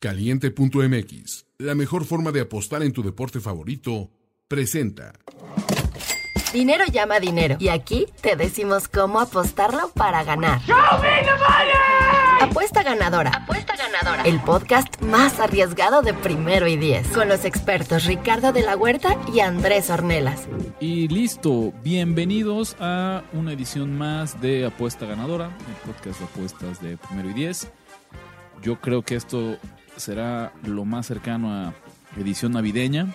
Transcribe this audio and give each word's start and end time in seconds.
Caliente.mx, 0.00 1.44
la 1.58 1.74
mejor 1.74 2.06
forma 2.06 2.32
de 2.32 2.40
apostar 2.40 2.82
en 2.82 2.94
tu 2.94 3.02
deporte 3.02 3.38
favorito, 3.38 4.08
presenta. 4.48 5.12
Dinero 6.54 6.86
llama 6.90 7.20
dinero. 7.20 7.56
Y 7.58 7.68
aquí 7.68 8.06
te 8.22 8.34
decimos 8.34 8.88
cómo 8.88 9.20
apostarlo 9.20 9.90
para 9.90 10.24
ganar. 10.24 10.62
Apuesta 12.40 12.82
ganadora. 12.82 13.30
Apuesta 13.30 13.76
ganadora. 13.76 14.22
El 14.22 14.40
podcast 14.40 15.02
más 15.02 15.38
arriesgado 15.38 16.00
de 16.00 16.14
primero 16.14 16.66
y 16.66 16.78
diez. 16.78 17.06
Con 17.08 17.28
los 17.28 17.44
expertos 17.44 18.06
Ricardo 18.06 18.54
de 18.54 18.62
la 18.62 18.78
Huerta 18.78 19.18
y 19.34 19.40
Andrés 19.40 19.90
Ornelas. 19.90 20.48
Y 20.80 21.08
listo, 21.08 21.74
bienvenidos 21.84 22.74
a 22.80 23.22
una 23.34 23.52
edición 23.52 23.98
más 23.98 24.40
de 24.40 24.64
Apuesta 24.64 25.04
Ganadora, 25.04 25.54
el 25.68 25.92
podcast 25.92 26.20
de 26.20 26.24
apuestas 26.24 26.80
de 26.80 26.96
primero 26.96 27.28
y 27.28 27.34
diez. 27.34 27.70
Yo 28.62 28.80
creo 28.80 29.02
que 29.02 29.14
esto 29.16 29.58
será 30.00 30.52
lo 30.64 30.84
más 30.84 31.06
cercano 31.06 31.52
a 31.52 31.74
edición 32.16 32.52
navideña. 32.52 33.06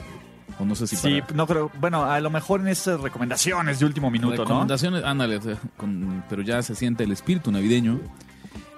O 0.59 0.63
no 0.63 0.75
sé 0.75 0.87
si 0.87 0.95
Sí, 0.95 1.21
para- 1.21 1.33
no 1.35 1.47
creo. 1.47 1.71
Bueno, 1.81 2.05
a 2.05 2.19
lo 2.21 2.29
mejor 2.29 2.61
en 2.61 2.67
esas 2.69 3.01
recomendaciones 3.01 3.79
de 3.79 3.85
último 3.85 4.09
minuto, 4.09 4.35
¿no? 4.37 4.43
recomendaciones, 4.43 5.03
ándale, 5.03 5.37
o 5.37 5.41
sea, 5.41 5.57
con- 5.75 6.23
pero 6.29 6.41
ya 6.43 6.61
se 6.61 6.75
siente 6.75 7.03
el 7.03 7.11
espíritu 7.11 7.51
navideño 7.51 7.99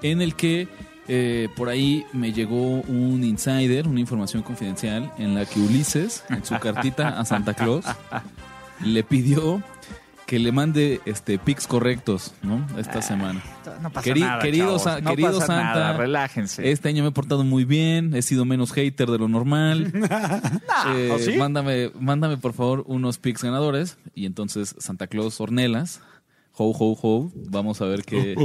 en 0.02 0.22
el 0.22 0.34
que 0.36 0.68
eh, 1.10 1.48
por 1.56 1.70
ahí 1.70 2.06
me 2.14 2.34
llegó 2.34 2.82
un 2.82 3.24
insider, 3.24 3.88
una 3.88 4.00
información 4.02 4.44
confidencial 4.44 5.12
en 5.18 5.36
la 5.36 5.46
que 5.46 5.60
Ulises, 5.60 6.24
en 6.30 6.44
su 6.44 6.58
cartita 6.60 7.10
a 7.20 7.24
Santa 7.26 7.54
Claus, 7.54 7.86
le 8.84 9.04
pidió 9.04 9.62
que 10.27 10.38
le 10.40 10.52
mande 10.52 10.99
este 11.05 11.40
pics 11.40 11.66
correctos, 11.67 12.34
¿no? 12.44 12.67
Esta 12.77 13.02
semana. 13.02 13.41
No 13.81 13.90
pasa 13.91 14.09
Queri- 14.09 14.20
nada, 14.20 14.40
querido 14.41 14.66
chavos, 14.66 14.84
Sa- 14.84 15.00
no 15.02 15.09
querido 15.12 15.31
pasa 15.40 15.45
Santa, 15.48 15.63
nada, 15.73 15.98
relájense. 15.98 16.70
Este 16.70 16.90
año 16.90 17.02
me 17.02 17.09
he 17.09 17.12
portado 17.13 17.44
muy 17.45 17.63
bien, 17.63 18.13
he 18.13 18.22
sido 18.22 18.44
menos 18.44 18.73
hater 18.73 19.09
de 19.09 19.17
lo 19.17 19.27
normal. 19.30 19.91
Eh, 20.95 21.12
¿o 21.12 21.17
sí? 21.17 21.36
mándame, 21.38 21.91
mándame 22.00 22.38
por 22.38 22.53
favor 22.53 22.84
unos 22.88 23.17
picks 23.17 23.42
ganadores 23.44 23.97
y 24.14 24.25
entonces 24.28 24.75
Santa 24.78 25.08
Claus 25.08 25.42
Ornelas, 25.42 26.02
ho 26.53 26.69
ho 26.78 26.97
ho, 27.02 27.31
vamos 27.50 27.81
a 27.81 27.86
ver 27.86 28.03
qué, 28.03 28.36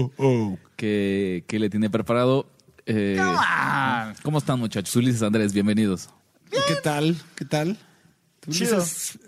qué, 0.77 1.45
qué 1.47 1.59
le 1.59 1.69
tiene 1.69 1.91
preparado. 1.91 2.47
Eh. 2.87 3.21
¿Cómo 4.23 4.39
están 4.39 4.59
muchachos? 4.61 4.97
Ulises 4.97 5.23
Andrés, 5.23 5.53
bienvenidos. 5.53 6.09
¿Qué 6.51 6.75
tal? 6.83 7.17
¿Qué 7.35 7.45
tal? 7.45 7.77
Tú 8.41 8.51
Chido. 8.51 8.83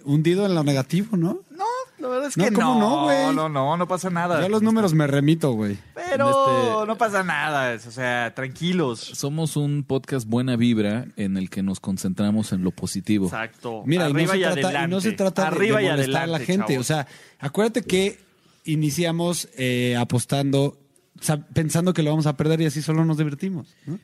hundido 0.05 0.47
en 0.47 0.55
lo 0.55 0.65
negativo, 0.65 1.17
¿no? 1.17 1.41
No, 1.51 1.65
la 2.05 2.09
verdad 2.11 2.29
es 2.29 2.37
No, 2.37 2.45
¿cómo 2.53 2.75
no. 2.75 2.81
no, 2.81 3.03
güey? 3.05 3.35
No, 3.35 3.49
no, 3.49 3.77
no 3.77 3.89
pasa 3.89 4.11
nada. 4.11 4.41
Yo 4.41 4.47
a 4.47 4.49
los 4.49 4.63
números 4.63 4.95
me 4.95 5.07
remito, 5.07 5.53
güey. 5.53 5.79
Pero 5.95 6.29
este- 6.29 6.87
no 6.87 6.97
pasa 6.99 7.23
nada. 7.23 7.75
O 7.75 7.91
sea, 7.91 8.33
tranquilos. 8.35 9.01
Somos 9.01 9.57
un 9.57 9.83
podcast 9.85 10.29
buena 10.29 10.57
vibra 10.57 11.07
en 11.17 11.37
el 11.37 11.51
que 11.51 11.63
nos 11.63 11.81
concentramos 11.81 12.53
en 12.53 12.63
lo 12.63 12.71
positivo. 12.71 13.27
Exacto. 13.27 13.83
Mira, 13.87 14.09
y 14.09 14.13
no, 14.13 14.19
Arriba 14.19 14.33
se 14.33 14.39
y, 14.39 14.43
trata, 14.43 14.61
y 14.61 14.65
adelante. 14.65 14.89
no 14.95 15.01
se 15.01 15.13
trata 15.13 15.43
de- 15.43 15.49
Arriba 15.49 15.79
de, 15.79 15.85
y 15.85 15.89
molestar 15.91 16.23
adelante, 16.23 16.35
a 16.35 16.39
la 16.39 16.39
gente. 16.45 16.73
chavos. 16.75 16.81
O 16.81 16.85
sea, 16.85 17.07
acuérdate 17.41 17.83
que 17.83 18.19
iniciamos 18.65 19.49
eh, 19.57 19.97
apostando, 19.97 20.79
o 21.19 21.23
sea, 21.23 21.39
pensando 21.39 21.93
que 21.93 22.03
lo 22.03 22.11
vamos 22.11 22.27
a 22.27 22.37
perder 22.37 22.61
y 22.61 22.67
así 22.67 22.83
solo 22.83 23.05
nos 23.05 23.19
divertimos. 23.19 23.75
¿no? 23.87 23.99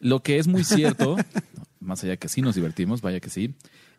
Lo 0.00 0.22
que 0.22 0.38
es 0.38 0.46
muy 0.46 0.64
cierto, 0.64 1.16
más 1.80 2.02
allá 2.04 2.16
que 2.16 2.28
sí 2.28 2.42
nos 2.42 2.54
divertimos, 2.54 3.00
vaya 3.00 3.20
que 3.20 3.30
sí, 3.30 3.54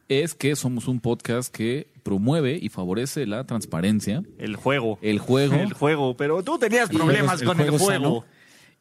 es 0.10 0.34
que 0.36 0.56
somos 0.56 0.88
un 0.88 1.00
podcast 1.00 1.54
que 1.54 1.88
promueve 2.04 2.58
y 2.62 2.70
favorece 2.70 3.26
la 3.26 3.46
transparencia, 3.46 4.24
el 4.38 4.56
juego. 4.56 5.00
el 5.02 5.20
juego, 5.20 5.56
El 5.56 5.74
juego. 5.74 6.16
Pero 6.18 6.44
tú 6.44 6.58
tenías 6.60 6.90
El 6.90 6.98
problemas 6.98 7.42
con 7.44 7.60
el 7.60 7.66
el 7.68 7.72
juego 7.80 7.86
sano. 7.92 8.26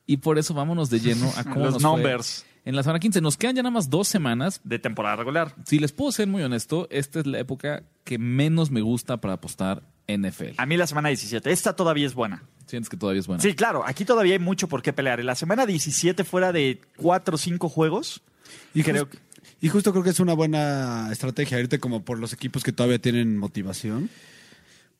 y 0.06 0.18
por 0.18 0.38
eso 0.38 0.52
vámonos 0.54 0.90
de 0.90 1.00
lleno 1.00 1.30
a 1.36 1.44
cómo 1.44 1.64
Los 1.66 1.74
nos 1.74 1.82
fue 1.82 1.90
numbers 1.92 2.44
En 2.66 2.76
la 2.76 2.82
semana 2.82 2.98
15 3.00 3.20
nos 3.22 3.36
quedan 3.38 3.56
ya 3.56 3.62
nada 3.62 3.70
más 3.72 3.88
dos 3.90 4.08
semanas. 4.08 4.60
de 4.64 4.78
temporada 4.78 5.16
regular. 5.16 5.54
Si 5.66 5.78
les 5.78 5.92
puedo 5.92 6.12
ser 6.12 6.26
muy 6.28 6.42
honesto, 6.42 6.86
esta 6.90 7.20
es 7.20 7.26
la 7.26 7.38
época 7.38 7.84
que 8.04 8.18
menos 8.18 8.70
me 8.70 8.82
gusta 8.82 9.18
para 9.20 9.34
apostar 9.34 9.82
NFL. 10.06 10.54
A 10.58 10.66
mí 10.66 10.76
la 10.76 10.86
semana 10.86 11.08
17. 11.08 11.50
Esta 11.50 11.74
todavía 11.76 12.06
es 12.06 12.12
buena. 12.14 12.42
Sientes 12.66 12.88
que 12.90 12.96
todavía 12.98 13.20
es 13.20 13.26
buena. 13.26 13.42
Sí, 13.42 13.54
claro. 13.54 13.82
Aquí 13.86 14.04
todavía 14.04 14.34
hay 14.34 14.38
mucho 14.38 14.68
por 14.68 14.82
qué 14.82 14.92
pelear. 14.92 15.20
En 15.20 15.26
la 15.26 15.34
semana 15.34 15.64
17 15.64 16.24
fuera 16.24 16.52
de 16.52 16.80
4 16.96 17.34
o 17.34 17.38
5 17.38 17.68
juegos. 17.70 18.22
Y, 18.74 18.82
Creo 18.82 19.06
jus- 19.06 19.18
y 19.64 19.68
justo 19.70 19.92
creo 19.92 20.04
que 20.04 20.10
es 20.10 20.20
una 20.20 20.34
buena 20.34 21.08
estrategia 21.10 21.58
irte 21.58 21.78
como 21.78 22.04
por 22.04 22.18
los 22.18 22.34
equipos 22.34 22.62
que 22.62 22.70
todavía 22.70 22.98
tienen 22.98 23.38
motivación. 23.38 24.10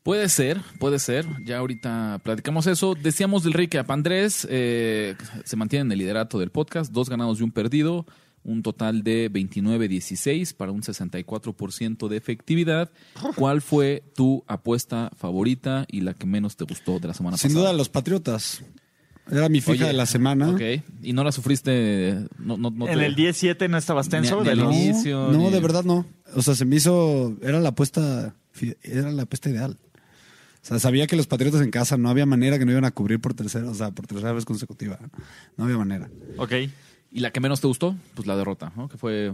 Puede 0.03 0.31
ser, 0.31 0.63
puede 0.81 0.99
ser. 0.99 1.27
Ya 1.45 1.59
ahorita 1.59 2.23
platicamos 2.25 2.67
eso. 2.67 2.95
Decíamos 2.95 3.43
del 3.43 3.53
recap. 3.53 3.91
Andrés 3.91 4.47
eh, 4.51 5.17
se 5.45 5.57
mantiene 5.57 5.83
en 5.83 5.93
el 5.93 5.99
liderato 5.99 6.39
del 6.39 6.49
podcast. 6.51 6.93
Dos 6.93 7.11
ganados 7.11 7.41
y 7.41 7.43
un 7.43 7.53
perdido. 7.53 8.07
Un 8.43 8.63
total 8.63 9.03
de 9.03 9.31
29-16 9.31 10.55
para 10.55 10.73
un 10.73 10.81
64% 10.81 12.09
de 12.09 12.17
efectividad. 12.17 12.91
¿Cuál 13.37 13.61
fue 13.61 14.03
tu 14.15 14.45
apuesta 14.47 15.11
favorita 15.15 15.85
y 15.91 16.01
la 16.01 16.15
que 16.15 16.27
menos 16.27 16.57
te 16.57 16.65
gustó 16.65 17.01
de 17.01 17.09
la 17.09 17.15
semana 17.15 17.37
Sin 17.37 17.51
pasada? 17.51 17.67
duda, 17.69 17.77
los 17.77 17.91
Patriotas. 17.91 18.63
Era 19.31 19.49
mi 19.49 19.61
fija 19.61 19.73
Oye, 19.73 19.87
de 19.87 19.93
la 19.95 20.07
semana. 20.07 20.51
Ok. 20.51 20.61
¿Y 21.03 21.12
no 21.15 21.25
la 21.25 21.33
sufriste? 21.33 22.15
No, 22.39 22.57
no, 22.59 22.71
no 22.71 22.87
en 22.89 22.99
te- 22.99 23.07
el 23.07 23.15
17 23.15 23.69
no 23.69 23.79
estabas 23.79 24.09
tenso. 24.09 24.35
Ni- 24.37 24.41
ni 24.41 24.45
de 24.47 24.51
al 24.53 24.59
los- 24.59 24.75
inicio. 24.75 25.33
No, 25.33 25.39
ni- 25.39 25.51
de 25.51 25.61
verdad 25.61 25.85
no. 25.85 26.05
O 26.35 26.43
sea, 26.43 26.55
se 26.55 26.65
me 26.65 26.77
hizo. 26.77 27.37
Era 27.43 27.61
la 27.61 27.71
apuesta. 27.71 28.34
Era 28.83 29.11
la 29.13 29.23
apuesta 29.23 29.49
ideal. 29.51 29.79
O 30.63 30.67
sea, 30.67 30.79
sabía 30.79 31.07
que 31.07 31.17
los 31.17 31.27
Patriotas 31.27 31.61
en 31.63 31.71
casa 31.71 31.97
no 31.99 32.09
había 32.09 32.25
manera 32.27 32.59
que 32.59 32.65
no 32.65 32.73
iban 32.73 32.84
a 32.87 32.91
cubrir 32.91 33.21
por 33.21 33.34
tercera, 33.34 33.69
o 33.71 33.75
sea, 33.75 33.91
por 33.91 34.07
tercera 34.07 34.33
vez 34.33 34.45
consecutiva. 34.45 34.99
No 35.57 35.65
había 35.65 35.77
manera. 35.79 36.09
Ok. 36.39 36.53
¿Y 37.13 37.21
la 37.21 37.31
que 37.33 37.41
menos 37.41 37.61
te 37.61 37.67
gustó? 37.67 37.97
Pues 38.15 38.27
la 38.27 38.37
derrota, 38.37 38.73
¿no? 38.77 38.89
Que 38.89 38.97
fue 38.99 39.33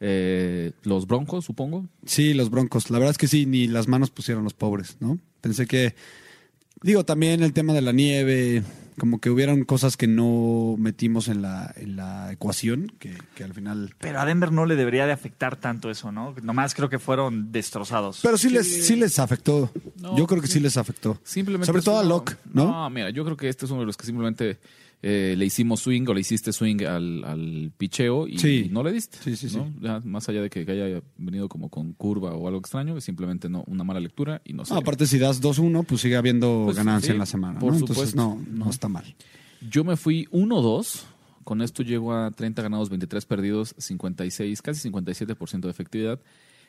eh, 0.00 0.72
los 0.82 1.06
Broncos, 1.06 1.44
supongo. 1.44 1.86
Sí, 2.04 2.34
los 2.34 2.50
Broncos. 2.50 2.90
La 2.90 2.98
verdad 2.98 3.12
es 3.12 3.18
que 3.18 3.28
sí, 3.28 3.46
ni 3.46 3.66
las 3.66 3.88
manos 3.88 4.10
pusieron 4.10 4.44
los 4.44 4.54
pobres, 4.54 4.96
¿no? 5.00 5.18
Pensé 5.40 5.66
que. 5.66 5.94
Digo, 6.82 7.04
también 7.04 7.42
el 7.42 7.52
tema 7.54 7.72
de 7.72 7.80
la 7.82 7.92
nieve, 7.92 8.62
como 8.98 9.20
que 9.20 9.30
hubieron 9.30 9.64
cosas 9.64 9.96
que 9.96 10.06
no 10.06 10.76
metimos 10.78 11.28
en 11.28 11.42
la, 11.42 11.72
en 11.76 11.96
la 11.96 12.32
ecuación, 12.32 12.92
que, 12.98 13.16
que 13.34 13.44
al 13.44 13.54
final. 13.54 13.94
Pero 13.98 14.20
a 14.20 14.24
Denver 14.24 14.52
no 14.52 14.66
le 14.66 14.76
debería 14.76 15.06
de 15.06 15.12
afectar 15.12 15.56
tanto 15.56 15.90
eso, 15.90 16.12
¿no? 16.12 16.34
Nomás 16.42 16.74
creo 16.74 16.88
que 16.88 16.98
fueron 16.98 17.52
destrozados. 17.52 18.20
Pero 18.22 18.38
sí, 18.38 18.50
les, 18.50 18.86
sí 18.86 18.96
les 18.96 19.18
afectó. 19.18 19.70
No, 20.00 20.16
Yo 20.16 20.26
creo 20.26 20.40
que 20.40 20.48
sí 20.48 20.60
les 20.60 20.76
afectó. 20.76 21.20
Simplemente 21.24 21.66
Sobre 21.66 21.82
todo 21.82 21.98
a 21.98 22.04
Locke, 22.04 22.36
¿no? 22.52 22.66
No, 22.66 22.90
mira, 22.90 23.10
yo 23.10 23.24
creo 23.24 23.36
que 23.36 23.48
este 23.48 23.64
es 23.66 23.70
uno 23.70 23.80
de 23.80 23.86
los 23.86 23.96
que 23.96 24.06
simplemente 24.06 24.58
eh, 25.02 25.34
le 25.36 25.44
hicimos 25.44 25.80
swing 25.80 26.04
o 26.08 26.14
le 26.14 26.20
hiciste 26.20 26.52
swing 26.52 26.82
al, 26.84 27.22
al 27.24 27.72
picheo 27.76 28.26
y 28.26 28.38
Sí. 28.38 28.68
no 28.72 28.82
le 28.82 28.92
diste. 28.92 29.18
Sí, 29.22 29.36
sí, 29.36 29.56
¿no? 29.56 29.72
Ya, 29.80 30.00
más 30.00 30.28
allá 30.28 30.42
de 30.42 30.50
que 30.50 30.60
haya 30.60 31.02
venido 31.18 31.48
como 31.48 31.68
con 31.68 31.92
curva 31.92 32.32
o 32.34 32.48
algo 32.48 32.58
extraño, 32.60 33.00
simplemente 33.00 33.48
no, 33.48 33.62
una 33.66 33.84
mala 33.84 34.00
lectura 34.00 34.40
y 34.44 34.52
no 34.52 34.64
sé. 34.64 34.72
No, 34.74 34.80
aparte, 34.80 35.06
si 35.06 35.18
das 35.18 35.40
2-1, 35.42 35.84
pues 35.84 36.00
sigue 36.00 36.16
habiendo 36.16 36.62
Pues, 36.64 36.76
ganancia 36.76 37.12
en 37.12 37.18
la 37.18 37.26
semana. 37.26 37.58
por 37.60 37.72
¿no? 37.72 37.78
Entonces, 37.78 38.14
no, 38.14 38.42
no 38.50 38.70
está 38.70 38.88
mal. 38.88 39.14
Yo 39.70 39.84
me 39.84 39.96
fui 39.96 40.26
1-2. 40.32 41.02
Con 41.44 41.62
esto 41.62 41.84
llego 41.84 42.12
a 42.12 42.32
30 42.32 42.60
ganados, 42.62 42.88
23 42.90 43.24
perdidos, 43.24 43.72
56, 43.78 44.60
casi 44.62 44.90
57% 44.90 45.60
de 45.60 45.70
efectividad. 45.70 46.20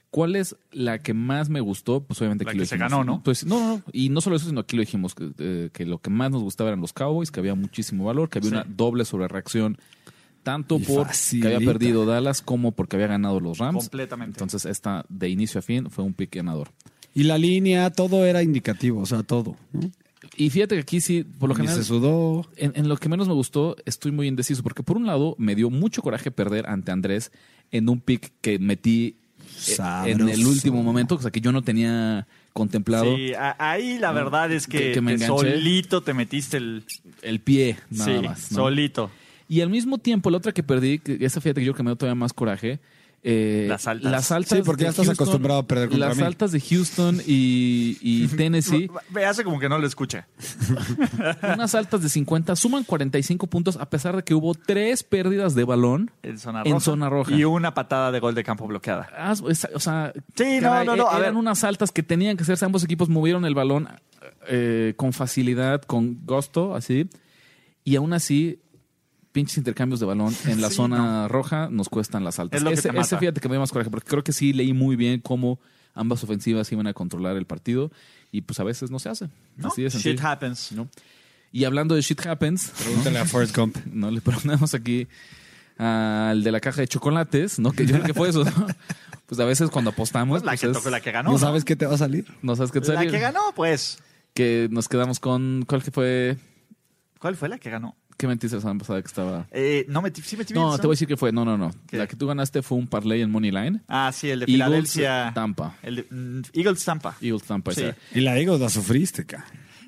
¿Cuál 0.09 0.35
es 0.35 0.56
la 0.72 1.00
que 1.00 1.13
más 1.13 1.50
me 1.50 1.59
gustó? 1.59 2.01
Pues 2.03 2.19
obviamente 2.22 2.45
La 2.45 2.51
aquí 2.51 2.57
lo 2.59 2.63
que 2.63 2.68
se 2.68 2.75
dijimos, 2.75 2.91
ganó, 2.91 3.03
¿no? 3.03 3.23
Pues 3.23 3.45
no, 3.45 3.59
no, 3.59 3.68
no. 3.78 3.84
Y 3.91 4.09
no 4.09 4.22
solo 4.22 4.35
eso, 4.38 4.47
sino 4.47 4.62
aquí 4.62 4.75
lo 4.78 4.81
dijimos, 4.81 5.13
que, 5.16 5.29
eh, 5.38 5.69
que 5.73 5.85
lo 5.85 6.00
que 6.00 6.09
más 6.09 6.31
nos 6.31 6.41
gustaba 6.44 6.69
eran 6.69 6.81
los 6.81 6.94
Cowboys, 6.94 7.29
que 7.29 7.40
había 7.41 7.56
muchísimo 7.56 8.06
valor, 8.06 8.29
que 8.29 8.40
había 8.40 8.50
Sí. 8.50 8.56
una 8.56 8.66
doble 8.68 9.03
sobre 9.06 9.28
reacción, 9.28 9.78
tanto 10.44 10.78
Y 10.78 10.84
por 10.84 11.07
facilita. 11.07 11.50
que 11.50 11.56
había 11.56 11.68
perdido 11.73 12.06
Dallas 12.06 12.41
como 12.41 12.72
porque 12.72 12.95
había 12.95 13.07
ganado 13.07 13.40
los 13.41 13.57
Rams. 13.57 13.84
Completamente. 13.84 14.38
Entonces 14.38 14.66
esta 14.66 15.06
de 15.09 15.29
inicio 15.29 15.59
a 15.59 15.62
fin 15.62 15.90
fue 15.90 16.06
un 16.06 16.13
pick 16.13 16.35
ganador. 16.35 16.69
Y 17.13 17.24
la 17.24 17.38
línea, 17.38 17.89
todo 17.89 18.25
era 18.25 18.41
indicativo, 18.44 19.01
o 19.01 19.06
sea, 19.06 19.24
todo. 19.24 19.57
¿no? 19.74 19.91
Y 20.38 20.50
fíjate 20.50 20.75
que 20.75 20.81
aquí 20.81 21.01
sí, 21.01 21.24
por 21.24 21.50
lo 21.50 21.56
Ni 21.56 21.62
general... 21.62 21.78
se 21.84 21.88
sudó. 21.88 22.47
En, 22.56 22.72
en 22.75 22.88
lo 22.88 22.95
que 22.97 23.09
menos 23.09 23.28
me 23.28 23.34
gustó, 23.34 23.75
estoy 23.85 24.12
muy 24.12 24.28
indeciso, 24.28 24.63
porque 24.63 24.84
por 24.84 24.95
un 24.97 25.06
lado 25.06 25.35
me 25.38 25.53
dio 25.56 25.69
mucho 25.69 26.01
coraje 26.01 26.31
perder 26.31 26.68
ante 26.68 26.91
Andrés 26.91 27.31
en 27.71 27.89
un 27.89 28.00
pick 28.00 28.31
que 28.42 28.57
metí 28.59 29.18
en 30.06 30.30
el 30.30 30.45
último 30.45 30.83
momento, 30.83 31.15
o 31.15 31.21
sea 31.21 31.31
que 31.31 31.42
yo 31.42 31.51
no 31.51 31.62
tenía 31.62 32.27
contemplado 32.54 33.15
Sí, 33.15 33.33
ahí 33.59 33.98
la 34.00 34.12
verdad 34.12 34.51
es 34.51 34.68
que, 34.68 34.77
Que- 34.80 34.92
que 34.94 35.01
me 35.01 35.18
solito 35.18 36.01
te 36.01 36.13
metiste 36.13 36.57
el... 36.57 36.83
el 37.21 37.39
pie, 37.39 37.77
nada 37.89 38.06
sí, 38.21 38.27
más. 38.27 38.51
¿no? 38.51 38.57
solito. 38.57 39.12
Y 39.50 39.62
al 39.62 39.69
mismo 39.69 39.98
tiempo, 39.98 40.30
la 40.30 40.38
otra 40.38 40.51
que 40.51 40.63
perdí, 40.63 41.00
que 41.00 41.18
esa 41.21 41.39
fíjate 41.39 41.62
que 41.62 41.68
yo 41.68 41.74
que 41.74 41.83
me 41.83 41.89
dio 41.92 41.95
todavía 41.95 42.15
más 42.15 42.33
coraje, 42.33 42.80
eh, 43.24 43.66
Las 43.68 43.88
altas. 43.88 44.12
Las 44.12 44.31
altas 44.31 44.58
Sí, 44.60 44.64
porque 44.64 44.81
de 44.84 44.86
ya 44.86 44.90
estás 44.92 45.06
Houston- 45.08 45.14
acostumbrado 45.24 45.60
a 45.60 45.68
perder 45.68 45.90
contra 45.90 46.08
Las 46.10 46.18
mí. 46.18 46.24
altas 46.24 46.52
de 46.52 46.62
Houston 46.62 47.22
y, 47.25 47.98
y 48.02 48.28
Tennessee, 48.38 48.90
Me 49.10 49.25
hace 49.25 49.44
como 49.44 49.60
que 49.60 49.68
no 49.69 49.78
lo 49.80 49.88
escucha. 49.88 50.28
unas 51.56 51.75
altas 51.75 52.02
de 52.04 52.10
50, 52.10 52.56
suman 52.56 52.84
45 52.84 53.48
puntos 53.48 53.78
a 53.78 53.90
pesar 53.90 54.16
de 54.16 54.24
que 54.24 54.34
hubo 54.34 54.54
tres 54.54 55.04
pérdidas 55.04 55.56
de 55.56 55.64
balón. 55.64 56.12
En 56.24 56.38
zona 56.38 56.62
En 56.64 56.74
roja. 56.74 56.80
zona 56.86 57.10
roja. 57.10 57.34
Y 57.36 57.44
una 57.44 57.74
patada 57.74 58.12
de 58.12 58.19
gol 58.19 58.36
de 58.36 58.44
campo 58.44 58.68
bloqueada. 58.68 59.10
Ah, 59.18 59.34
O 59.42 59.80
sea, 59.80 60.14
Sí, 60.36 60.60
no, 60.62 60.84
no, 60.84 60.96
no, 60.96 61.08
a 61.10 61.18
eran 61.18 61.34
ver. 61.34 61.36
unas 61.36 61.64
altas 61.64 61.92
que 61.92 62.04
tenían 62.04 62.38
que 62.38 62.44
hacerse. 62.44 62.66
Ambos 62.66 62.84
equipos 62.84 63.10
movieron 63.10 63.46
el 63.46 63.56
balón 63.56 63.88
eh, 64.48 64.94
con 64.96 65.14
facilidad, 65.14 65.81
con 65.81 66.19
gusto, 66.25 66.75
así. 66.75 67.10
Y 67.84 67.96
aún 67.96 68.14
así, 68.14 68.60
pinches 69.38 69.57
intercambios 69.57 70.00
de 70.00 70.06
balón 70.07 70.34
en 70.45 70.62
la 70.62 70.69
Sí, 70.69 70.75
zona 70.75 71.28
roja 71.28 71.69
nos 71.72 71.89
cuestan 71.89 72.24
las 72.24 72.39
altas. 72.39 72.57
Es 72.57 72.63
lo 72.63 72.69
que 72.72 72.75
ese, 72.75 72.89
ese 72.98 73.18
fíjate 73.18 73.39
que 73.39 73.48
me 73.48 73.54
dio 73.54 73.60
más 73.62 73.72
coraje, 73.72 73.89
porque 73.92 74.10
creo 74.10 74.24
que 74.24 74.34
sí 74.34 74.51
leí 74.54 74.74
muy 74.74 74.95
bien 74.95 75.19
cómo 75.22 75.60
ambas 75.94 76.24
ofensivas 76.24 76.72
iban 76.72 76.88
a 76.88 76.94
controlar 76.94 77.38
el 77.38 77.45
partido 77.45 77.92
y 78.31 78.42
pues 78.42 78.60
a 78.60 78.63
veces 78.63 78.89
no 78.92 79.00
se 79.00 79.10
hace. 79.10 79.30
¿no? 79.56 79.68
Así 79.68 79.84
de 79.84 79.89
Shit 79.89 80.01
sencillo. 80.01 80.28
happens. 80.28 80.72
¿no? 80.72 80.88
Y 81.51 81.63
hablando 81.66 81.95
de 81.95 82.01
shit 82.01 82.25
happens, 82.25 82.68
¿no? 82.80 82.84
Pregúntale 82.86 83.19
a 83.19 83.25
Forrest 83.25 83.56
Gump. 83.56 83.78
no 83.92 84.12
le 84.12 84.22
preguntamos 84.22 84.74
aquí 84.74 85.07
al 85.78 86.44
de 86.44 86.51
la 86.51 86.60
caja 86.60 86.81
de 86.81 86.88
chocolates, 86.88 87.60
¿no? 87.60 87.72
Que 87.72 87.86
yo 87.86 87.94
creo 87.94 88.06
que 88.06 88.13
fue 88.13 88.30
eso, 88.30 88.44
¿no? 88.44 88.51
Pues 89.28 89.42
a 89.42 89.45
veces 89.45 89.69
cuando 89.69 89.90
apostamos, 89.92 90.40
Pues 90.40 90.44
la 90.45 90.51
pues 90.51 90.62
que 90.62 90.68
es- 90.68 90.74
tocó, 90.74 90.90
la 90.90 91.01
que 91.01 91.12
ganó. 91.12 91.31
¿No 91.31 91.38
sabes 91.38 91.66
qué 91.66 91.75
te 91.75 91.86
va 91.86 91.95
a 91.95 91.98
salir? 91.98 92.25
no 92.42 92.56
sabes 92.56 92.72
qué 92.72 92.80
te 92.80 92.88
La 92.94 92.95
sale. 93.00 93.12
que 93.12 93.19
ganó, 93.19 93.42
pues. 93.56 94.00
Que 94.33 94.68
nos 94.72 94.88
quedamos 94.88 95.19
con 95.19 95.66
¿cuál 95.68 95.83
que 95.83 95.92
fue? 95.92 96.38
¿Cuál 97.19 97.36
fue 97.36 97.50
la 97.50 97.57
que 97.57 97.69
ganó? 97.69 97.95
¿Qué 98.18 98.28
mentiste 98.28 98.58
la 98.58 98.62
semana 98.62 98.80
pasada 98.80 99.00
que 99.00 99.08
estaba? 99.08 99.48
Eh, 99.52 99.86
no, 99.90 100.02
metí, 100.02 100.24
sí 100.24 100.36
metí 100.36 100.52
No, 100.52 100.75
te 100.75 100.88
voy 100.88 100.94
a 100.94 100.96
decir 100.96 101.08
que 101.08 101.18
fue. 101.18 101.31
No, 101.31 101.46
no, 101.46 101.56
no. 101.56 101.72
¿Qué? 101.88 101.98
La 101.98 102.08
que 102.08 102.16
tú 102.16 102.25
ganaste 102.25 102.64
fue 102.64 102.78
un 102.78 102.88
parlay 102.88 103.22
en 103.22 103.30
Money 103.30 103.52
Line. 103.52 103.81
Ah, 103.88 104.12
sí, 104.12 104.30
el 104.31 104.40
de 104.40 104.46
Eagles, 104.46 104.92
Filadelfia. 104.92 105.31
Tampa. 105.36 105.78
El 105.84 105.96
de, 105.98 106.08
mm, 106.10 106.42
Eagles 106.54 106.84
Tampa. 106.84 107.16
Eagles 107.22 107.44
Tampa. 107.44 107.74
Sí. 107.74 107.81
esa. 107.81 107.96
Y 108.16 108.22
la 108.22 108.40
Eagles 108.40 108.60
la 108.60 108.69
sufriste, 108.69 109.25
ca. 109.25 109.46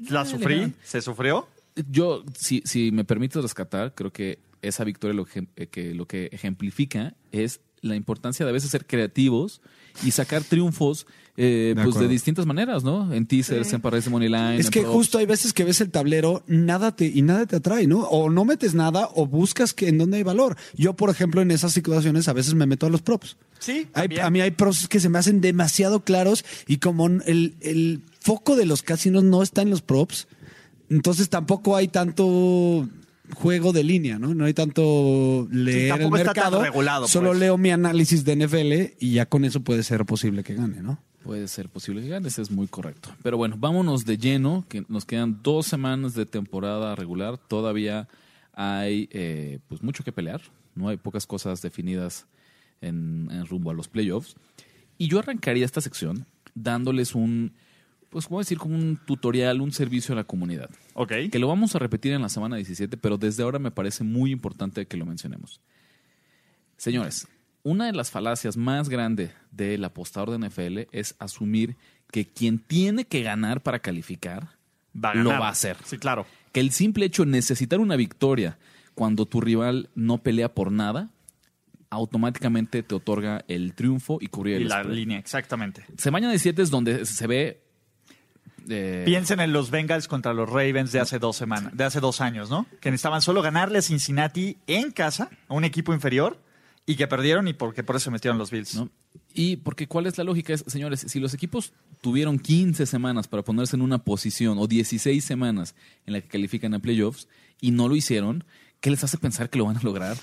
La 0.10 0.26
sufrí, 0.26 0.74
se 0.84 1.02
sufrió. 1.02 1.48
Yo, 1.90 2.24
si, 2.36 2.62
si 2.66 2.92
me 2.92 3.04
permites 3.04 3.42
rescatar, 3.42 3.96
creo 3.96 4.14
que 4.14 4.40
esa 4.62 4.84
victoria 4.84 5.16
lo, 5.16 5.26
eh, 5.56 5.68
que, 5.68 5.94
lo 5.94 6.06
que 6.06 6.30
ejemplifica 6.32 7.16
es 7.32 7.62
la 7.82 7.96
importancia 7.96 8.46
de 8.46 8.50
a 8.50 8.54
veces 8.54 8.72
ser 8.72 8.86
creativos 8.86 9.62
y 10.04 10.12
sacar 10.12 10.44
triunfos 10.44 11.08
eh, 11.42 11.74
De 11.76 11.84
pues 11.84 11.96
de 11.98 12.08
distintas 12.10 12.46
maneras, 12.46 12.84
¿no? 12.84 13.14
En 13.14 13.26
teasers, 13.26 13.72
en 13.72 13.80
parlays 13.80 14.04
de 14.04 14.12
Money 14.12 14.28
Line. 14.28 14.58
Es 14.58 14.66
en 14.66 14.72
que 14.72 14.82
props. 14.82 14.94
justo 14.94 15.18
hay 15.20 15.26
veces 15.26 15.54
que 15.54 15.64
ves 15.64 15.80
el 15.80 15.90
tablero 15.90 16.44
nada 16.48 16.94
te, 16.94 17.06
y 17.06 17.22
nada 17.22 17.46
te 17.46 17.56
atrae, 17.56 17.88
¿no? 17.88 18.00
O 18.02 18.30
no 18.30 18.44
metes 18.44 18.74
nada 18.76 19.08
o 19.16 19.26
buscas 19.26 19.74
que 19.74 19.88
en 19.88 19.98
dónde 19.98 20.18
hay 20.18 20.24
valor. 20.24 20.58
Yo, 20.76 20.96
por 20.96 21.10
ejemplo, 21.10 21.42
en 21.42 21.52
esas 21.52 21.72
situaciones 21.72 22.28
a 22.28 22.34
veces 22.34 22.56
me 22.56 22.66
meto 22.66 22.88
a 22.88 22.90
los 22.90 23.02
props. 23.02 23.38
Sí, 23.60 23.88
Hay- 23.94 24.18
a 24.20 24.30
mí 24.30 24.42
hay 24.42 24.52
props 24.52 24.88
que 24.90 25.00
se 25.00 25.08
me 25.08 25.18
hacen 25.18 25.40
demasiado 25.40 26.04
claros 26.04 26.44
y 26.68 26.78
como 26.78 27.08
el, 27.08 27.56
el 27.62 28.02
foco 28.20 28.58
de 28.58 28.66
los 28.66 28.82
casinos 28.82 29.24
no 29.24 29.42
está 29.42 29.62
en 29.62 29.70
los 29.70 29.82
props, 29.82 30.28
entonces 30.90 31.30
tampoco 31.30 31.76
hay 31.78 31.88
tanto 31.88 32.88
juego 33.34 33.74
de 33.74 33.84
línea, 33.84 34.20
¿no? 34.20 34.34
No 34.34 34.46
hay 34.46 34.54
tanto 34.54 35.48
leer 35.52 35.84
el 35.84 35.90
tampoco 35.90 36.18
está 36.18 36.34
tan 36.34 36.44
mercado. 36.44 36.64
regulado, 36.64 37.08
solo 37.08 37.30
pues. 37.30 37.40
leo 37.40 37.58
mi 37.58 37.72
análisis 37.72 38.24
de 38.26 38.36
NFL 38.36 38.96
y 39.00 39.14
ya 39.14 39.26
con 39.26 39.46
eso 39.46 39.62
puede 39.62 39.84
ser 39.84 40.06
posible 40.06 40.44
que 40.44 40.56
gane, 40.56 40.82
¿no? 40.82 41.00
Puede 41.24 41.48
ser 41.48 41.70
posible 41.70 42.02
que 42.02 42.10
gane, 42.10 42.28
ese 42.28 42.42
es 42.42 42.52
muy 42.52 42.68
correcto. 42.68 43.10
Pero 43.24 43.38
bueno, 43.38 43.56
vámonos 43.58 44.06
de 44.06 44.18
lleno, 44.18 44.66
que 44.70 44.86
nos 44.88 45.06
quedan 45.06 45.40
dos 45.44 45.68
semanas 45.68 46.14
de 46.14 46.26
temporada 46.26 46.96
regular. 46.96 47.38
Todavía 47.38 48.08
hay 48.54 49.10
eh, 49.12 49.60
pues 49.68 49.84
mucho 49.84 50.04
que 50.04 50.12
pelear, 50.12 50.42
no 50.76 50.90
hay 50.90 50.98
pocas 50.98 51.28
cosas 51.28 51.62
definidas 51.62 52.26
en, 52.82 53.30
en 53.32 53.46
rumbo 53.46 53.72
a 53.72 53.74
los 53.74 53.88
playoffs. 53.88 54.36
Y 54.98 55.08
yo 55.08 55.20
arrancaría 55.20 55.66
esta 55.66 55.82
sección 55.82 56.26
dándoles 56.56 57.16
un, 57.16 57.54
pues, 58.10 58.28
¿cómo 58.28 58.40
decir? 58.40 58.58
Como 58.58 58.76
un 58.76 58.98
tutorial, 59.06 59.62
un 59.62 59.72
servicio 59.72 60.14
a 60.14 60.16
la 60.16 60.24
comunidad. 60.24 60.70
Ok. 60.94 61.14
Que 61.32 61.40
lo 61.40 61.48
vamos 61.48 61.76
a 61.76 61.80
repetir 61.80 62.14
en 62.14 62.22
la 62.22 62.30
semana 62.30 62.56
17, 62.56 62.98
pero 62.98 63.18
desde 63.18 63.44
ahora 63.44 63.60
me 63.60 63.72
parece 63.72 64.04
muy 64.04 64.32
importante 64.32 64.86
que 64.86 64.98
lo 64.98 65.06
mencionemos. 65.06 65.62
Señores, 66.78 67.28
una 67.64 67.86
de 67.86 67.94
las 67.94 68.10
falacias 68.10 68.58
más 68.58 68.90
grandes 68.90 69.32
del 69.52 69.84
apostador 69.84 70.32
de 70.32 70.48
NFL 70.48 70.80
es 70.92 71.16
asumir 71.20 71.76
que 72.12 72.26
quien 72.26 72.58
tiene 72.60 73.06
que 73.06 73.22
ganar 73.22 73.62
para 73.62 73.80
calificar 73.80 74.58
Va 75.04 75.12
a 75.12 75.16
lo 75.16 75.30
va 75.30 75.48
a 75.48 75.52
hacer. 75.52 75.78
Sí, 75.86 75.98
claro. 75.98 76.26
Que 76.52 76.60
el 76.60 76.72
simple 76.72 77.06
hecho 77.06 77.24
de 77.24 77.32
necesitar 77.32 77.80
una 77.80 77.96
victoria 77.96 78.58
cuando 78.96 79.26
tu 79.26 79.40
rival 79.40 79.90
no 79.94 80.18
pelea 80.18 80.54
por 80.54 80.72
nada, 80.72 81.10
automáticamente 81.90 82.82
te 82.84 82.96
otorga 82.96 83.46
el 83.48 83.74
triunfo 83.74 84.18
y 84.20 84.28
cubrir 84.28 84.60
Y 84.60 84.64
el 84.64 84.70
la 84.70 84.80
spread. 84.80 84.96
línea, 84.96 85.20
exactamente. 85.20 85.86
Semana 85.98 86.30
17 86.30 86.62
es 86.62 86.70
donde 86.70 87.06
se 87.06 87.28
ve... 87.28 87.62
eh, 88.70 89.04
Piensen 89.06 89.40
en 89.40 89.52
los 89.52 89.72
Bengals 89.72 90.08
contra 90.08 90.34
los 90.34 90.50
Ravens 90.50 90.92
de 90.92 91.00
hace 91.00 91.20
dos 91.20 91.36
semanas, 91.36 91.76
de 91.76 91.84
hace 91.84 92.00
dos 92.00 92.22
años, 92.22 92.50
¿no? 92.50 92.66
Que 92.80 92.92
necesitaban 92.92 93.22
solo 93.22 93.42
ganarle 93.42 93.80
a 93.80 93.82
Cincinnati 93.82 94.58
en 94.68 94.92
casa, 94.92 95.30
a 95.48 95.54
un 95.54 95.64
equipo 95.64 95.94
inferior, 95.94 96.40
y 96.86 96.96
que 96.96 97.08
perdieron 97.08 97.48
y 97.48 97.54
porque 97.54 97.84
por 97.84 97.96
eso 97.96 98.06
se 98.06 98.12
metieron 98.12 98.38
los 98.38 98.50
Bills. 98.50 98.76
¿no? 98.76 98.90
Y 99.34 99.58
porque 99.58 99.88
cuál 99.88 100.08
es 100.08 100.18
la 100.18 100.24
lógica 100.24 100.54
es, 100.54 100.64
señores, 100.66 101.06
si 101.08 101.20
los 101.20 101.36
equipos 101.36 101.74
tuvieron 102.02 102.40
15 102.40 102.86
semanas 102.86 103.28
para 103.28 103.44
ponerse 103.44 103.76
en 103.76 103.84
una 103.84 104.00
posición 104.00 104.58
o 104.58 104.66
16 104.66 105.24
semanas 105.24 105.76
en 106.08 106.14
la 106.14 106.22
que 106.22 106.28
califican 106.28 106.74
a 106.74 106.80
playoffs 106.80 107.28
y 107.62 107.72
no 107.72 107.88
lo 107.88 107.96
hicieron, 107.96 108.44
¿qué 108.80 108.90
les 108.90 109.04
hace 109.04 109.20
pensar 109.20 109.52
que 109.52 109.60
lo 109.60 109.66
van 109.66 109.78
a 109.78 109.82
lograr 109.82 110.18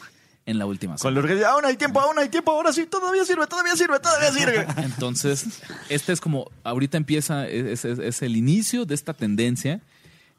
en 0.46 0.58
la 0.58 0.66
última 0.66 0.94
Con 0.96 1.12
semana? 1.14 1.34
los 1.34 1.44
aún 1.44 1.64
hay 1.64 1.76
tiempo, 1.76 2.00
aún 2.00 2.18
hay 2.18 2.28
tiempo, 2.28 2.52
ahora 2.52 2.72
sí, 2.72 2.86
todavía 2.86 3.24
sirve, 3.24 3.46
todavía 3.46 3.76
sirve, 3.76 3.98
todavía 4.00 4.30
sirve. 4.32 4.66
Entonces, 4.84 5.60
este 5.88 6.12
es 6.12 6.20
como, 6.20 6.50
ahorita 6.64 6.96
empieza, 6.96 7.46
es, 7.48 7.84
es- 7.84 7.98
es 7.98 8.22
el 8.22 8.36
inicio 8.36 8.84
de 8.86 8.94
esta 8.94 9.12
tendencia 9.12 9.80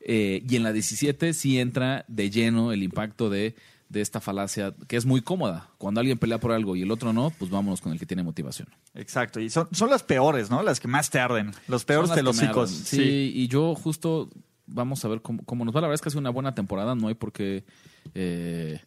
eh, 0.02 0.44
y 0.48 0.56
en 0.56 0.64
la 0.64 0.72
17 0.74 1.34
sí 1.34 1.60
entra 1.60 2.06
de 2.08 2.30
lleno 2.30 2.72
el 2.72 2.84
impacto 2.84 3.30
de, 3.30 3.56
de 3.90 4.02
esta 4.02 4.22
falacia 4.22 4.74
que 4.88 4.96
es 4.96 5.06
muy 5.06 5.22
cómoda. 5.22 5.70
Cuando 5.78 6.00
alguien 6.00 6.18
pelea 6.18 6.40
por 6.40 6.54
algo 6.54 6.76
y 6.78 6.82
el 6.84 6.92
otro 6.92 7.12
no, 7.12 7.32
pues 7.38 7.52
vámonos 7.52 7.82
con 7.82 7.92
el 7.92 8.00
que 8.00 8.06
tiene 8.06 8.24
motivación. 8.24 8.70
Exacto, 8.96 9.40
y 9.42 9.50
son, 9.50 9.68
son 9.74 9.90
las 9.90 10.04
peores, 10.04 10.50
¿no? 10.50 10.64
Las 10.64 10.80
que 10.80 10.88
más 10.88 11.10
te 11.10 11.20
arden. 11.20 11.52
Los 11.68 11.84
peores 11.84 12.10
hocicos. 12.12 12.72
arden. 12.72 12.86
Sí, 12.86 13.32
y 13.36 13.48
yo 13.50 13.76
justo 13.76 14.30
vamos 14.66 15.04
a 15.04 15.08
ver 15.10 15.22
cómo, 15.22 15.44
cómo 15.44 15.66
nos 15.66 15.76
va. 15.76 15.82
La 15.82 15.88
verdad 15.88 15.96
es 15.96 16.02
que 16.02 16.08
ha 16.10 16.12
sido 16.12 16.22
una 16.22 16.30
buena 16.30 16.56
temporada, 16.56 16.96
no 16.96 17.10
hay 17.10 17.14
por 17.16 17.34
qué 17.34 17.66
eh, 18.16 18.80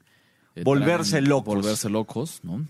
Volverse 0.65 1.19
en- 1.19 1.29
locos. 1.29 1.55
Volverse 1.55 1.89
locos, 1.91 2.41
¿no? 2.43 2.67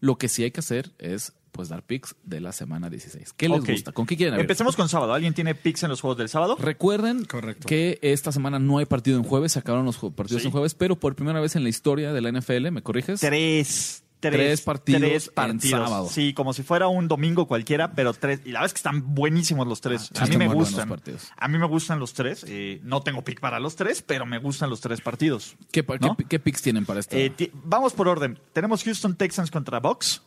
Lo 0.00 0.16
que 0.16 0.28
sí 0.28 0.42
hay 0.44 0.50
que 0.50 0.60
hacer 0.60 0.90
es 0.98 1.32
pues 1.52 1.68
dar 1.68 1.82
picks 1.82 2.14
de 2.24 2.40
la 2.40 2.52
semana 2.52 2.88
16. 2.88 3.32
¿Qué 3.36 3.48
les 3.48 3.64
gusta? 3.64 3.90
¿Con 3.92 4.06
qué 4.06 4.16
quieren 4.16 4.34
abrir? 4.34 4.44
Empecemos 4.44 4.76
con 4.76 4.88
sábado. 4.88 5.12
¿Alguien 5.12 5.34
tiene 5.34 5.54
picks 5.54 5.82
en 5.82 5.90
los 5.90 6.00
juegos 6.00 6.16
del 6.16 6.28
sábado? 6.28 6.56
Recuerden 6.58 7.24
Correcto. 7.24 7.66
que 7.66 7.98
esta 8.02 8.30
semana 8.32 8.58
no 8.60 8.78
hay 8.78 8.86
partido 8.86 9.18
en 9.18 9.24
jueves, 9.24 9.52
se 9.52 9.58
acabaron 9.58 9.84
los 9.84 9.96
partidos 9.98 10.42
Sí. 10.42 10.48
en 10.48 10.52
jueves, 10.52 10.74
pero 10.74 10.98
por 10.98 11.16
primera 11.16 11.40
vez 11.40 11.56
en 11.56 11.64
la 11.64 11.68
historia 11.68 12.12
de 12.12 12.20
la 12.20 12.28
NFL, 12.30 12.70
¿me 12.70 12.82
corriges? 12.82 13.20
Tres. 13.20 14.04
Tres, 14.20 14.36
Tres 14.36 14.60
partidos 14.60 15.00
tres 15.00 15.28
en 15.28 15.34
partidos. 15.34 15.88
sábado. 15.88 16.08
Sí, 16.10 16.34
como 16.34 16.52
si 16.52 16.62
fuera 16.62 16.88
un 16.88 17.08
domingo 17.08 17.46
cualquiera, 17.48 17.92
pero 17.92 18.12
tres. 18.12 18.40
Y 18.44 18.50
la 18.52 18.60
verdad 18.60 18.66
es 18.66 18.72
que 18.74 18.78
están 18.78 19.14
buenísimos 19.14 19.66
los 19.66 19.80
tres. 19.80 20.10
Ah, 20.14 20.24
a 20.24 20.26
mí 20.26 20.36
me 20.36 20.46
gustan. 20.46 20.88
partidos. 20.90 21.30
A 21.38 21.48
mí 21.48 21.56
me 21.56 21.66
gustan 21.66 21.98
los 21.98 22.12
tres. 22.12 22.44
Eh, 22.46 22.80
no 22.84 23.00
tengo 23.02 23.24
pick 23.24 23.40
para 23.40 23.58
los 23.58 23.76
tres, 23.76 24.02
pero 24.02 24.26
me 24.26 24.36
gustan 24.38 24.68
los 24.68 24.80
tres 24.82 25.00
partidos. 25.00 25.56
¿Qué, 25.72 25.82
¿No? 26.00 26.16
qué- 26.16 26.24
qué 26.24 26.38
picks 26.38 26.60
tienen 26.60 26.84
para 26.84 27.00
esta? 27.00 27.16
Eh, 27.16 27.32
vamos 27.64 27.94
por 27.94 28.08
orden. 28.08 28.38
Tenemos 28.52 28.84
Houston 28.84 29.16
Texans 29.16 29.50
contra 29.50 29.80
Bucks. 29.80 30.22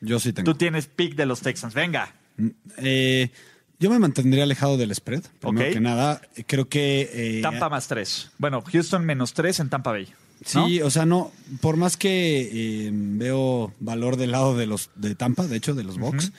Yo 0.00 0.18
sí 0.18 0.32
tengo. 0.32 0.50
Tú 0.50 0.56
tienes 0.56 0.86
pick 0.86 1.14
de 1.14 1.26
los 1.26 1.42
Texans. 1.42 1.74
Venga. 1.74 2.14
Eh, 2.78 3.30
yo 3.78 3.90
me 3.90 3.98
mantendría 3.98 4.44
alejado 4.44 4.76
del 4.78 4.94
spread. 4.94 5.24
Primero 5.40 5.72
que 5.72 5.80
nada, 5.80 6.22
creo 6.46 6.68
que. 6.68 7.10
eh, 7.12 7.42
Tampa 7.42 7.68
más 7.68 7.86
tres. 7.86 8.30
Bueno, 8.38 8.62
Houston 8.72 9.04
menos 9.04 9.34
tres 9.34 9.60
en 9.60 9.68
Tampa 9.68 9.90
Bay. 9.92 10.08
¿No? 10.54 10.66
Sí, 10.68 10.80
o 10.82 10.90
sea, 10.90 11.06
no, 11.06 11.32
por 11.60 11.76
más 11.76 11.96
que 11.96 12.86
eh, 12.86 12.90
veo 12.92 13.72
valor 13.80 14.16
del 14.16 14.32
lado 14.32 14.56
de 14.56 14.66
los 14.66 14.90
de 14.96 15.14
Tampa, 15.14 15.46
de 15.46 15.56
hecho, 15.56 15.74
de 15.74 15.84
los 15.84 15.98
Bucks, 15.98 16.32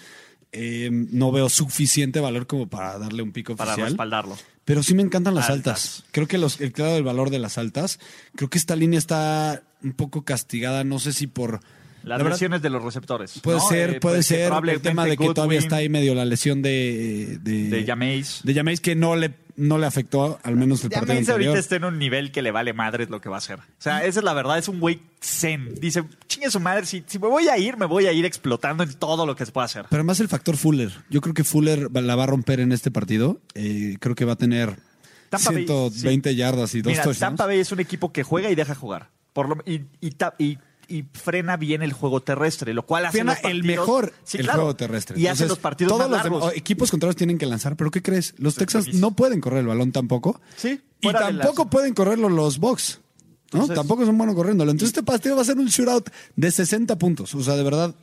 eh, 0.51 0.89
no 0.91 1.31
veo 1.31 1.49
suficiente 1.49 2.19
valor 2.19 2.45
como 2.47 2.67
para 2.67 2.97
darle 2.99 3.23
un 3.23 3.31
pico 3.31 3.55
para 3.55 3.71
oficial. 3.71 3.89
respaldarlo. 3.89 4.37
Pero 4.65 4.83
sí 4.83 4.93
me 4.93 5.01
encantan 5.01 5.33
las 5.35 5.49
Altas. 5.49 5.97
altas. 5.97 6.03
Creo 6.11 6.27
que 6.27 6.37
los, 6.37 6.61
el 6.61 6.71
claro 6.71 6.93
del 6.93 7.03
valor 7.03 7.29
de 7.29 7.39
las 7.39 7.57
altas, 7.57 7.99
creo 8.35 8.49
que 8.49 8.57
esta 8.57 8.75
línea 8.75 8.99
está 8.99 9.63
un 9.83 9.93
poco 9.93 10.23
castigada, 10.23 10.83
no 10.83 10.99
sé 10.99 11.13
si 11.13 11.27
por... 11.27 11.61
Las 12.03 12.17
la 12.17 12.17
verdad, 12.17 12.31
lesiones 12.31 12.61
de 12.63 12.69
los 12.71 12.83
receptores. 12.83 13.39
Puede 13.43 13.59
¿no? 13.59 13.67
ser, 13.69 13.89
Eh, 13.91 13.99
puede 13.99 14.15
pues 14.17 14.25
ser 14.25 14.51
el 14.69 14.81
tema 14.81 15.05
de 15.05 15.17
que 15.17 15.33
todavía 15.35 15.59
está 15.59 15.75
ahí 15.77 15.87
medio 15.89 16.15
la 16.15 16.25
lesión 16.25 16.63
de... 16.63 17.37
De, 17.43 17.69
De 17.69 17.83
Jameis. 17.85 18.41
de 18.43 18.53
Jameis 18.55 18.81
que 18.81 18.95
no 18.95 19.15
le, 19.15 19.29
no 19.55 19.77
le 19.77 19.85
afectó 19.85 20.39
al 20.43 20.55
menos 20.55 20.83
el 20.83 20.89
partido 20.89 21.17
anterior. 21.17 21.47
ahorita 21.49 21.59
está 21.59 21.75
en 21.75 21.85
un 21.85 21.99
nivel 21.99 22.31
que 22.31 22.41
le 22.41 22.51
vale 22.51 22.73
madres 22.73 23.09
lo 23.09 23.21
que 23.21 23.29
va 23.29 23.35
a 23.35 23.39
hacer. 23.39 23.59
O 23.59 23.63
sea, 23.77 24.03
esa 24.05 24.19
es 24.19 24.23
la 24.23 24.33
verdad, 24.33 24.57
es 24.57 24.67
un 24.67 24.79
güey 24.79 25.01
zen. 25.21 25.75
Dice, 25.75 26.03
chingue 26.27 26.49
su 26.49 26.59
madre, 26.59 26.85
si, 26.85 27.03
si 27.07 27.19
me 27.19 27.27
voy 27.27 27.47
a 27.47 27.57
ir, 27.57 27.77
me 27.77 27.85
voy 27.85 28.05
a 28.07 28.11
ir 28.13 28.25
explotando 28.25 28.83
en 28.83 28.93
todo 28.93 29.25
lo 29.25 29.35
que 29.35 29.45
se 29.45 29.51
pueda 29.51 29.65
hacer. 29.65 29.85
Pero 29.89 30.03
más 30.03 30.19
el 30.19 30.27
factor 30.27 30.57
Fuller. 30.57 30.91
Yo 31.09 31.21
creo 31.21 31.33
que 31.33 31.43
Fuller 31.43 31.89
la 31.91 32.15
va 32.15 32.23
a 32.23 32.27
romper 32.27 32.59
en 32.59 32.71
este 32.71 32.91
partido. 32.91 33.39
Eh, 33.53 33.97
creo 33.99 34.15
que 34.15 34.25
va 34.25 34.33
a 34.33 34.37
tener 34.37 34.77
Tampa 35.29 35.51
Bay, 35.51 35.65
120 35.65 36.35
yardas 36.35 36.75
y 36.75 36.81
dos 36.81 36.91
Mira, 36.91 37.03
touchdowns. 37.03 37.19
Tampa 37.19 37.45
Bay 37.45 37.59
es 37.59 37.71
un 37.71 37.79
equipo 37.79 38.11
que 38.11 38.23
juega 38.23 38.49
y 38.49 38.55
deja 38.55 38.75
jugar. 38.75 39.09
Por 39.33 39.47
lo, 39.49 39.57
y, 39.65 39.83
y- 40.01 40.57
y 40.91 41.05
frena 41.13 41.57
bien 41.57 41.81
el 41.81 41.93
juego 41.93 42.21
terrestre, 42.21 42.73
lo 42.73 42.85
cual 42.85 43.05
hace 43.05 43.19
Frena 43.19 43.33
los 43.33 43.41
partidos- 43.41 43.61
el 43.61 43.63
mejor 43.67 44.13
Sí, 44.23 44.37
el 44.37 44.43
claro. 44.43 44.59
juego 44.59 44.75
terrestre. 44.75 45.17
Y 45.19 45.21
hace 45.21 45.43
Entonces, 45.43 45.49
los 45.49 45.59
partidos 45.59 45.93
todos 45.97 46.09
más 46.09 46.23
largos. 46.23 46.53
equipos 46.55 46.91
contrarios 46.91 47.15
tienen 47.15 47.37
que 47.37 47.45
lanzar, 47.45 47.75
pero 47.75 47.89
¿qué 47.91 48.01
crees? 48.01 48.33
Los 48.37 48.55
Texans 48.55 48.93
no 48.95 49.11
pueden 49.15 49.39
correr 49.41 49.59
el 49.59 49.67
balón 49.67 49.91
tampoco. 49.91 50.41
Sí, 50.57 50.81
Y 50.99 51.11
tampoco 51.11 51.69
pueden 51.69 51.93
correrlo 51.93 52.29
los 52.29 52.59
Bucks. 52.59 52.99
¿no? 53.53 53.59
Entonces- 53.63 53.75
tampoco 53.75 54.05
son 54.05 54.17
buenos 54.17 54.35
corriéndolo. 54.35 54.71
Entonces 54.71 54.89
este 54.95 55.03
partido 55.03 55.35
va 55.35 55.41
a 55.41 55.45
ser 55.45 55.57
un 55.57 55.65
shootout 55.67 56.09
de 56.35 56.51
60 56.51 56.97
puntos. 56.97 57.35
O 57.35 57.43
sea, 57.43 57.55
de 57.57 57.63
verdad, 57.63 57.93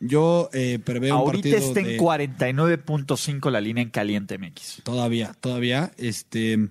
yo 0.00 0.50
eh, 0.52 0.78
preveo 0.84 1.14
un 1.16 1.20
Ahorita 1.22 1.48
partido 1.50 1.68
está 1.68 1.80
en 1.80 1.86
de- 1.86 1.96
49.5 1.96 3.50
la 3.50 3.60
línea 3.60 3.82
en 3.82 3.90
caliente 3.90 4.36
MX. 4.38 4.82
Todavía, 4.82 5.34
todavía. 5.40 5.92
Este, 5.96 6.68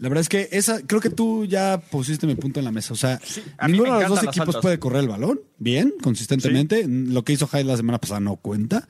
La 0.00 0.08
verdad 0.08 0.22
es 0.22 0.30
que 0.30 0.48
esa, 0.50 0.80
creo 0.86 1.00
que 1.00 1.10
tú 1.10 1.44
ya 1.44 1.78
pusiste 1.78 2.26
mi 2.26 2.34
punto 2.34 2.58
en 2.58 2.64
la 2.64 2.72
mesa. 2.72 2.94
O 2.94 2.96
sea, 2.96 3.20
mí 3.66 3.72
ninguno 3.72 3.98
de 3.98 4.08
los 4.08 4.20
dos 4.20 4.24
equipos 4.24 4.56
puede 4.56 4.78
correr 4.78 5.02
el 5.02 5.08
balón 5.08 5.40
bien, 5.58 5.92
consistentemente. 6.02 6.86
Lo 6.88 7.22
que 7.22 7.34
hizo 7.34 7.46
Hyde 7.46 7.64
la 7.64 7.76
semana 7.76 7.98
pasada 7.98 8.18
no 8.18 8.36
cuenta. 8.36 8.88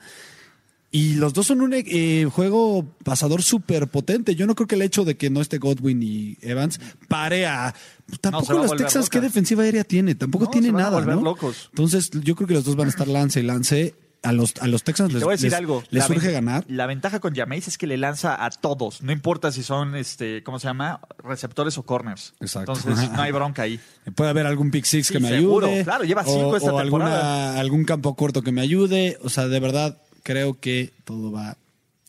Y 0.89 1.15
los 1.15 1.33
dos 1.33 1.47
son 1.47 1.61
un 1.61 1.73
eh, 1.73 2.27
juego 2.31 2.95
pasador 3.03 3.43
súper 3.43 3.87
potente. 3.87 4.35
Yo 4.35 4.47
no 4.47 4.55
creo 4.55 4.67
que 4.67 4.75
el 4.75 4.81
hecho 4.81 5.03
de 5.03 5.17
que 5.17 5.29
no 5.29 5.41
esté 5.41 5.57
Godwin 5.57 6.01
y 6.01 6.37
Evans 6.41 6.79
pare 7.09 7.45
a. 7.45 7.75
Tampoco 8.21 8.53
va 8.55 8.59
a 8.59 8.63
los 8.67 8.77
Texans, 8.77 9.09
¿qué 9.09 9.19
defensiva 9.19 9.63
aérea 9.63 9.83
tiene? 9.83 10.15
Tampoco 10.15 10.45
No, 10.45 10.51
tiene 10.51 10.71
nada. 10.71 11.01
¿no? 11.01 11.21
locos. 11.21 11.69
Entonces, 11.71 12.09
yo 12.23 12.35
creo 12.35 12.47
que 12.47 12.53
los 12.53 12.63
dos 12.63 12.77
van 12.77 12.87
a 12.87 12.89
estar 12.89 13.07
lance 13.07 13.41
y 13.41 13.43
lance. 13.43 13.95
A 14.23 14.31
los, 14.33 14.53
a 14.61 14.67
los 14.67 14.83
Texans 14.83 15.09
Te 15.09 15.15
les, 15.15 15.23
voy 15.23 15.31
a 15.31 15.35
decir 15.35 15.49
les- 15.49 15.57
algo. 15.57 15.83
les 15.89 16.03
surge 16.05 16.27
ven- 16.27 16.33
ganar. 16.45 16.63
La 16.67 16.85
ventaja 16.85 17.19
con 17.19 17.33
Jameis 17.33 17.67
es 17.67 17.77
que 17.79 17.87
le 17.87 17.97
lanza 17.97 18.45
a 18.45 18.51
todos. 18.51 19.01
No 19.01 19.11
importa 19.11 19.51
si 19.51 19.63
son, 19.63 19.95
este, 19.95 20.43
¿cómo 20.43 20.59
se 20.59 20.67
llama? 20.67 21.01
Receptores 21.23 21.75
o 21.79 21.83
corners. 21.83 22.35
Exacto. 22.39 22.73
Entonces, 22.75 23.09
no 23.13 23.19
hay 23.21 23.31
bronca 23.31 23.63
ahí. 23.63 23.79
Puede 24.13 24.29
haber 24.29 24.45
algún 24.45 24.69
pick 24.69 24.85
six 24.85 25.07
Sí, 25.07 25.13
que 25.13 25.19
me 25.19 25.29
seguro. 25.29 25.65
ayude. 25.67 25.83
Claro, 25.85 26.03
lleva 26.03 26.23
cinco 26.23 26.49
o, 26.49 26.55
esta 26.55 26.71
o 26.71 26.77
alguna- 26.77 27.05
temporada. 27.05 27.59
algún 27.59 27.83
campo 27.83 28.15
corto 28.15 28.43
que 28.43 28.51
me 28.51 28.61
ayude. 28.61 29.17
O 29.23 29.29
sea, 29.29 29.47
de 29.47 29.59
verdad, 29.59 29.99
creo 30.21 30.59
que 30.59 30.93
todo 31.03 31.31
va 31.31 31.57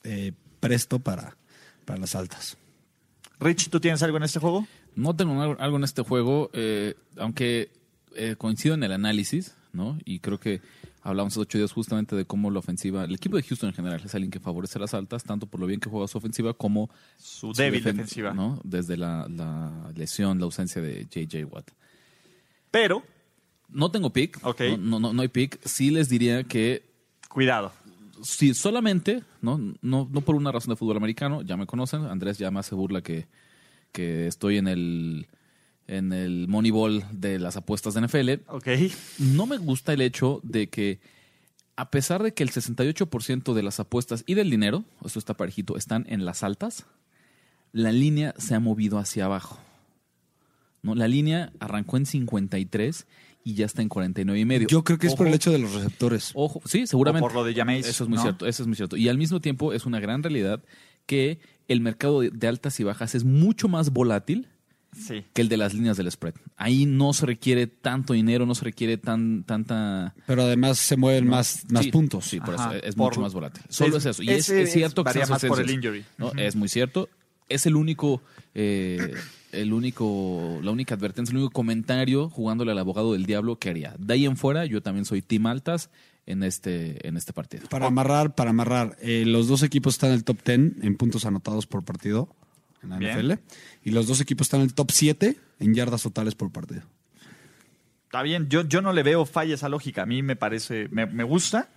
eh, 0.04 0.32
presto 0.60 0.98
para, 0.98 1.36
para 1.86 1.98
las 1.98 2.14
altas. 2.14 2.58
Rich, 3.40 3.70
¿tú 3.70 3.80
tienes 3.80 4.02
algo 4.02 4.18
en 4.18 4.24
este 4.24 4.38
juego? 4.38 4.66
No 4.94 5.16
tengo 5.16 5.40
algo, 5.40 5.56
algo 5.58 5.76
en 5.78 5.84
este 5.84 6.02
juego, 6.02 6.50
eh, 6.52 6.94
aunque 7.16 7.70
eh, 8.16 8.34
coincido 8.36 8.74
en 8.74 8.82
el 8.82 8.92
análisis, 8.92 9.54
¿no? 9.72 9.98
Y 10.04 10.18
creo 10.20 10.38
que 10.38 10.60
hablamos 11.02 11.32
hace 11.34 11.40
ocho 11.40 11.58
días 11.58 11.72
justamente 11.72 12.16
de 12.16 12.24
cómo 12.24 12.50
la 12.50 12.58
ofensiva, 12.60 13.04
el 13.04 13.14
equipo 13.14 13.36
de 13.36 13.42
Houston 13.42 13.68
en 13.70 13.74
general 13.74 14.00
es 14.04 14.14
alguien 14.14 14.30
que 14.30 14.40
favorece 14.40 14.78
las 14.78 14.94
altas, 14.94 15.24
tanto 15.24 15.46
por 15.46 15.60
lo 15.60 15.66
bien 15.66 15.80
que 15.80 15.90
juega 15.90 16.06
su 16.08 16.18
ofensiva 16.18 16.54
como 16.54 16.90
Su 17.18 17.52
débil 17.52 17.80
defen- 17.82 17.92
defensiva. 17.92 18.32
¿no? 18.34 18.60
Desde 18.64 18.96
la, 18.96 19.26
la 19.28 19.92
lesión, 19.94 20.38
la 20.38 20.44
ausencia 20.44 20.80
de 20.80 21.06
JJ 21.10 21.44
Watt. 21.50 21.70
Pero, 22.70 23.02
No 23.68 23.90
tengo 23.90 24.10
pick, 24.10 24.42
no, 24.42 24.76
no, 24.78 25.00
no, 25.00 25.12
no 25.12 25.22
hay 25.22 25.28
pick. 25.28 25.58
Sí 25.66 25.90
les 25.90 26.08
diría 26.08 26.44
que 26.44 26.84
cuidado. 27.28 27.72
si 28.22 28.54
solamente, 28.54 29.22
¿no? 29.40 29.58
No, 29.80 30.08
no 30.10 30.20
por 30.20 30.34
una 30.36 30.52
razón 30.52 30.70
de 30.70 30.76
fútbol 30.76 30.96
americano, 30.98 31.42
ya 31.42 31.56
me 31.56 31.66
conocen, 31.66 32.04
Andrés 32.06 32.38
ya 32.38 32.50
más 32.50 32.66
se 32.66 32.74
burla 32.74 33.02
que, 33.02 33.26
que 33.92 34.26
estoy 34.26 34.58
en 34.58 34.68
el 34.68 35.26
en 35.86 36.12
el 36.12 36.48
Moneyball 36.48 37.04
de 37.12 37.38
las 37.38 37.56
apuestas 37.56 37.94
de 37.94 38.02
NFL. 38.02 38.48
Ok. 38.48 38.68
No 39.18 39.46
me 39.46 39.58
gusta 39.58 39.92
el 39.92 40.00
hecho 40.00 40.40
de 40.42 40.68
que 40.68 41.00
a 41.76 41.90
pesar 41.90 42.22
de 42.22 42.34
que 42.34 42.42
el 42.42 42.50
68% 42.50 43.54
de 43.54 43.62
las 43.62 43.80
apuestas 43.80 44.24
y 44.26 44.34
del 44.34 44.50
dinero, 44.50 44.84
esto 45.04 45.18
está 45.18 45.34
parejito, 45.34 45.76
están 45.76 46.06
en 46.08 46.24
las 46.24 46.42
altas, 46.42 46.86
la 47.72 47.92
línea 47.92 48.34
se 48.38 48.54
ha 48.54 48.60
movido 48.60 48.98
hacia 48.98 49.24
abajo. 49.24 49.58
¿No? 50.82 50.94
La 50.94 51.08
línea 51.08 51.52
arrancó 51.60 51.96
en 51.96 52.06
53 52.06 53.06
y 53.44 53.54
ya 53.54 53.66
está 53.66 53.82
en 53.82 53.88
49 53.88 54.38
y 54.38 54.44
medio. 54.44 54.68
Yo 54.68 54.84
creo 54.84 54.98
que 54.98 55.06
es 55.06 55.14
por 55.14 55.26
el 55.26 55.34
hecho 55.34 55.50
de 55.50 55.58
los 55.58 55.72
receptores. 55.72 56.32
Ojo, 56.34 56.60
sí, 56.64 56.86
seguramente. 56.86 57.24
O 57.24 57.28
por 57.28 57.34
lo 57.34 57.44
de 57.44 57.54
Jameis, 57.54 57.86
Eso 57.86 58.04
es 58.04 58.10
muy 58.10 58.16
¿no? 58.16 58.22
cierto, 58.22 58.46
eso 58.46 58.62
es 58.62 58.66
muy 58.66 58.76
cierto. 58.76 58.96
Y 58.96 59.08
al 59.08 59.16
mismo 59.16 59.40
tiempo 59.40 59.72
es 59.72 59.86
una 59.86 60.00
gran 60.00 60.22
realidad 60.22 60.62
que 61.06 61.38
el 61.68 61.80
mercado 61.80 62.20
de, 62.20 62.30
de 62.30 62.48
altas 62.48 62.78
y 62.80 62.84
bajas 62.84 63.14
es 63.14 63.24
mucho 63.24 63.68
más 63.68 63.90
volátil 63.90 64.48
Sí. 64.96 65.24
que 65.32 65.42
el 65.42 65.48
de 65.48 65.56
las 65.56 65.72
líneas 65.74 65.96
del 65.96 66.10
spread. 66.10 66.34
Ahí 66.56 66.84
no 66.86 67.12
se 67.12 67.24
requiere 67.26 67.66
tanto 67.66 68.12
dinero, 68.12 68.44
no 68.46 68.54
se 68.54 68.64
requiere 68.64 68.98
tan 68.98 69.42
tanta 69.44 70.14
Pero 70.26 70.42
además 70.42 70.78
se 70.78 70.96
mueven 70.96 71.26
más, 71.26 71.64
más 71.70 71.84
Sí, 71.84 71.90
puntos. 71.90 72.26
Sí, 72.26 72.40
por 72.40 72.54
Ajá, 72.54 72.76
eso 72.76 72.84
es 72.86 72.94
por- 72.94 73.10
mucho 73.12 73.20
más 73.22 73.32
volátil. 73.32 73.62
Solo 73.68 73.96
es, 73.96 74.04
es- 74.06 74.16
eso. 74.18 74.22
Y 74.22 74.30
es, 74.30 74.46
cierto 74.72 75.02
que 75.04 75.18
más 75.26 75.44
por 75.44 75.60
el 75.60 75.70
injury. 75.70 76.04
¿no? 76.18 76.32
Es 76.32 76.54
muy 76.56 76.68
cierto. 76.68 77.08
Es 77.48 77.66
el 77.66 77.76
único, 77.76 78.22
eh, 78.54 79.12
el 79.52 79.72
único, 79.72 80.58
la 80.62 80.70
única 80.70 80.94
advertencia, 80.94 81.32
el 81.32 81.38
único 81.38 81.52
comentario 81.52 82.28
jugándole 82.30 82.70
al 82.72 82.78
abogado 82.78 83.12
del 83.14 83.26
diablo 83.26 83.58
que 83.58 83.70
haría. 83.70 83.94
De 83.98 84.14
ahí 84.14 84.26
en 84.26 84.36
fuera, 84.36 84.64
yo 84.66 84.82
también 84.82 85.04
soy 85.04 85.22
team 85.22 85.46
altas 85.46 85.90
en 86.26 86.42
este, 86.44 87.06
en 87.06 87.16
este 87.16 87.32
partido. 87.32 87.66
Para 87.68 87.86
amarrar, 87.88 88.34
para 88.34 88.50
amarrar, 88.50 88.96
eh, 89.02 89.24
los 89.26 89.48
dos 89.48 89.62
equipos 89.62 89.94
están 89.94 90.10
en 90.10 90.16
el 90.16 90.24
top 90.24 90.38
10 90.44 90.60
en 90.82 90.96
puntos 90.96 91.24
anotados 91.26 91.66
por 91.66 91.82
partido 91.84 92.34
en 92.82 92.90
la 92.90 92.98
Bien. 92.98 93.18
NFL. 93.18 93.32
Y 93.84 93.90
los 93.90 94.06
dos 94.06 94.20
equipos 94.20 94.46
están 94.46 94.60
en 94.60 94.66
el 94.66 94.74
top 94.74 94.90
7 94.90 95.38
en 95.58 95.74
yardas 95.74 96.02
totales 96.02 96.34
por 96.34 96.50
partido. 96.50 96.82
Está 98.04 98.22
bien, 98.22 98.48
yo, 98.48 98.62
yo 98.62 98.82
no 98.82 98.92
le 98.92 99.02
veo 99.02 99.24
falla 99.24 99.54
esa 99.54 99.68
lógica. 99.68 100.02
A 100.02 100.06
mí 100.06 100.22
me 100.22 100.36
parece, 100.36 100.88
me, 100.90 101.06
me 101.06 101.24
gusta. 101.24 101.70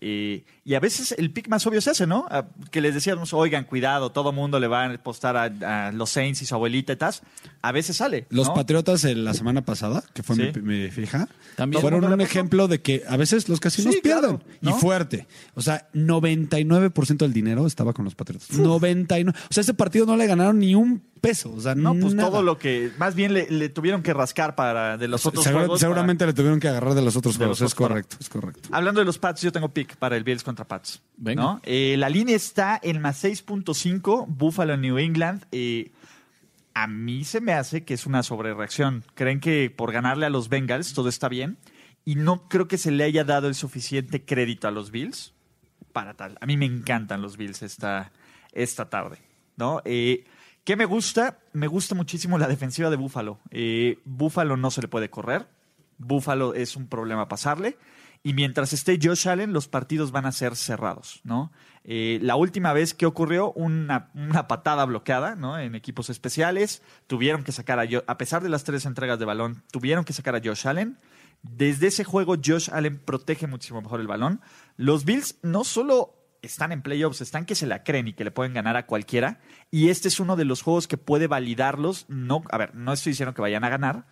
Eh, 0.00 0.44
y 0.64 0.74
a 0.74 0.80
veces 0.80 1.12
el 1.18 1.32
pick 1.32 1.48
más 1.48 1.66
obvio 1.66 1.80
es 1.80 1.86
ese, 1.88 2.06
¿no? 2.06 2.26
Ah, 2.30 2.46
que 2.70 2.80
les 2.80 2.94
decíamos, 2.94 3.32
oigan, 3.32 3.64
cuidado, 3.64 4.12
todo 4.12 4.32
mundo 4.32 4.60
le 4.60 4.68
va 4.68 4.84
a 4.84 4.92
apostar 4.94 5.36
a, 5.36 5.86
a 5.88 5.92
los 5.92 6.10
Saints 6.10 6.40
y 6.42 6.46
su 6.46 6.54
abuelita 6.54 6.92
y 6.92 6.96
tal. 6.96 7.14
A 7.62 7.72
veces 7.72 7.96
sale. 7.96 8.26
Los. 8.30 8.48
Patriotas 8.50 9.04
en 9.04 9.24
la 9.24 9.34
semana 9.34 9.62
pasada, 9.64 10.04
que 10.14 10.22
fue 10.22 10.36
Sí. 10.36 10.50
mi, 10.62 10.82
mi 10.84 10.90
fija, 10.90 11.28
También. 11.56 11.80
fueron 11.80 12.00
¿Todo 12.00 12.06
el 12.06 12.10
mundo 12.12 12.14
un 12.24 12.28
ejemplo 12.28 12.68
de 12.68 12.80
que 12.80 13.02
a 13.08 13.16
veces 13.16 13.48
los 13.48 13.60
casinos 13.60 13.94
Sí, 13.94 14.00
claro, 14.00 14.38
pierden. 14.38 14.58
¿no? 14.60 14.70
Y 14.70 14.72
fuerte. 14.80 15.26
O 15.54 15.60
sea, 15.62 15.88
99% 15.94 17.18
del 17.18 17.32
dinero 17.32 17.66
estaba 17.66 17.92
con 17.92 18.04
los 18.04 18.14
Patriotas. 18.14 18.50
99. 18.56 19.38
O 19.50 19.52
sea, 19.54 19.60
ese 19.62 19.74
partido 19.74 20.06
no 20.06 20.16
le 20.16 20.26
ganaron 20.26 20.58
ni 20.58 20.74
un 20.74 21.02
peso. 21.18 21.52
O 21.52 21.60
sea, 21.60 21.74
No, 21.74 21.94
pues 21.94 22.14
nada. 22.14 22.30
todo 22.30 22.42
lo 22.42 22.58
que. 22.58 22.90
Más 22.98 23.14
bien 23.14 23.34
le, 23.34 23.50
le 23.50 23.68
tuvieron 23.68 24.02
que 24.02 24.12
rascar 24.14 24.54
para 24.54 24.96
de 24.96 25.08
los 25.08 25.26
otros 25.26 25.44
Segura- 25.44 25.64
juegos. 25.64 25.80
seguramente 25.80 26.24
le 26.26 26.32
tuvieron 26.32 26.58
que 26.60 26.68
agarrar 26.68 26.94
de 26.94 27.02
los 27.02 27.16
otros 27.16 27.34
De 27.34 27.38
juegos. 27.44 27.60
los 27.60 27.70
Es 27.70 27.74
correcto, 27.74 28.16
es 28.20 28.28
correcto. 28.28 28.68
Hablando 28.72 29.00
de 29.00 29.04
los 29.06 29.18
Pats, 29.18 29.42
yo 29.42 29.52
tengo 29.52 29.68
pick 29.68 29.96
para 29.96 30.16
el 30.16 30.24
Bills 30.24 30.42
contra 30.42 30.66
Pats. 30.66 31.02
Venga. 31.16 31.42
¿no? 31.42 31.60
Eh, 31.64 31.96
la 31.98 32.08
línea 32.08 32.36
está 32.36 32.78
en 32.82 33.00
más 33.00 33.22
6.5, 33.22 34.26
Buffalo, 34.28 34.76
New 34.76 34.98
England. 34.98 35.44
Eh, 35.52 35.90
a 36.74 36.86
mí 36.86 37.24
se 37.24 37.40
me 37.40 37.52
hace 37.54 37.84
que 37.84 37.94
es 37.94 38.06
una 38.06 38.22
sobrereacción. 38.22 39.04
¿Creen 39.14 39.40
que 39.40 39.72
por 39.74 39.92
ganarle 39.92 40.26
a 40.26 40.30
los 40.30 40.48
Bengals 40.48 40.94
todo 40.94 41.08
está 41.08 41.28
bien? 41.28 41.58
Y 42.04 42.14
no 42.14 42.48
creo 42.48 42.68
que 42.68 42.78
se 42.78 42.90
le 42.90 43.04
haya 43.04 43.24
dado 43.24 43.48
el 43.48 43.54
suficiente 43.54 44.24
crédito 44.24 44.68
a 44.68 44.70
los 44.70 44.90
Bills 44.90 45.34
para 45.92 46.14
tal. 46.14 46.38
A 46.40 46.46
mí 46.46 46.56
me 46.56 46.66
encantan 46.66 47.20
los 47.20 47.36
Bills 47.36 47.62
esta, 47.62 48.12
esta 48.52 48.88
tarde. 48.88 49.18
¿no? 49.56 49.82
Eh, 49.84 50.24
¿Qué 50.68 50.76
me 50.76 50.84
gusta? 50.84 51.38
Me 51.54 51.66
gusta 51.66 51.94
muchísimo 51.94 52.36
la 52.36 52.46
defensiva 52.46 52.90
de 52.90 52.96
Buffalo. 52.96 53.40
Eh, 53.50 54.00
Buffalo 54.04 54.58
no 54.58 54.70
se 54.70 54.82
le 54.82 54.88
puede 54.88 55.08
correr. 55.08 55.48
Buffalo 55.96 56.52
es 56.52 56.76
un 56.76 56.88
problema 56.88 57.26
pasarle. 57.26 57.78
Y 58.22 58.34
mientras 58.34 58.74
esté 58.74 58.98
Josh 59.02 59.30
Allen, 59.30 59.54
los 59.54 59.66
partidos 59.66 60.12
van 60.12 60.26
a 60.26 60.32
ser 60.32 60.56
cerrados, 60.56 61.22
¿no? 61.24 61.52
Eh, 61.84 62.18
la 62.20 62.36
última 62.36 62.74
vez 62.74 62.92
que 62.92 63.06
ocurrió 63.06 63.50
una, 63.52 64.10
una 64.12 64.46
patada 64.46 64.84
bloqueada, 64.84 65.36
¿no? 65.36 65.58
En 65.58 65.74
equipos 65.74 66.10
especiales, 66.10 66.82
tuvieron 67.06 67.44
que 67.44 67.52
sacar 67.52 67.78
a 67.78 67.88
a 68.06 68.18
pesar 68.18 68.42
de 68.42 68.50
las 68.50 68.64
tres 68.64 68.84
entregas 68.84 69.18
de 69.18 69.24
balón, 69.24 69.62
tuvieron 69.72 70.04
que 70.04 70.12
sacar 70.12 70.36
a 70.36 70.42
Josh 70.44 70.68
Allen. 70.68 70.98
Desde 71.40 71.86
ese 71.86 72.04
juego, 72.04 72.34
Josh 72.44 72.68
Allen 72.70 72.98
protege 72.98 73.46
muchísimo 73.46 73.80
mejor 73.80 74.00
el 74.00 74.06
balón. 74.06 74.42
Los 74.76 75.06
Bills 75.06 75.38
no 75.40 75.64
solo 75.64 76.17
están 76.42 76.72
en 76.72 76.82
playoffs, 76.82 77.20
están 77.20 77.44
que 77.44 77.54
se 77.54 77.66
la 77.66 77.82
creen 77.82 78.08
y 78.08 78.12
que 78.12 78.24
le 78.24 78.30
pueden 78.30 78.54
ganar 78.54 78.76
a 78.76 78.86
cualquiera. 78.86 79.40
Y 79.70 79.88
este 79.88 80.08
es 80.08 80.20
uno 80.20 80.36
de 80.36 80.44
los 80.44 80.62
juegos 80.62 80.88
que 80.88 80.96
puede 80.96 81.26
validarlos. 81.26 82.06
No, 82.08 82.42
a 82.50 82.58
ver, 82.58 82.74
no 82.74 82.92
estoy 82.92 83.12
diciendo 83.12 83.34
que 83.34 83.42
vayan 83.42 83.64
a 83.64 83.68
ganar, 83.68 84.04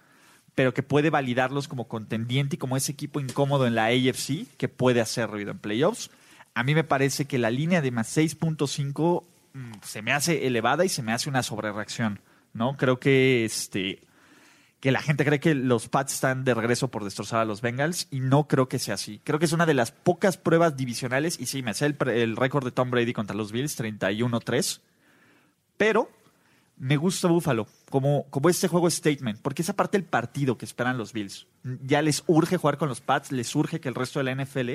pero 0.54 0.74
que 0.74 0.82
puede 0.82 1.10
validarlos 1.10 1.68
como 1.68 1.88
contendiente 1.88 2.56
y 2.56 2.58
como 2.58 2.76
ese 2.76 2.92
equipo 2.92 3.20
incómodo 3.20 3.66
en 3.66 3.74
la 3.74 3.86
AFC 3.86 4.46
que 4.56 4.68
puede 4.68 5.00
hacer 5.00 5.30
ruido 5.30 5.50
en 5.50 5.58
playoffs. 5.58 6.10
A 6.54 6.62
mí 6.62 6.74
me 6.74 6.84
parece 6.84 7.26
que 7.26 7.38
la 7.38 7.50
línea 7.50 7.82
de 7.82 7.90
más 7.90 8.16
6.5 8.16 9.24
mm, 9.52 9.72
se 9.82 10.02
me 10.02 10.12
hace 10.12 10.46
elevada 10.46 10.84
y 10.84 10.88
se 10.88 11.02
me 11.02 11.12
hace 11.12 11.28
una 11.28 11.42
sobrereacción, 11.42 12.20
¿no? 12.54 12.76
Creo 12.76 12.98
que 12.98 13.44
este 13.44 14.00
que 14.86 14.92
la 14.92 15.02
gente 15.02 15.24
cree 15.24 15.40
que 15.40 15.52
los 15.56 15.88
Pats 15.88 16.14
están 16.14 16.44
de 16.44 16.54
regreso 16.54 16.88
por 16.88 17.02
destrozar 17.02 17.40
a 17.40 17.44
los 17.44 17.60
Bengals 17.60 18.06
y 18.12 18.20
no 18.20 18.46
creo 18.46 18.68
que 18.68 18.78
sea 18.78 18.94
así. 18.94 19.20
Creo 19.24 19.40
que 19.40 19.44
es 19.46 19.52
una 19.52 19.66
de 19.66 19.74
las 19.74 19.90
pocas 19.90 20.36
pruebas 20.36 20.76
divisionales 20.76 21.40
y 21.40 21.46
sí, 21.46 21.60
me 21.62 21.74
sé 21.74 21.86
el, 21.86 21.96
el 22.10 22.36
récord 22.36 22.64
de 22.64 22.70
Tom 22.70 22.90
Brady 22.92 23.12
contra 23.12 23.34
los 23.34 23.50
Bills, 23.50 23.76
31-3, 23.80 24.80
pero 25.76 26.08
me 26.78 26.96
gusta 26.96 27.26
Buffalo 27.28 27.66
como, 27.90 28.26
como 28.30 28.48
este 28.48 28.68
juego 28.68 28.88
statement, 28.90 29.40
porque 29.42 29.62
es 29.62 29.70
aparte 29.70 29.96
el 29.96 30.04
partido 30.04 30.56
que 30.56 30.64
esperan 30.64 30.98
los 30.98 31.12
Bills. 31.12 31.46
Ya 31.84 32.00
les 32.02 32.22
urge 32.28 32.56
jugar 32.56 32.78
con 32.78 32.88
los 32.88 33.00
Pats, 33.00 33.32
les 33.32 33.54
urge 33.56 33.80
que 33.80 33.88
el 33.88 33.94
resto 33.96 34.20
de 34.22 34.24
la 34.32 34.44
NFL 34.44 34.70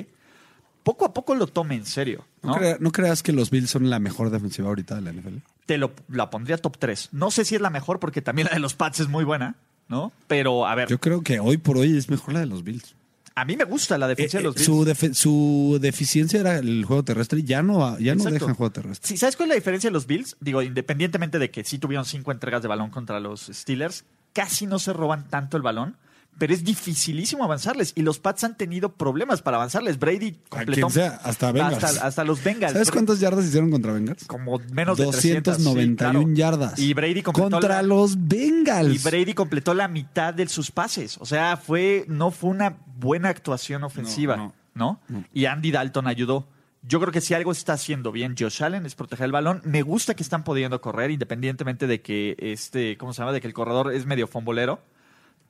poco 0.82 1.04
a 1.06 1.14
poco 1.14 1.34
lo 1.34 1.46
tome 1.46 1.76
en 1.76 1.86
serio. 1.86 2.26
¿No, 2.42 2.50
¿no? 2.52 2.56
crea- 2.58 2.76
no 2.80 2.92
creas 2.92 3.22
que 3.22 3.32
los 3.32 3.50
Bills 3.50 3.70
son 3.70 3.88
la 3.88 3.98
mejor 3.98 4.30
defensiva 4.30 4.68
ahorita 4.68 4.96
de 4.96 5.00
la 5.02 5.12
NFL? 5.12 5.36
Te 5.64 5.78
lo, 5.78 5.92
la 6.08 6.28
pondría 6.28 6.58
top 6.58 6.76
3. 6.78 7.10
No 7.12 7.30
sé 7.30 7.44
si 7.44 7.54
es 7.54 7.60
la 7.60 7.70
mejor 7.70 7.98
porque 8.00 8.20
también 8.20 8.48
la 8.48 8.54
de 8.54 8.60
los 8.60 8.74
Pats 8.74 9.00
es 9.00 9.08
muy 9.08 9.24
buena, 9.24 9.54
¿no? 9.92 10.10
Pero 10.26 10.66
a 10.66 10.74
ver, 10.74 10.88
Yo 10.88 10.98
creo 10.98 11.22
que 11.22 11.38
hoy 11.38 11.58
por 11.58 11.76
hoy 11.78 11.96
es 11.96 12.08
mejor 12.10 12.34
la 12.34 12.40
de 12.40 12.46
los 12.46 12.64
Bills. 12.64 12.96
a 13.36 13.44
mí 13.44 13.56
me 13.56 13.64
gusta 13.64 13.96
la 13.98 14.08
defensa 14.08 14.38
Eh, 14.38 14.40
de 14.40 14.44
los 14.44 14.56
eh, 14.56 14.58
Bills. 14.58 14.66
su, 14.66 14.84
defe- 14.84 15.14
su 15.14 15.78
deficiencia 15.80 16.40
era 16.40 16.58
el 16.58 16.84
juego 16.84 17.02
terrestre 17.04 17.38
y 17.40 17.44
ya 17.44 17.62
no, 17.62 17.98
ya 17.98 18.14
no 18.14 18.24
dejan 18.24 18.54
juego 18.54 18.72
terrestre. 18.72 19.08
Sí, 19.08 19.16
¿Sabes 19.16 19.36
cuál 19.36 19.46
es 19.46 19.50
la 19.50 19.54
diferencia 19.56 19.88
de 19.90 19.94
los 19.94 20.06
Bills? 20.06 20.36
Digo, 20.40 20.60
independientemente 20.62 21.38
de 21.38 21.50
que 21.50 21.62
sí 21.62 21.78
tuvieron 21.78 22.04
cinco 22.04 22.32
entregas 22.32 22.60
de 22.62 22.68
balón 22.68 22.90
contra 22.90 23.20
los 23.20 23.42
Steelers, 23.52 24.04
casi 24.32 24.66
no 24.66 24.78
se 24.78 24.92
roban 24.92 25.28
tanto 25.28 25.56
el 25.56 25.62
balón, 25.62 25.96
pero 26.38 26.52
es 26.54 26.64
dificilísimo 26.64 27.44
avanzarles. 27.44 27.92
Y 27.94 28.02
los 28.02 28.18
Pats 28.18 28.42
han 28.44 28.56
tenido 28.56 28.94
problemas 28.96 29.42
para 29.42 29.58
avanzarles. 29.58 29.98
Brady 29.98 30.38
completó. 30.48 30.90
sea, 30.90 31.20
hasta 31.22 31.52
Bengals. 31.52 31.84
Hasta, 31.84 32.06
hasta 32.06 32.24
los 32.24 32.42
Bengals. 32.42 32.72
¿Sabes 32.72 32.90
cuántas 32.90 33.20
yardas 33.20 33.44
hicieron 33.44 33.70
contra 33.70 33.92
Bengals? 33.92 34.24
Como 34.24 34.58
menos 34.72 34.98
de 34.98 35.04
300. 35.06 35.20
sí, 35.56 35.62
291 35.62 35.96
claro. 35.96 36.34
yardas. 36.34 36.78
Y 36.78 36.94
Brady 36.94 37.22
completó 37.22 37.50
contra 37.50 37.76
la- 37.76 37.82
los 37.82 38.16
Bengals. 38.26 38.94
Y 38.94 38.98
Brady 38.98 39.34
completó 39.34 39.74
la 39.74 39.86
mitad 39.88 40.34
de 40.34 40.48
sus 40.48 40.70
pases. 40.70 41.16
O 41.18 41.26
sea, 41.26 41.56
fue, 41.56 42.04
no 42.08 42.30
fue 42.30 42.50
una 42.50 42.78
buena 42.96 43.28
actuación 43.28 43.84
ofensiva, 43.84 44.36
¿no? 44.36 44.54
No, 44.74 45.00
no. 45.08 45.24
Y 45.32 45.44
Andy 45.44 45.70
Dalton 45.70 46.06
ayudó. 46.06 46.48
Yo 46.84 46.98
creo 46.98 47.12
que 47.12 47.20
si 47.20 47.34
algo 47.34 47.52
está 47.52 47.74
haciendo 47.74 48.10
bien 48.10 48.34
Josh 48.36 48.64
Allen 48.64 48.86
es 48.86 48.96
proteger 48.96 49.26
el 49.26 49.32
balón. 49.32 49.60
Me 49.64 49.82
gusta 49.82 50.14
que 50.14 50.22
están 50.24 50.42
pudiendo 50.42 50.80
correr, 50.80 51.12
independientemente 51.12 51.86
de 51.86 52.00
que 52.02 52.34
este, 52.40 52.96
¿cómo 52.96 53.12
se 53.12 53.20
llama? 53.20 53.30
De 53.32 53.40
que 53.40 53.46
el 53.46 53.52
corredor 53.54 53.92
es 53.94 54.06
medio 54.06 54.26
fombolero. 54.26 54.80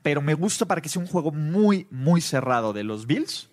Pero 0.02 0.20
me 0.20 0.34
gusta 0.34 0.66
para 0.66 0.80
que 0.80 0.88
sea 0.88 1.00
un 1.00 1.08
juego 1.08 1.30
muy, 1.30 1.86
muy 1.90 2.20
cerrado 2.20 2.72
de 2.72 2.84
los 2.84 3.06
Bills. 3.06 3.48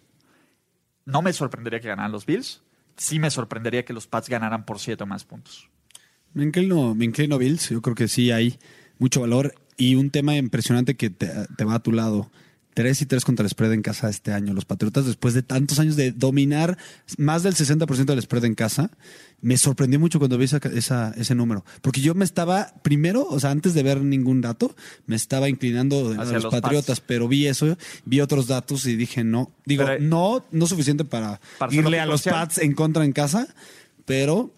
No 1.05 1.21
me 1.21 1.33
sorprendería 1.33 1.79
que 1.79 1.87
ganaran 1.87 2.11
los 2.11 2.25
Bills. 2.25 2.61
Sí 2.97 3.19
me 3.19 3.29
sorprendería 3.29 3.85
que 3.85 3.93
los 3.93 4.07
Pats 4.07 4.29
ganaran 4.29 4.65
por 4.65 4.79
siete 4.79 5.03
o 5.03 5.07
más 5.07 5.23
puntos. 5.23 5.69
Me 6.33 6.43
inclino, 6.43 6.95
me 6.95 7.05
inclino 7.05 7.37
Bills. 7.37 7.69
Yo 7.69 7.81
creo 7.81 7.95
que 7.95 8.07
sí 8.07 8.31
hay 8.31 8.59
mucho 8.97 9.21
valor 9.21 9.55
y 9.77 9.95
un 9.95 10.09
tema 10.09 10.35
impresionante 10.35 10.95
que 10.95 11.09
te, 11.09 11.29
te 11.55 11.63
va 11.63 11.75
a 11.75 11.79
tu 11.79 11.91
lado. 11.91 12.29
3 12.73 13.01
y 13.01 13.05
3 13.07 13.25
contra 13.25 13.43
el 13.43 13.49
spread 13.49 13.73
en 13.73 13.81
casa 13.81 14.09
este 14.09 14.31
año. 14.31 14.53
Los 14.53 14.65
Patriotas, 14.65 15.05
después 15.05 15.33
de 15.33 15.41
tantos 15.43 15.79
años 15.79 15.95
de 15.95 16.11
dominar 16.11 16.77
más 17.17 17.43
del 17.43 17.55
60% 17.55 18.05
del 18.05 18.21
spread 18.21 18.45
en 18.45 18.55
casa, 18.55 18.91
me 19.41 19.57
sorprendió 19.57 19.99
mucho 19.99 20.19
cuando 20.19 20.37
vi 20.37 20.45
esa, 20.45 20.57
esa- 20.73 21.11
ese 21.17 21.35
número. 21.35 21.65
Porque 21.81 21.99
yo 22.01 22.13
me 22.15 22.23
estaba, 22.25 22.73
primero, 22.83 23.25
o 23.27 23.39
sea, 23.39 23.51
antes 23.51 23.73
de 23.73 23.83
ver 23.83 24.01
ningún 24.01 24.39
dato, 24.41 24.75
me 25.07 25.15
estaba 25.15 25.49
inclinando 25.49 26.09
a 26.17 26.21
Hacia 26.21 26.33
los, 26.35 26.43
los 26.43 26.51
Patriotas, 26.53 26.99
Pats. 26.99 27.05
pero 27.07 27.27
vi 27.27 27.47
eso, 27.47 27.77
vi 28.05 28.21
otros 28.21 28.47
datos 28.47 28.85
y 28.85 28.95
dije 28.95 29.23
no. 29.23 29.51
Digo, 29.65 29.85
Pero- 29.85 30.01
no, 30.03 30.45
no 30.51 30.67
suficiente 30.67 31.03
para, 31.05 31.41
irle 31.71 31.99
a 31.99 32.05
los. 32.05 32.23
Pats 32.23 32.59
en 32.59 32.73
contra 32.73 33.03
en 33.03 33.11
casa, 33.13 33.47
pero 34.05 34.53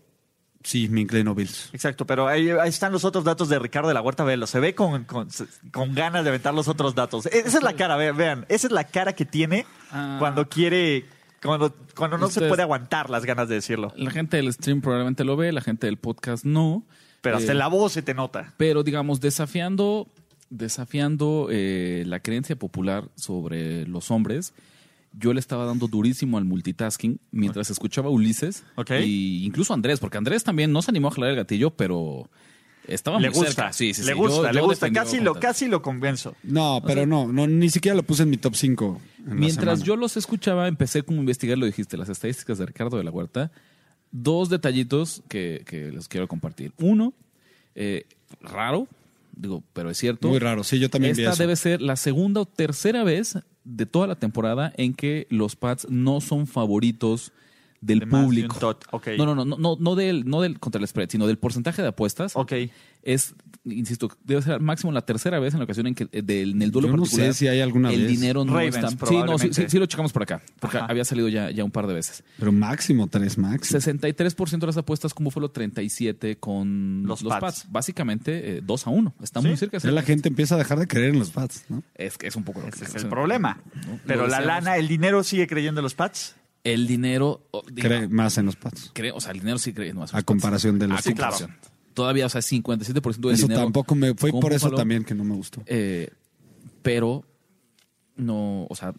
sí, 0.63 0.87
me 0.89 1.01
inclino 1.01 1.33
Bills. 1.35 1.69
Exacto, 1.73 2.05
pero 2.05 2.27
ahí, 2.27 2.49
ahí 2.51 2.69
están 2.69 2.91
los 2.91 3.03
otros 3.05 3.23
datos 3.23 3.49
de 3.49 3.59
Ricardo 3.59 3.87
de 3.87 3.93
la 3.93 4.01
Huerta 4.01 4.23
Velo. 4.23 4.47
Se 4.47 4.59
ve 4.59 4.75
con, 4.75 5.03
con, 5.05 5.27
con 5.71 5.93
ganas 5.95 6.23
de 6.23 6.29
aventar 6.29 6.53
los 6.53 6.67
otros 6.67 6.95
datos. 6.95 7.25
E- 7.27 7.39
Esa 7.45 7.57
es 7.57 7.63
la 7.63 7.73
cara, 7.73 7.95
ve- 7.95 8.11
vean. 8.11 8.45
Esa 8.49 8.67
es 8.67 8.73
la 8.73 8.83
cara 8.85 9.13
que 9.13 9.25
tiene 9.25 9.65
Ah. 9.91 10.17
cuando 10.19 10.47
quiere, 10.47 11.05
cuando, 11.41 11.75
cuando 11.95 12.17
no 12.17 12.27
se 12.29 12.41
puede 12.47 12.61
aguantar 12.61 13.09
las 13.09 13.25
ganas 13.25 13.49
de 13.49 13.55
decirlo. 13.55 13.91
La 13.95 14.11
gente 14.11 14.37
del 14.37 14.51
stream 14.53 14.81
probablemente 14.81 15.23
lo 15.23 15.35
ve, 15.35 15.51
la 15.51 15.61
gente 15.61 15.87
del 15.87 15.97
podcast 15.97 16.45
no. 16.45 16.83
Pero 17.21 17.37
hasta 17.37 17.49
Eh, 17.49 17.53
en 17.53 17.59
la 17.59 17.67
voz 17.67 17.91
se 17.93 18.01
te 18.01 18.13
nota. 18.13 18.53
Pero 18.57 18.83
digamos, 18.83 19.19
desafiando, 19.21 20.07
desafiando 20.49 21.47
eh, 21.51 22.03
la 22.07 22.19
creencia 22.19 22.55
popular 22.55 23.05
sobre 23.15 23.85
los 23.87 24.11
hombres, 24.11 24.53
yo 25.13 25.33
le 25.33 25.39
estaba 25.39 25.65
dando 25.65 25.87
durísimo 25.87 26.37
al 26.37 26.45
multitasking 26.45 27.19
mientras 27.31 27.69
escuchaba 27.69 28.07
a 28.07 28.11
Ulises 28.11 28.63
Ok. 28.75 28.91
y 29.03 29.45
incluso 29.45 29.73
a 29.73 29.75
Andrés, 29.75 29.99
porque 29.99 30.17
Andrés 30.17 30.43
también 30.43 30.71
no 30.71 30.81
se 30.81 30.91
animó 30.91 31.09
a 31.09 31.11
jalar 31.11 31.31
el 31.31 31.35
gatillo, 31.35 31.71
pero 31.71 32.29
estaba 32.87 33.19
Le 33.19 33.29
muy 33.29 33.35
gusta, 33.37 33.51
cerca. 33.51 33.73
Sí, 33.73 33.93
sí, 33.93 34.01
le 34.03 34.13
sí. 34.13 34.17
gusta, 34.17 34.37
Yo- 34.47 34.51
le 34.53 34.59
yo 34.59 34.65
gusta. 34.65 34.91
Casi 34.91 35.19
lo, 35.19 35.35
casi 35.35 35.67
lo 35.67 35.81
convenzo. 35.81 36.35
No, 36.43 36.81
pero 36.85 37.05
no, 37.05 37.31
no, 37.31 37.45
ni 37.47 37.69
siquiera 37.69 37.95
lo 37.95 38.03
puse 38.03 38.23
en 38.23 38.29
mi 38.29 38.37
top 38.37 38.55
5. 38.55 39.01
Mientras 39.25 39.83
yo 39.83 39.95
los 39.95 40.17
escuchaba, 40.17 40.67
empecé 40.67 41.03
como 41.03 41.19
a 41.19 41.21
investigar, 41.21 41.57
lo 41.57 41.65
dijiste, 41.65 41.97
las 41.97 42.09
estadísticas 42.09 42.57
de 42.57 42.65
Ricardo 42.65 42.97
de 42.97 43.03
la 43.03 43.11
Huerta. 43.11 43.51
Dos 44.11 44.49
detallitos 44.49 45.23
que, 45.29 45.63
que 45.65 45.91
les 45.91 46.07
quiero 46.07 46.27
compartir. 46.27 46.73
Uno, 46.79 47.13
eh, 47.75 48.05
raro, 48.41 48.87
digo, 49.35 49.63
pero 49.73 49.89
es 49.89 49.97
cierto. 49.97 50.27
Muy 50.27 50.39
raro, 50.39 50.63
sí, 50.63 50.79
yo 50.79 50.89
también 50.89 51.15
vi 51.15 51.21
Esta 51.23 51.33
eso. 51.33 51.43
debe 51.43 51.55
ser 51.55 51.81
la 51.81 51.95
segunda 51.95 52.41
o 52.41 52.45
tercera 52.45 53.03
vez 53.03 53.37
de 53.63 53.85
toda 53.85 54.07
la 54.07 54.15
temporada 54.15 54.73
en 54.77 54.93
que 54.93 55.27
los 55.29 55.55
Pats 55.55 55.87
no 55.89 56.21
son 56.21 56.47
favoritos 56.47 57.31
del 57.81 57.99
De 57.99 58.05
de 58.05 58.11
público. 58.11 58.77
No, 59.17 59.25
no, 59.25 59.35
no, 59.45 59.57
no, 59.57 59.77
no, 59.79 59.95
del, 59.95 60.25
no 60.29 60.41
del 60.41 60.59
contra 60.59 60.79
el 60.79 60.87
spread, 60.87 61.09
sino 61.09 61.27
del 61.27 61.37
porcentaje 61.37 61.81
de 61.81 61.87
apuestas. 61.89 62.35
Ok. 62.35 62.53
Es, 63.03 63.33
insisto, 63.65 64.11
debe 64.23 64.43
ser 64.43 64.59
máximo 64.59 64.91
la 64.91 65.01
tercera 65.03 65.39
vez 65.39 65.53
en 65.55 65.59
la 65.59 65.63
ocasión 65.63 65.87
en 65.87 65.95
que 65.95 66.07
eh, 66.11 66.21
del, 66.21 66.51
en 66.51 66.61
el 66.61 66.69
duelo 66.69 66.87
Yo 66.89 66.95
no 66.97 67.01
particular 67.01 67.33
sé 67.33 67.39
si 67.39 67.47
hay 67.47 67.59
alguna 67.59 67.91
el 67.91 68.01
vez. 68.01 68.09
dinero 68.11 68.45
no 68.45 68.53
Ravens, 68.53 68.75
está. 68.77 68.89
Sí, 69.07 69.15
no, 69.25 69.39
sí, 69.39 69.49
sí, 69.51 69.63
sí 69.67 69.79
lo 69.79 69.87
checamos 69.87 70.13
por 70.13 70.21
acá, 70.21 70.43
porque 70.59 70.77
Ajá. 70.77 70.85
había 70.85 71.03
salido 71.03 71.27
ya, 71.27 71.49
ya 71.49 71.63
un 71.63 71.71
par 71.71 71.87
de 71.87 71.95
veces. 71.95 72.23
Pero 72.37 72.51
máximo, 72.51 73.07
tres 73.07 73.39
máximo. 73.39 73.79
63% 73.79 74.59
de 74.59 74.67
las 74.67 74.77
apuestas 74.77 75.15
con 75.15 75.23
Buffalo, 75.23 75.49
37 75.49 76.37
con 76.37 77.03
Los. 77.07 77.23
Pats. 77.23 77.65
Básicamente 77.71 78.57
eh, 78.57 78.61
2 78.63 78.85
a 78.87 78.89
1. 78.91 79.15
Está 79.23 79.41
Sí. 79.41 79.47
muy 79.47 79.57
cerca. 79.57 79.79
Ya 79.79 79.89
la 79.91 80.03
gente 80.03 80.29
empieza 80.29 80.53
a 80.53 80.57
dejar 80.59 80.77
de 80.77 80.85
creer 80.87 81.09
en 81.09 81.17
los 81.19 81.31
Pats, 81.31 81.65
¿no? 81.69 81.81
Es 81.95 82.19
que 82.19 82.27
es 82.27 82.35
un 82.35 82.43
poco 82.43 82.61
lo 82.61 82.67
Ese 82.67 82.81
que- 82.85 82.97
es 82.97 83.03
el 83.03 83.09
problema. 83.09 83.59
¿no? 83.87 83.99
Pero 84.05 84.21
Lo 84.21 84.27
la 84.27 84.41
lana, 84.41 84.77
el 84.77 84.87
dinero 84.87 85.23
sigue 85.23 85.47
creyendo 85.47 85.79
en 85.81 85.83
los 85.83 85.95
Pats. 85.95 86.35
El 86.63 86.87
dinero. 86.87 87.47
Cree 87.75 88.07
más 88.07 88.37
en 88.37 88.45
los 88.45 88.57
creo- 88.93 89.15
o 89.15 89.21
sea, 89.21 89.31
el 89.31 89.39
dinero 89.39 89.57
sí 89.57 89.73
cree. 89.73 89.93
No, 89.93 90.05
A 90.11 90.21
comparación 90.23 90.77
de 90.79 90.87
los 90.87 90.99
A 90.99 91.01
Sí, 91.01 91.13
claro. 91.13 91.35
Todavía, 91.93 92.25
o 92.25 92.29
sea, 92.29 92.41
57% 92.41 93.27
del 93.29 93.35
Eso 93.35 93.47
dinero. 93.47 93.63
tampoco 93.63 93.95
me 93.95 94.13
fue 94.13 94.31
por 94.31 94.53
eso 94.53 94.71
también 94.71 95.03
que 95.03 95.13
no 95.13 95.23
me 95.23 95.35
gustó. 95.35 95.61
eh, 95.65 96.09
pero 96.81 97.25
no, 98.17 98.67
o 98.69 98.75
sea, 98.75 98.93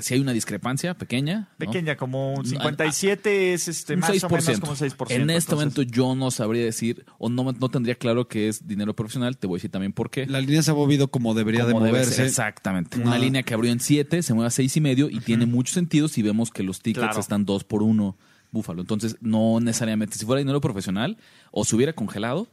si 0.00 0.14
hay 0.14 0.20
una 0.20 0.32
discrepancia 0.32 0.94
pequeña. 0.94 1.48
¿no? 1.58 1.66
Pequeña, 1.66 1.96
como 1.96 2.30
un 2.34 2.42
No, 2.42 2.44
57 2.44 3.52
es 3.54 3.68
este, 3.68 3.94
Un 3.94 4.00
más 4.00 4.10
6%. 4.10 4.24
o 4.26 4.28
menos 4.30 4.60
como 4.60 4.72
un 4.72 4.78
6%. 4.78 5.10
En 5.14 5.22
este 5.30 5.32
entonces- 5.32 5.54
momento 5.54 5.82
yo 5.82 6.14
no 6.14 6.30
sabría 6.30 6.64
decir, 6.64 7.04
o 7.18 7.28
no, 7.28 7.52
no 7.52 7.68
tendría 7.68 7.94
claro 7.96 8.28
que 8.28 8.48
es 8.48 8.66
dinero 8.66 8.94
profesional. 8.94 9.36
Te 9.36 9.46
voy 9.46 9.56
a 9.56 9.58
decir 9.58 9.70
también 9.70 9.92
por 9.92 10.10
qué. 10.10 10.26
La 10.26 10.40
línea 10.40 10.62
se 10.62 10.70
ha 10.70 10.74
movido 10.74 11.08
como 11.08 11.34
debería 11.34 11.64
Como 11.66 11.80
de 11.80 11.90
moverse. 11.90 12.24
exactamente. 12.24 12.98
Una 13.00 13.18
línea 13.18 13.42
que 13.42 13.54
abrió 13.54 13.70
en 13.72 13.80
7, 13.80 14.22
se 14.22 14.34
mueve 14.34 14.48
a 14.48 14.50
seis 14.50 14.76
y 14.76 14.80
medio 14.80 15.10
y 15.10 15.20
tiene 15.20 15.46
mucho 15.46 15.72
sentido 15.74 16.08
si 16.08 16.22
vemos 16.22 16.50
que 16.50 16.62
los 16.62 16.80
tickets 16.80 17.04
Claro. 17.06 17.20
están 17.20 17.44
2 17.44 17.64
por 17.64 17.82
1 17.82 18.16
Búfalo. 18.50 18.82
Entonces, 18.82 19.16
no 19.20 19.58
necesariamente. 19.58 20.16
Si 20.16 20.24
fuera 20.24 20.38
dinero 20.38 20.60
profesional 20.60 21.16
o 21.50 21.64
se 21.64 21.74
hubiera 21.74 21.92
congelado. 21.92 22.46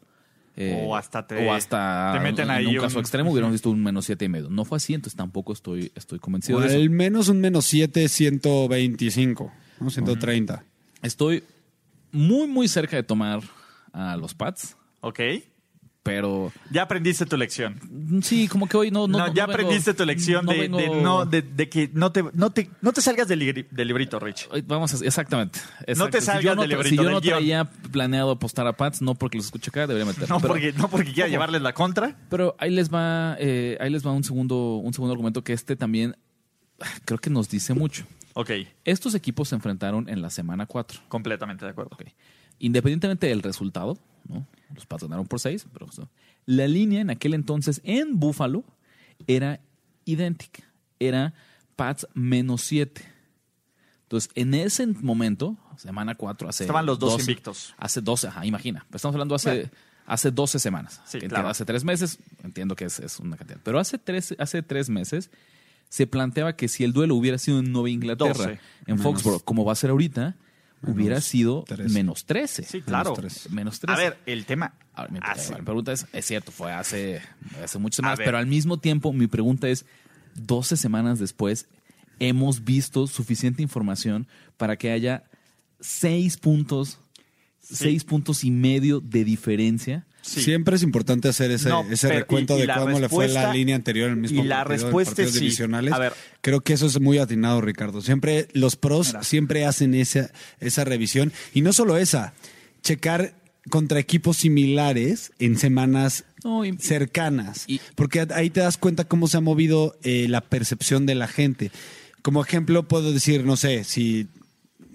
Eh, 0.58 0.84
O 0.86 0.96
hasta 0.96 1.26
te- 1.26 1.48
o 1.48 1.54
hasta 1.54 2.12
te 2.14 2.20
meten 2.20 2.46
en 2.46 2.52
ahí 2.52 2.66
un 2.68 2.78
caso 2.84 2.98
un- 2.98 3.02
extremo 3.02 3.30
hubiéramos 3.32 3.54
visto 3.54 3.70
un 3.70 3.82
menos 3.82 4.06
siete 4.06 4.26
y 4.26 4.30
medio. 4.30 4.50
No 4.50 4.66
fue 4.66 4.78
así, 4.78 4.94
entonces 4.94 5.16
tampoco 5.18 5.54
estoy, 5.54 5.92
estoy 5.96 6.20
convencido 6.20 6.58
O 6.58 6.62
de 6.62 6.68
eso. 6.68 6.76
al 6.76 6.90
menos 6.90 7.30
un 7.30 7.40
menos 7.40 7.66
7, 7.66 8.08
125, 8.10 9.52
¿no? 9.80 9.90
130. 9.90 10.64
Estoy 11.02 11.44
muy, 12.12 12.48
muy 12.48 12.68
cerca 12.68 12.96
de 12.98 13.04
tomar 13.04 13.42
a 13.94 14.16
los 14.18 14.34
Pats, 14.34 14.76
Ok. 15.02 15.20
Pero 16.04 16.52
Ya 16.72 16.82
aprendiste 16.84 17.26
tu 17.26 17.38
lección. 17.38 17.80
sí, 18.24 18.48
como 18.48 18.68
que 18.68 18.76
hoy 18.78 18.90
no. 18.92 19.08
No, 19.08 19.20
No, 19.20 19.28
no 19.28 19.34
ya 19.34 19.46
vengo- 19.46 19.54
aprendiste 19.54 19.94
tu 19.94 20.04
lección 20.06 20.46
no 20.46 20.52
de, 20.52 20.60
vengo- 20.60 20.78
de 20.78 20.90
no, 21.02 21.26
de, 21.26 21.42
de 21.44 21.70
que 21.70 21.90
no 21.94 22.12
te, 22.12 22.24
no 22.34 22.52
te, 22.52 22.70
no 22.82 22.92
te 22.92 23.02
salgas 23.02 23.28
del, 23.28 23.68
del 23.70 23.88
librito, 23.88 24.20
Rich. 24.20 24.50
Vamos 24.66 24.94
a, 25.00 25.06
exactamente. 25.06 25.60
No 25.96 26.10
te 26.10 26.22
salgas 26.22 26.56
si 26.56 26.60
del 26.62 26.70
librito, 26.70 26.90
si 26.90 26.96
yo 26.96 27.04
no 27.12 27.22
guion. 27.22 27.38
traía 27.38 27.66
planeado 27.66 28.32
apostar 28.32 28.66
a 28.68 28.74
Pats, 28.74 29.02
no 29.02 29.14
porque 29.16 29.38
los 29.38 29.46
escuche 29.46 29.70
acá, 29.70 29.86
debería 29.88 30.06
meter. 30.06 30.28
No 30.30 30.38
pero, 30.40 30.54
porque, 30.54 30.74
no 30.74 30.90
porque 30.90 31.14
quiera 31.14 31.30
llevarles 31.30 31.62
la 31.62 31.74
contra. 31.74 32.18
pero 32.30 32.56
ahí 32.60 32.72
les 32.72 32.92
va, 32.92 33.36
eh, 33.40 33.78
ahí 33.80 33.90
les 33.92 34.06
va 34.06 34.12
un 34.12 34.24
segundo, 34.24 34.78
un 34.78 34.94
segundo 34.94 35.12
argumento 35.14 35.44
que 35.44 35.54
este 35.54 35.76
también 35.76 36.16
creo 37.06 37.20
que 37.20 37.30
nos 37.30 37.48
dice 37.50 37.74
mucho. 37.76 38.06
Ok, 38.34 38.50
Estos 38.86 39.14
equipos 39.14 39.50
se 39.50 39.56
enfrentaron 39.56 40.10
en 40.10 40.22
la 40.22 40.30
semana 40.30 40.66
4. 40.66 41.02
completamente 41.10 41.66
de 41.66 41.72
acuerdo. 41.72 41.92
Ok. 41.94 42.06
Independientemente 42.60 43.28
del 43.28 43.42
resultado, 43.44 43.98
¿no? 44.32 44.48
los 44.74 44.86
Pats 44.86 45.04
ganaron 45.04 45.28
por 45.28 45.40
6, 45.40 45.68
pero 45.74 45.86
o 45.86 45.92
sea, 45.92 46.08
la 46.46 46.68
línea 46.68 47.02
en 47.02 47.10
aquel 47.10 47.34
entonces 47.34 47.82
en 47.84 48.20
Buffalo 48.20 48.64
era 49.28 49.60
idéntica. 50.06 50.64
Era 51.00 51.34
Pats 51.76 52.08
menos 52.14 52.62
7. 52.62 53.02
Entonces, 54.04 54.32
en 54.36 54.54
ese 54.54 54.88
momento, 54.88 55.58
semana 55.78 56.16
4, 56.16 56.50
hace. 56.50 56.64
Estaban 56.64 56.86
los 56.86 57.00
dos 57.00 57.12
12 57.14 57.22
invictos. 57.24 57.76
Hace 57.78 58.02
12, 58.02 58.28
ajá, 58.28 58.46
imagina. 58.46 58.86
Estamos 58.94 59.16
hablando 59.16 59.36
hace, 59.36 59.50
Bueno. 59.52 59.70
hace 60.06 60.32
12 60.32 60.60
semanas. 60.60 61.02
Sí, 61.06 61.20
Que 61.20 61.28
claro. 61.28 61.48
Hace 61.50 61.66
tres 61.66 61.84
meses, 61.84 62.20
entiendo 62.44 62.76
que 62.76 62.86
es, 62.86 63.00
es 63.00 63.20
una 63.20 63.38
cantidad. 63.38 63.60
Pero 63.64 63.80
hace 63.80 63.98
tres, 63.98 64.36
hace 64.38 64.64
tres 64.64 64.90
meses 64.90 65.32
se 65.90 66.08
planteaba 66.08 66.56
que 66.56 66.68
si 66.68 66.84
el 66.84 66.94
duelo 66.94 67.16
hubiera 67.16 67.38
sido 67.38 67.60
en 67.60 67.72
Nueva 67.72 67.90
Inglaterra, 67.90 68.34
12. 68.34 68.60
en 68.88 69.00
Foxborough, 69.00 69.44
como 69.44 69.66
va 69.66 69.74
a 69.74 69.76
ser 69.76 69.90
ahorita, 69.90 70.36
hubiera 70.84 71.22
sido 71.22 71.64
13. 71.68 71.94
menos 71.94 72.26
13. 72.26 72.64
Sí, 72.64 72.82
claro. 72.82 73.14
tres. 73.14 73.50
Menos 73.52 73.80
13. 73.80 73.94
A 73.94 74.04
ver, 74.04 74.18
el 74.26 74.46
tema. 74.46 74.74
Ahora, 74.94 75.12
mi, 75.12 75.20
hace- 75.22 75.56
mi 75.56 75.62
pregunta 75.62 75.92
es, 75.92 76.06
es 76.14 76.26
cierto, 76.26 76.52
fue 76.52 76.72
hace, 76.74 77.22
hace 77.64 77.78
muchas 77.80 78.00
A 78.00 78.02
semanas, 78.02 78.18
ver. 78.20 78.26
pero 78.26 78.38
al 78.38 78.48
mismo 78.48 78.78
tiempo 78.80 79.14
mi 79.14 79.28
pregunta 79.28 79.70
es, 79.70 79.86
12 80.36 80.78
semanas 80.78 81.20
después, 81.20 81.68
hemos 82.20 82.64
visto 82.64 83.08
suficiente 83.08 83.62
información 83.62 84.28
para 84.58 84.78
que 84.78 84.92
haya 84.92 85.24
seis 85.80 86.38
puntos, 86.38 87.00
Sí. 87.60 87.76
seis 87.76 88.04
puntos 88.04 88.44
y 88.44 88.52
medio 88.52 89.00
de 89.02 89.24
diferencia. 89.24 90.06
Sí. 90.22 90.42
Siempre 90.42 90.76
es 90.76 90.84
importante 90.84 91.28
hacer 91.28 91.52
ese, 91.52 91.70
No, 91.70 91.84
ese 91.90 92.08
pero- 92.08 92.20
recuento 92.20 92.58
y- 92.58 92.64
y 92.64 92.68
de 92.68 92.74
cómo 92.74 93.00
le 93.00 93.10
fue 93.10 93.28
la 93.28 93.52
línea 93.54 93.76
anterior 93.76 94.08
en 94.08 94.14
el 94.16 94.20
mismo 94.22 94.44
y 94.44 94.48
la 94.48 94.58
partido 94.58 94.76
en 94.76 94.82
respuesta 94.84 95.12
partidos 95.12 95.30
es 95.30 95.34
sí. 95.36 95.40
divisionales. 95.46 95.94
A 95.94 96.00
ver. 96.00 96.14
Creo 96.42 96.62
que 96.62 96.74
eso 96.74 96.86
es 96.88 97.00
muy 97.00 97.18
atinado, 97.18 97.62
Ricardo. 97.62 98.02
Siempre 98.02 98.48
los 98.54 98.76
pros 98.76 99.08
Mira. 99.08 99.24
siempre 99.24 99.66
hacen 99.66 99.94
esa, 99.96 100.32
esa 100.60 100.84
revisión. 100.84 101.32
Y 101.54 101.62
no 101.62 101.74
solo 101.74 101.98
esa, 101.98 102.34
checar 102.82 103.36
contra 103.70 104.00
equipos 104.00 104.38
similares 104.38 105.32
en 105.40 105.58
semanas 105.58 106.26
No, 106.44 106.66
y- 106.66 106.76
cercanas. 106.80 107.66
Y- 107.68 107.80
porque 107.96 108.26
ahí 108.34 108.50
te 108.50 108.60
das 108.62 108.78
cuenta 108.78 109.04
cómo 109.06 109.28
se 109.28 109.38
ha 109.38 109.42
movido 109.42 109.98
eh, 110.04 110.26
la 110.30 110.42
percepción 110.42 111.06
de 111.06 111.16
la 111.16 111.28
gente. 111.28 111.72
Como 112.24 112.44
ejemplo, 112.44 112.88
puedo 112.88 113.12
decir, 113.14 113.44
no 113.46 113.58
sé, 113.58 113.84
si 113.84 114.28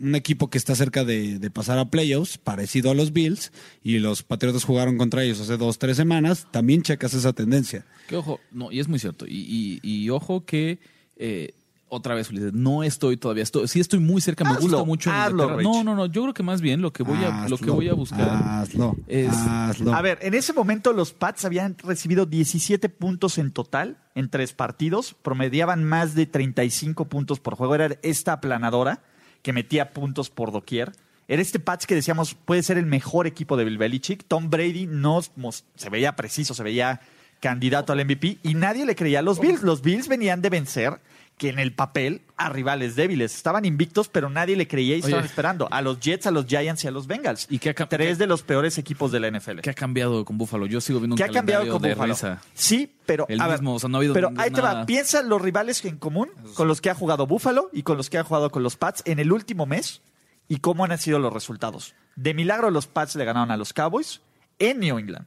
un 0.01 0.15
equipo 0.15 0.49
que 0.51 0.59
está 0.59 0.75
cerca 0.75 1.05
de, 1.05 1.39
de 1.39 1.51
pasar 1.51 1.79
a 1.79 1.87
playoffs, 1.91 2.39
parecido 2.39 2.91
a 2.91 2.95
los 2.95 3.13
Bills, 3.13 3.53
y 3.83 3.99
los 3.99 4.23
Patriotas 4.23 4.65
jugaron 4.65 4.99
contra 4.99 5.23
ellos 5.25 5.41
hace 5.41 5.57
dos, 5.57 5.79
tres 5.79 5.97
semanas, 5.97 6.47
también 6.51 6.83
checas 6.83 7.15
esa 7.15 7.33
tendencia. 7.33 7.85
Que 8.09 8.17
ojo, 8.17 8.41
no, 8.53 8.71
y 8.73 8.81
es 8.81 8.89
muy 8.89 8.99
cierto. 8.99 9.27
Y, 9.27 9.81
y- 9.83 9.89
y 10.05 10.11
ojo 10.11 10.45
que, 10.45 10.79
eh, 11.17 11.53
otra 11.89 12.15
vez, 12.17 12.29
Ulises, 12.31 12.53
no 12.53 12.83
estoy 12.83 13.17
todavía, 13.17 13.45
estoy, 13.45 13.69
sí 13.69 13.79
estoy 13.79 14.01
muy 14.01 14.21
cerca, 14.21 14.43
me 14.45 14.51
Hazlo, 14.51 14.61
gusta 14.63 14.83
mucho. 14.85 15.11
hazlo. 15.13 15.61
No, 15.63 15.85
no, 15.85 15.95
no, 15.95 16.07
yo 16.07 16.23
creo 16.23 16.35
que 16.35 16.43
más 16.43 16.61
bien 16.61 16.83
lo 16.83 16.93
que 16.93 17.03
voy 17.05 17.17
a, 17.25 17.47
lo 17.49 17.57
que 17.57 17.63
Hazlo, 17.65 17.75
voy 17.75 17.89
a 17.89 17.95
buscar 17.95 18.29
Hazlo. 18.29 18.97
es- 19.07 19.29
hazlo. 19.33 19.95
A 19.95 20.03
ver, 20.03 20.19
en 20.21 20.35
ese 20.35 20.53
momento 20.53 20.93
los 20.93 21.13
Pats 21.13 21.45
habían 21.45 21.77
recibido 21.79 22.27
17 22.27 22.89
puntos 22.89 23.39
en 23.39 23.53
total 23.53 23.99
en 24.17 24.29
tres 24.29 24.53
partidos, 24.53 25.15
promediaban 25.23 25.85
más 25.85 26.15
de 26.17 26.27
35 26.27 27.05
puntos 27.07 27.39
por 27.39 27.55
juego. 27.55 27.75
Era 27.77 27.97
esta 28.03 28.33
aplanadora 28.33 29.03
que 29.47 29.53
metía 29.53 29.93
puntos 29.93 30.29
por 30.29 30.51
doquier. 30.51 30.91
Era 31.29 31.41
este 31.41 31.61
Pats 31.61 31.87
que 31.87 31.95
decíamos 31.95 32.35
puede 32.35 32.65
ser 32.65 32.79
el 32.79 32.87
mejor 32.87 33.29
equipo 33.29 33.57
de 33.57 33.63
Bill 33.63 33.79
Belichick. 33.79 34.25
Tom 34.27 34.51
Brady 34.51 34.89
no 34.89 35.23
se 35.23 35.89
veía 35.89 36.17
preciso, 36.17 36.53
se 36.53 36.65
veía 36.65 37.01
candidato 37.39 37.93
al 37.93 38.05
MVP 38.05 38.39
y 38.43 38.55
nadie 38.55 38.85
le 38.85 38.97
creía 38.97 39.21
a 39.21 39.23
los 39.23 39.39
Bills. 39.39 39.63
Los 39.63 39.83
Bills 39.83 40.09
venían 40.09 40.43
de 40.43 40.51
vencer 40.51 40.99
que 41.39 41.51
en 41.51 41.59
el 41.59 41.75
papel 41.75 42.23
a 42.37 42.49
rivales 42.49 42.97
débiles. 42.97 43.35
Estaban 43.35 43.65
invictos, 43.65 44.09
pero 44.09 44.31
nadie 44.31 44.57
le 44.57 44.67
creía 44.67 44.97
y 44.97 45.01
estaban 45.01 45.21
Oye. 45.21 45.27
esperando. 45.29 45.69
A 45.71 45.83
los 45.83 46.01
Jets, 46.01 46.27
a 46.27 46.31
los 46.31 46.47
Giants 46.47 46.85
y 46.85 46.89
a 46.89 46.91
los 46.91 47.07
Bengals. 47.07 47.47
¿Y 47.51 47.59
qué 47.59 47.71
ha 47.71 47.75
Tres 47.75 48.19
de 48.19 48.27
los 48.27 48.43
peores 48.43 48.79
equipos 48.79 49.13
de 49.13 49.21
la 49.21 49.31
NFL. 49.31 49.61
¿Qué 49.61 49.71
ha 49.71 49.75
cambiado 49.75 50.25
con 50.25 50.39
Buffalo? 50.39 50.67
Yo 50.67 50.81
sigo 50.81 50.99
viendo 50.99 51.15
un 51.15 51.19
¿Qué 51.19 51.25
ha 51.25 51.29
cambiado 51.29 51.69
con 51.69 51.83
de 51.83 51.91
Buffalo? 51.91 52.15
risa. 52.15 52.41
Sí, 52.55 52.91
pero 53.05 53.27
El 53.29 53.41
a 53.41 53.47
ver, 53.49 53.59
mismo, 53.59 53.75
o 53.75 53.79
sea, 53.79 53.89
no 53.89 53.97
ha 53.97 54.01
habido 54.01 54.15
pero 54.15 54.33
ahí 54.37 54.51
te 54.51 54.61
va. 54.61 54.87
Piensa 54.87 55.23
los 55.23 55.41
rivales 55.41 55.85
en 55.85 55.99
común 55.99 56.31
con 56.55 56.69
los 56.69 56.81
que 56.81 56.91
ha 56.91 56.95
jugado 56.95 57.27
Buffalo 57.27 57.69
y 57.73 57.83
con 57.83 57.97
los 57.97 58.09
que 58.11 58.19
ha 58.19 58.25
jugado 58.25 58.51
con 58.51 58.63
los 58.63 58.77
Pats 58.77 59.03
en 59.05 59.19
el 59.19 59.33
último 59.33 59.67
mes 59.67 60.03
y 60.49 60.59
cómo 60.59 60.85
han 60.85 60.97
sido 60.99 61.19
los 61.19 61.33
resultados. 61.33 61.95
De 62.15 62.33
milagro 62.35 62.71
los 62.71 62.87
Pats 62.87 63.15
le 63.17 63.25
ganaron 63.25 63.51
a 63.51 63.57
los 63.57 63.73
Cowboys 63.73 64.21
en 64.59 64.81
New 64.81 64.99
England. 64.99 65.27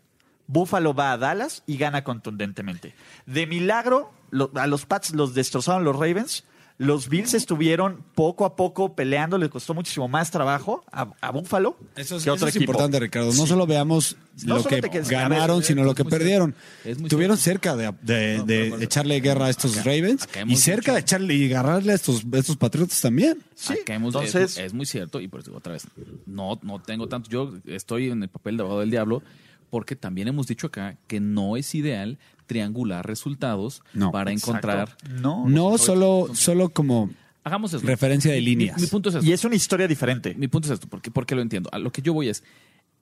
Buffalo 0.51 0.93
va 0.95 1.11
a 1.11 1.17
Dallas 1.17 1.61
y 1.67 1.77
gana 1.77 2.03
contundentemente. 2.03 2.95
De 3.27 3.45
milagro 3.45 4.11
lo- 4.31 4.51
a 4.55 4.65
los 4.67 4.85
Pats 4.87 5.11
los 5.13 5.33
destrozaron 5.35 5.83
los 5.83 5.95
Ravens. 5.95 6.43
Los 6.81 7.09
Bills 7.09 7.33
estuvieron 7.33 8.05
poco 8.15 8.45
a 8.45 8.55
poco 8.55 8.95
peleando, 8.95 9.37
les 9.37 9.49
costó 9.49 9.73
muchísimo 9.73 10.07
más 10.07 10.31
trabajo 10.31 10.85
a, 10.93 11.09
a 11.19 11.31
Buffalo 11.31 11.75
Eso 11.97 12.15
es, 12.15 12.23
que 12.23 12.29
a 12.29 12.33
otro 12.33 12.47
eso 12.47 12.51
es 12.51 12.55
equipo. 12.55 12.71
importante, 12.71 12.97
Ricardo. 13.01 13.27
No 13.33 13.41
Sí. 13.43 13.47
solo 13.47 13.67
veamos 13.67 14.15
No 14.45 14.55
lo 14.55 14.63
solo 14.63 14.79
que 14.89 15.01
ganaron, 15.01 15.57
ver, 15.57 15.65
sino 15.65 15.83
lo 15.83 15.93
que 15.93 16.05
perdieron. 16.05 16.55
Estuvieron 16.85 17.35
cerca 17.35 17.75
de, 17.75 17.91
de- 18.01 18.37
No, 18.37 18.45
de 18.45 18.59
pero 18.59 18.69
por- 18.75 18.83
echarle 18.83 19.19
guerra 19.19 19.47
a 19.47 19.49
estos 19.49 19.73
acá- 19.73 19.83
Ravens 19.83 20.23
acá 20.23 20.43
y 20.47 20.55
cerca 20.55 20.79
dicho- 20.79 20.93
de 20.93 20.99
echarle 21.01 21.33
y 21.35 21.45
agarrarle 21.53 21.91
a 21.91 21.95
estos, 21.95 22.23
a 22.31 22.37
estos 22.37 22.55
Patriotas 22.55 23.01
también. 23.01 23.43
Sí, 23.55 23.75
hemos- 23.87 24.15
entonces- 24.15 24.57
es, 24.57 24.65
es 24.67 24.73
muy 24.73 24.85
cierto 24.85 25.19
y 25.19 25.27
por 25.27 25.41
eso 25.41 25.53
otra 25.53 25.73
vez 25.73 25.85
no 26.27 26.57
no 26.63 26.79
tengo 26.81 27.09
tanto 27.09 27.29
yo 27.29 27.51
estoy 27.65 28.09
en 28.09 28.23
el 28.23 28.29
papel 28.29 28.55
de 28.55 28.61
abogado 28.61 28.79
del 28.79 28.89
diablo 28.91 29.21
porque 29.69 29.95
también 29.95 30.27
hemos 30.27 30.47
dicho 30.47 30.67
acá 30.67 30.97
que 31.07 31.19
no 31.19 31.57
es 31.57 31.73
ideal 31.75 32.17
triangular 32.47 33.05
resultados 33.05 33.83
No. 33.93 34.11
para 34.11 34.31
encontrar 34.31 34.97
No, 35.21 35.47
No 35.47 35.77
solo, 35.77 36.29
solo 36.33 36.69
como 36.69 37.09
hagamos 37.43 37.73
eso 37.73 37.85
Referencia 37.85 38.31
de 38.31 38.41
líneas. 38.41 38.79
mi, 38.81 38.87
punto 38.87 39.09
es 39.09 39.15
esto 39.15 39.27
Y 39.27 39.31
es 39.33 39.43
una 39.45 39.55
historia 39.55 39.87
diferente. 39.87 40.33
mi 40.35 40.47
punto 40.47 40.67
es 40.67 40.73
esto 40.73 40.87
porque 40.87 41.11
porque 41.11 41.35
lo 41.35 41.41
entiendo 41.41 41.69
a 41.71 41.79
lo 41.79 41.91
que 41.91 42.01
yo 42.01 42.13
voy 42.13 42.29
es 42.29 42.43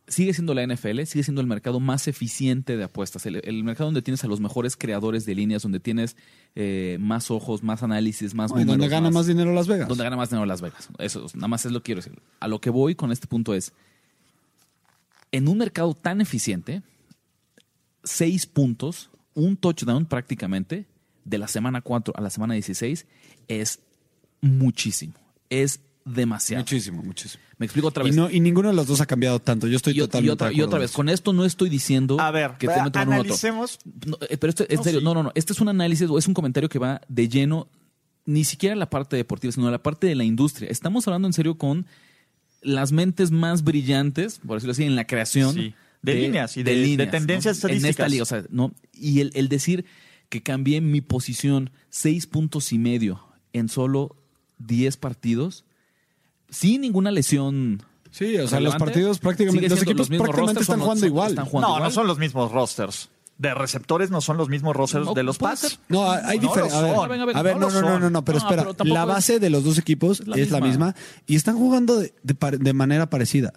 sigue 0.09 0.33
siendo 0.33 0.53
la 0.53 0.65
NFL, 0.65 1.03
sigue 1.03 1.23
siendo 1.23 1.41
el 1.41 1.47
mercado 1.47 1.81
más 1.81 2.07
eficiente 2.07 2.77
de 2.77 2.83
apuestas, 2.85 3.25
el, 3.25 3.41
el 3.43 3.63
mercado 3.65 3.87
donde 3.87 4.01
tienes 4.01 4.23
a 4.23 4.27
los 4.27 4.39
mejores 4.39 4.77
creadores 4.77 5.25
de 5.25 5.35
líneas, 5.35 5.63
donde 5.63 5.81
tienes 5.81 6.15
eh, 6.55 6.95
más 7.01 7.29
ojos, 7.29 7.61
más 7.61 7.83
análisis, 7.83 8.33
más 8.33 8.51
donde 8.51 8.87
gana 8.87 9.11
más 9.11 9.27
dinero 9.27 9.53
Las 9.53 9.67
Vegas. 9.67 9.89
donde 9.89 10.05
gana 10.05 10.15
más 10.15 10.29
dinero 10.29 10.45
Las 10.45 10.61
Vegas. 10.61 10.87
Eso 10.99 11.25
nada 11.33 11.49
más 11.49 11.65
es 11.65 11.73
lo 11.73 11.79
que 11.81 11.87
quiero 11.87 11.99
decir. 12.01 12.17
A 12.39 12.47
lo 12.47 12.61
que 12.61 12.69
voy 12.69 12.95
con 12.95 13.11
este 13.11 13.27
punto 13.27 13.53
es, 13.53 13.73
en 15.31 15.47
un 15.47 15.57
mercado 15.57 15.93
tan 15.93 16.21
eficiente, 16.21 16.81
seis 18.03 18.45
puntos, 18.45 19.09
un 19.33 19.57
touchdown 19.57 20.05
prácticamente, 20.05 20.85
de 21.25 21.37
la 21.37 21.47
semana 21.47 21.81
4 21.81 22.13
a 22.15 22.21
la 22.21 22.29
semana 22.29 22.53
16, 22.53 23.05
es 23.47 23.79
muchísimo. 24.41 25.13
Es 25.49 25.81
demasiado. 26.05 26.61
Muchísimo, 26.63 27.03
muchísimo. 27.03 27.43
Me 27.57 27.65
explico 27.65 27.89
otra 27.89 28.03
Y, 28.03 28.07
vez. 28.07 28.15
no, 28.15 28.29
y 28.29 28.39
ninguno 28.39 28.69
de 28.69 28.75
los 28.75 28.87
dos 28.87 29.01
ha 29.01 29.05
cambiado 29.05 29.39
tanto. 29.39 29.67
Yo 29.67 29.75
estoy 29.75 29.93
y, 29.97 29.99
o- 29.99 30.05
y 30.05 30.07
totalmente 30.07 30.33
otra, 30.33 30.53
y 30.53 30.61
otra 30.61 30.79
vez, 30.79 30.91
con 30.91 31.09
esto 31.09 31.33
no 31.33 31.43
estoy 31.43 31.69
diciendo 31.69 32.19
A 32.21 32.31
ver, 32.31 32.51
que 32.57 32.67
otro. 32.69 33.01
analicemos. 33.01 33.79
No, 34.05 34.17
eh, 34.29 34.37
pero 34.37 34.49
esto, 34.51 34.65
en 34.69 34.77
No, 34.77 34.83
serio, 34.83 34.99
sí. 34.99 35.03
no, 35.05 35.13
no, 35.13 35.23
no. 35.23 35.31
Este 35.35 35.51
es 35.53 35.59
un 35.59 35.67
análisis 35.67 36.09
o 36.09 36.17
es 36.17 36.27
un 36.27 36.33
comentario 36.33 36.69
que 36.69 36.79
va 36.79 37.01
de 37.09 37.27
lleno, 37.27 37.67
ni 38.25 38.45
siquiera 38.45 38.75
la 38.75 38.89
parte 38.89 39.17
deportiva, 39.17 39.51
sino 39.51 39.69
la 39.69 39.83
parte 39.83 40.07
de 40.07 40.15
la 40.15 40.23
industria. 40.23 40.69
Estamos 40.69 41.05
hablando 41.07 41.27
en 41.27 41.33
serio 41.33 41.57
con 41.57 41.85
las 42.61 42.91
mentes 42.91 43.31
más 43.31 43.63
brillantes, 43.63 44.39
por 44.45 44.57
decirlo 44.57 44.71
así, 44.71 44.83
en 44.83 44.95
la 44.95 45.05
creación 45.07 45.53
Sí. 45.53 45.73
De 46.01 46.13
líneas 46.13 46.55
y 46.57 46.63
de- 46.63 46.95
de 46.95 47.07
tendencias 47.07 47.63
En 47.65 47.83
esta 47.85 48.07
liga, 48.07 48.23
o 48.23 48.25
sea, 48.25 48.43
¿no? 48.49 48.71
Y 48.93 49.19
el, 49.19 49.31
el 49.33 49.49
decir 49.49 49.83
que 50.29 50.43
cambié 50.43 50.79
mi 50.79 51.01
posición 51.01 51.71
seis 51.89 52.27
puntos 52.27 52.71
y 52.71 52.77
medio 52.77 53.19
en 53.51 53.67
solo 53.67 54.15
10 54.59 54.95
partidos, 54.97 55.65
sin 56.49 56.81
ninguna 56.81 57.11
lesión. 57.11 57.81
Sí, 58.11 58.37
o 58.37 58.47
sea, 58.47 58.59
relevante, 58.59 58.61
los 58.63 58.75
partidos 58.77 59.19
prácticamente, 59.19 59.69
los 59.69 59.81
equipos 59.81 60.09
mismos 60.09 60.27
prácticamente 60.27 60.61
están 60.61 60.79
jugando 60.79 60.99
son- 61.01 61.07
igual. 61.09 61.29
están 61.31 61.45
jugando 61.45 61.67
No, 61.67 61.73
no 61.73 61.79
igual. 61.79 61.91
son 61.91 62.07
los 62.07 62.17
mismos 62.19 62.51
rosters. 62.51 63.09
De 63.37 63.53
receptores 63.53 64.09
no 64.09 64.19
son 64.19 64.37
los 64.37 64.49
mismos 64.49 64.75
rosters 64.75 65.05
No, 65.05 65.13
de 65.13 65.21
los 65.21 65.37
Pats. 65.37 65.79
No, 65.89 66.11
hay 66.11 66.37
No 66.39 66.41
diferencia. 66.47 66.79
A 66.79 66.81
ver, 66.81 66.95
son. 66.95 67.05
A 67.05 67.07
ver, 67.07 67.21
a 67.21 67.25
ver, 67.25 67.37
a 67.37 67.41
ver, 67.43 67.57
no 67.57 67.69
no, 67.69 67.99
no, 67.99 68.09
no, 68.09 68.25
pero 68.25 68.39
No, 68.39 68.43
espera. 68.45 68.63
pero 68.75 68.93
la 68.93 69.01
es- 69.01 69.07
base 69.07 69.39
de 69.39 69.49
los 69.51 69.63
dos 69.63 69.77
equipos 69.77 70.25
la 70.27 70.37
es 70.37 70.49
la 70.49 70.59
misma. 70.59 70.95
y 71.27 71.35
están 71.35 71.55
jugando 71.55 71.99
de, 71.99 72.13
de 72.23 72.33
par- 72.33 72.57
de 72.57 72.73
manera 72.73 73.09
parecida. 73.09 73.53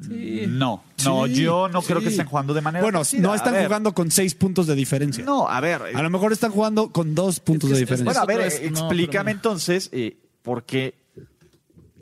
Sí. 0.00 0.44
No, 0.48 0.82
no, 1.04 1.26
Sí, 1.26 1.34
yo 1.42 1.68
no 1.68 1.82
creo 1.82 2.00
que 2.00 2.08
estén 2.08 2.26
jugando 2.26 2.54
de 2.54 2.62
manera 2.62 2.82
Bueno, 2.82 3.00
parecida. 3.00 3.20
no 3.22 3.32
A 3.32 3.36
están 3.36 3.52
ver, 3.52 3.66
jugando 3.66 3.92
con 3.92 4.10
seis 4.10 4.34
puntos 4.34 4.66
de 4.66 4.74
diferencia. 4.74 5.24
No, 5.24 5.46
a 5.48 5.60
ver. 5.60 5.82
A 5.94 6.02
lo 6.02 6.08
mejor 6.08 6.32
están 6.32 6.52
jugando 6.52 6.90
con 6.90 7.14
dos 7.14 7.40
puntos 7.40 7.70
Es 7.70 7.74
que 7.74 7.76
de 7.78 7.82
es- 7.84 7.88
diferencia. 7.98 8.24
Bueno, 8.24 8.40
a 8.40 8.44
ver, 8.44 8.52
eh, 8.52 8.66
explícame 8.66 9.32
entonces 9.32 9.90
eh, 9.92 10.16
por 10.42 10.62
qué 10.64 10.94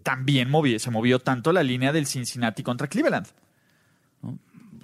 también 0.04 0.48
movi- 0.48 0.78
se 0.78 0.90
movió 0.90 1.18
tanto 1.18 1.52
la 1.52 1.62
línea 1.62 1.92
del 1.92 2.06
Cincinnati 2.06 2.62
contra 2.62 2.86
Cleveland. 2.86 3.26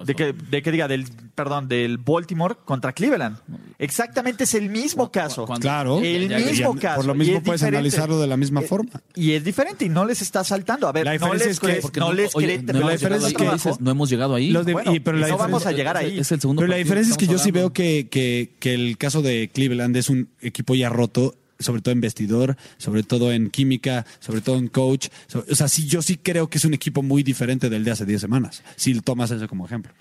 De 0.05 0.15
que, 0.15 0.33
de 0.33 0.63
que 0.63 0.73
diga, 0.73 0.89
del, 0.89 1.05
perdón, 1.35 1.69
del 1.69 1.99
Baltimore 1.99 2.57
contra 2.65 2.93
Cleveland. 2.93 3.39
Exactamente 3.79 4.45
es 4.45 4.55
el 4.55 4.71
mismo 4.71 5.11
caso. 5.11 5.47
cuando- 5.47 5.63
Claro. 5.63 6.01
El 6.01 6.29
Ya- 6.29 6.39
mismo 6.39 6.75
caso. 6.77 6.97
Por 6.97 7.07
lo 7.07 7.15
mismo 7.15 7.39
es 7.39 7.43
puedes 7.45 7.61
diferente. 7.61 7.79
analizarlo 7.79 8.21
de 8.21 8.27
la 8.27 8.37
misma 8.37 8.61
Eh, 8.63 8.67
forma. 8.67 8.91
Y 9.15 9.33
es 9.33 9.45
diferente 9.45 9.85
y 9.85 9.89
no 9.89 10.05
les 10.05 10.23
está 10.23 10.43
saltando. 10.45 10.89
A 10.89 10.93
ver, 10.93 11.05
La 11.05 11.13
no 11.13 11.15
diferencia 11.33 11.47
les, 11.47 11.55
es 11.85 11.91
que- 11.91 12.01
no 12.01 12.07
hemos- 12.07 12.17
les 12.17 12.35
oye, 12.37 12.47
cree- 12.47 12.63
no 12.63 12.73
no 12.73 12.79
hemos 12.81 12.93
les 12.93 13.01
llegado 13.03 13.17
cree 13.21 13.27
ahí, 13.29 13.33
¿qué 13.33 13.39
trabajo. 13.45 13.69
dices? 13.69 13.81
No 13.81 13.91
hemos 13.91 14.11
llegado 14.11 14.35
ahí. 14.35 14.51
Los 14.51 14.67
de- 14.67 14.73
Bueno, 14.73 14.95
y- 14.95 15.01
pero 15.01 15.17
la 15.17 15.21
no 15.21 15.27
diferencia- 15.35 15.47
vamos 15.47 15.67
a 15.67 15.73
llegar 15.73 15.97
ahí. 15.97 16.19
Es 16.19 16.33
el 16.33 16.41
segundo 16.41 16.61
Pero 16.61 16.71
la 16.71 16.77
diferencia 16.77 17.13
es 17.13 17.17
que 17.19 17.27
yo 17.27 17.39
sí 17.39 17.51
veo 17.51 17.73
que, 17.73 18.09
que, 18.11 18.55
que 18.59 18.75
el 18.75 18.97
caso 18.99 19.23
de 19.23 19.51
Cleveland 19.53 19.97
es 19.97 20.11
un 20.11 20.29
equipo 20.41 20.75
ya 20.75 20.89
roto, 20.89 21.35
sobre 21.65 21.83
todo 21.83 21.93
en 21.93 22.01
vestidor, 22.01 22.57
sobre 22.79 23.03
todo 23.03 23.33
en 23.33 23.51
química, 23.51 24.07
sobre 24.21 24.41
todo 24.41 24.57
en 24.57 24.69
coach. 24.69 25.09
O 25.51 25.55
sea, 25.55 25.69
sí, 25.69 25.87
yo 25.87 26.03
sí 26.03 26.17
creo 26.17 26.49
que 26.49 26.59
es 26.59 26.65
un 26.65 26.75
equipo 26.75 27.03
muy 27.03 27.23
diferente 27.23 27.69
del 27.69 27.85
de 27.85 27.91
hace 27.91 28.07
10 28.07 28.21
semanas, 28.21 28.63
si 28.77 28.99
tomas 29.01 29.31
eso 29.31 29.49
como 29.49 29.67
ejemplo. 29.67 29.93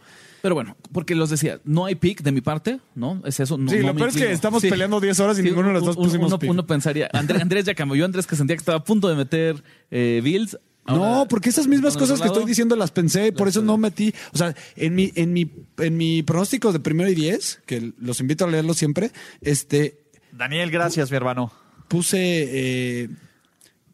Pero 0.43 0.55
bueno, 0.55 0.75
porque 0.91 1.15
los 1.15 1.29
decía, 1.29 1.61
no 1.63 1.85
hay 1.85 1.95
pick 1.95 2.21
de 2.21 2.33
mi 2.33 2.41
parte, 2.41 2.81
¿no? 2.95 3.21
Es 3.25 3.39
eso. 3.39 3.57
No, 3.57 3.71
Sí, 3.71 3.77
no 3.77 3.87
lo 3.87 3.95
peor 3.95 4.09
es 4.09 4.17
que 4.17 4.29
estamos 4.29 4.61
peleando 4.61 4.99
10 4.99 5.17
horas 5.21 5.39
y 5.39 5.41
ninguno 5.41 5.69
de 5.69 5.75
los 5.75 5.85
dos 5.85 5.95
pusimos 5.95 6.27
uno, 6.27 6.37
pick. 6.37 6.49
uno 6.49 6.67
pensaría, 6.67 7.09
Andrés, 7.13 7.41
Andrés 7.41 7.63
ya 7.63 7.73
cambió. 7.73 7.95
Yo, 7.95 8.03
Andrés, 8.03 8.27
que 8.27 8.35
sentía 8.35 8.57
que 8.57 8.59
estaba 8.59 8.79
a 8.79 8.83
punto 8.83 9.07
de 9.07 9.15
meter 9.15 9.63
eh, 9.89 10.19
Bills. 10.21 10.59
no, 10.85 11.27
porque 11.29 11.47
esas 11.47 11.65
mismas 11.67 11.93
¿Con 11.93 12.01
cosas 12.01 12.19
que 12.19 12.27
estoy 12.27 12.43
diciendo 12.43 12.75
las 12.75 12.91
pensé, 12.91 13.31
por 13.31 13.47
eso 13.47 13.61
no 13.61 13.77
metí. 13.77 14.13
O 14.33 14.37
sea, 14.37 14.53
en 14.75 14.95
mi, 14.95 15.13
en 15.15 15.31
mi, 15.31 15.49
en 15.77 15.95
mi 15.95 16.23
pronóstico 16.23 16.73
de 16.73 16.81
primero 16.81 17.09
y 17.09 17.15
10, 17.15 17.61
que 17.65 17.93
los 17.97 18.19
invito 18.19 18.43
a 18.43 18.49
leerlo 18.49 18.73
siempre, 18.73 19.13
este, 19.39 20.02
Daniel, 20.35 20.71
gracias, 20.71 21.11
mi 21.11 21.17
hermano. 21.17 21.51
puse 21.87 22.17
eh, 22.21 23.09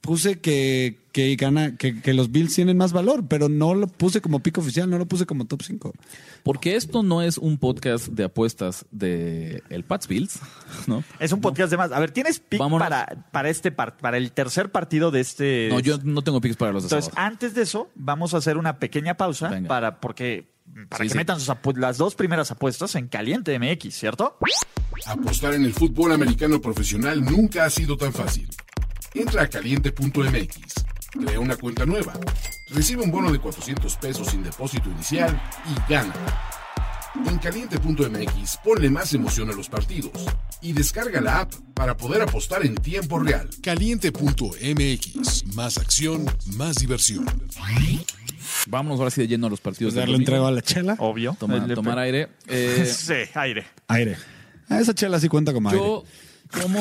puse 0.01 0.39
que, 0.39 0.97
que 1.11 1.35
gana 1.35 1.75
que, 1.75 2.01
que 2.01 2.13
los 2.13 2.31
Bills 2.31 2.55
tienen 2.55 2.77
más 2.77 2.93
valor, 2.93 3.27
pero 3.27 3.49
no 3.49 3.73
lo 3.73 3.87
puse 3.87 4.21
como 4.21 4.39
pico 4.39 4.61
oficial, 4.61 4.89
no 4.89 4.97
lo 4.97 5.05
puse 5.05 5.25
como 5.25 5.45
top 5.45 5.61
5. 5.63 5.93
Porque 6.43 6.75
esto 6.75 7.03
no 7.03 7.21
es 7.21 7.37
un 7.37 7.57
podcast 7.57 8.07
de 8.07 8.23
apuestas 8.23 8.85
de 8.91 9.61
el 9.69 9.83
Pats 9.83 10.07
Bills, 10.07 10.39
¿no? 10.87 11.03
Es 11.19 11.31
un 11.31 11.41
podcast 11.41 11.71
de 11.71 11.77
más. 11.77 11.91
A 11.91 11.99
ver, 11.99 12.11
¿tienes 12.11 12.39
pick 12.39 12.59
Vámonos. 12.59 12.87
para, 12.87 13.27
para, 13.31 13.49
este 13.49 13.71
par- 13.71 13.97
para 13.97 14.17
el 14.17 14.31
tercer 14.31 14.71
partido 14.71 15.11
de 15.11 15.19
este? 15.21 15.69
No, 15.71 15.79
yo 15.79 15.97
no 16.03 16.21
tengo 16.23 16.41
picks 16.41 16.57
para 16.57 16.71
los 16.71 16.83
de 16.83 16.87
Entonces, 16.87 17.11
sábado. 17.13 17.27
antes 17.27 17.53
de 17.53 17.61
eso, 17.63 17.89
vamos 17.95 18.33
a 18.33 18.37
hacer 18.37 18.57
una 18.57 18.79
pequeña 18.79 19.15
pausa 19.15 19.49
Venga. 19.49 19.67
para 19.67 19.99
porque 19.99 20.57
para 20.89 21.03
Sí, 21.03 21.07
que 21.07 21.09
sí. 21.13 21.17
metan 21.17 21.39
sus 21.39 21.55
las 21.77 21.97
dos 21.97 22.13
primeras 22.15 22.51
apuestas 22.51 22.93
en 22.95 23.07
Caliente 23.07 23.57
MX, 23.57 23.93
¿cierto? 23.95 24.37
Apostar 25.07 25.55
en 25.55 25.65
el 25.65 25.73
fútbol 25.73 26.11
americano 26.11 26.61
profesional 26.61 27.23
nunca 27.25 27.65
ha 27.65 27.69
sido 27.69 27.97
tan 27.97 28.13
fácil. 28.13 28.47
Entra 29.15 29.43
a 29.43 29.47
caliente.mx, 29.47 30.85
crea 31.11 31.39
una 31.39 31.55
cuenta 31.55 31.85
nueva, 31.85 32.13
recibe 32.69 33.03
un 33.03 33.11
bono 33.11 33.31
de 33.31 33.39
400 33.39 33.95
pesos 33.97 34.27
sin 34.29 34.43
depósito 34.43 34.89
inicial 34.89 35.39
y 35.65 35.91
gana. 35.91 36.13
En 37.25 37.37
caliente.mx 37.39 38.59
ponle 38.63 38.89
más 38.89 39.13
emoción 39.13 39.49
a 39.49 39.53
los 39.53 39.67
partidos 39.67 40.11
y 40.61 40.73
descarga 40.73 41.19
la 41.19 41.39
app 41.41 41.53
para 41.73 41.97
poder 41.97 42.21
apostar 42.21 42.63
en 42.65 42.75
tiempo 42.75 43.17
real. 43.19 43.49
Caliente.mx, 43.63 45.45
más 45.55 45.77
acción, 45.77 46.25
más 46.55 46.75
diversión. 46.75 47.25
Vámonos 48.67 48.99
ahora 48.99 49.09
sí 49.11 49.21
de 49.21 49.27
lleno 49.27 49.47
a 49.47 49.49
los 49.49 49.59
partidos. 49.61 49.93
Pues 49.93 50.01
darle 50.01 50.13
domingo. 50.13 50.29
entrego 50.31 50.47
a 50.47 50.51
la 50.51 50.61
chela. 50.61 50.95
Obvio. 50.99 51.35
Toma- 51.39 51.55
El- 51.65 51.73
tomar 51.73 51.97
aire. 51.99 52.29
Eh, 52.47 52.85
Sí, 52.85 53.13
aire. 53.33 53.65
Aire. 53.87 54.17
Ah, 54.69 54.79
esa 54.79 54.93
chela 54.93 55.19
sí 55.19 55.27
cuenta 55.29 55.51
como 55.53 55.69
aire. 55.69 55.81
yo 55.81 56.03
como 56.61 56.79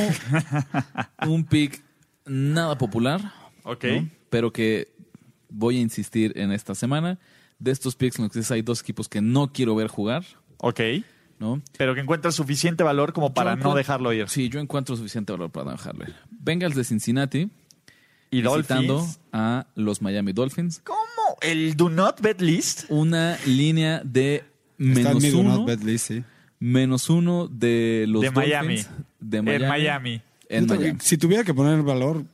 un 1.33 1.45
pick 1.45 1.83
nada 2.27 2.77
popular, 2.77 3.33
Ok. 3.65 3.85
¿no? 3.85 4.09
Pero 4.31 4.53
que 4.53 4.89
voy 5.49 5.79
a 5.79 5.81
insistir 5.81 6.33
en 6.37 6.53
esta 6.53 6.75
semana. 6.75 7.19
De 7.59 7.73
estos 7.73 7.97
picks 7.97 8.19
en 8.19 8.25
los 8.25 8.33
que 8.49 8.55
hay 8.55 8.63
dos 8.63 8.81
equipos 8.83 9.09
que 9.09 9.21
no 9.21 9.53
quiero 9.53 9.75
ver 9.75 9.89
jugar, 9.89 10.25
Ok. 10.59 10.81
¿no? 11.41 11.61
Pero 11.77 11.95
que 11.95 12.01
encuentras 12.01 12.35
suficiente 12.37 12.83
valor 12.85 13.13
como 13.13 13.35
para 13.35 13.57
no 13.57 13.75
dejarlo 13.75 14.13
ir. 14.13 14.29
Sí, 14.29 14.49
yo 14.49 14.61
encuentro 14.61 14.97
suficiente 14.97 15.33
valor 15.33 15.51
para 15.51 15.65
no 15.67 15.71
dejarlo 15.73 16.05
ir. 16.05 16.15
Bengals 16.31 16.75
de 16.77 16.85
Cincinnati 16.85 17.49
Y 18.31 18.43
visitando 18.43 18.95
Dolphins. 18.99 19.21
a 19.33 19.67
los 19.75 20.03
Miami 20.03 20.33
Dolphins. 20.33 20.81
¿Cómo? 20.85 20.99
¿El 21.41 21.77
do 21.77 21.89
not 21.89 22.21
bet 22.21 22.41
list? 22.41 22.85
Una 22.91 23.37
línea 23.47 24.03
de 24.05 24.37
Está 24.37 24.45
en 24.79 24.93
menos 24.95 25.23
mi 25.23 25.31
do 25.31 25.43
not 25.43 25.57
uno, 25.57 25.65
bet 25.65 25.83
list, 25.83 26.07
sí. 26.09 26.25
menos 26.61 27.11
uno 27.11 27.49
de 27.49 28.05
los 28.09 28.23
De 28.23 28.31
Miami. 28.31 28.77
Dolphins 28.77 28.97
de 29.21 29.43
Miami. 29.43 29.63
En 29.65 29.69
Miami. 29.69 30.23
En 30.49 30.67
Miami. 30.67 30.99
Si 31.01 31.19
tuviera 31.19 31.43
que 31.45 31.53
poner 31.55 31.83
valor, 31.83 32.25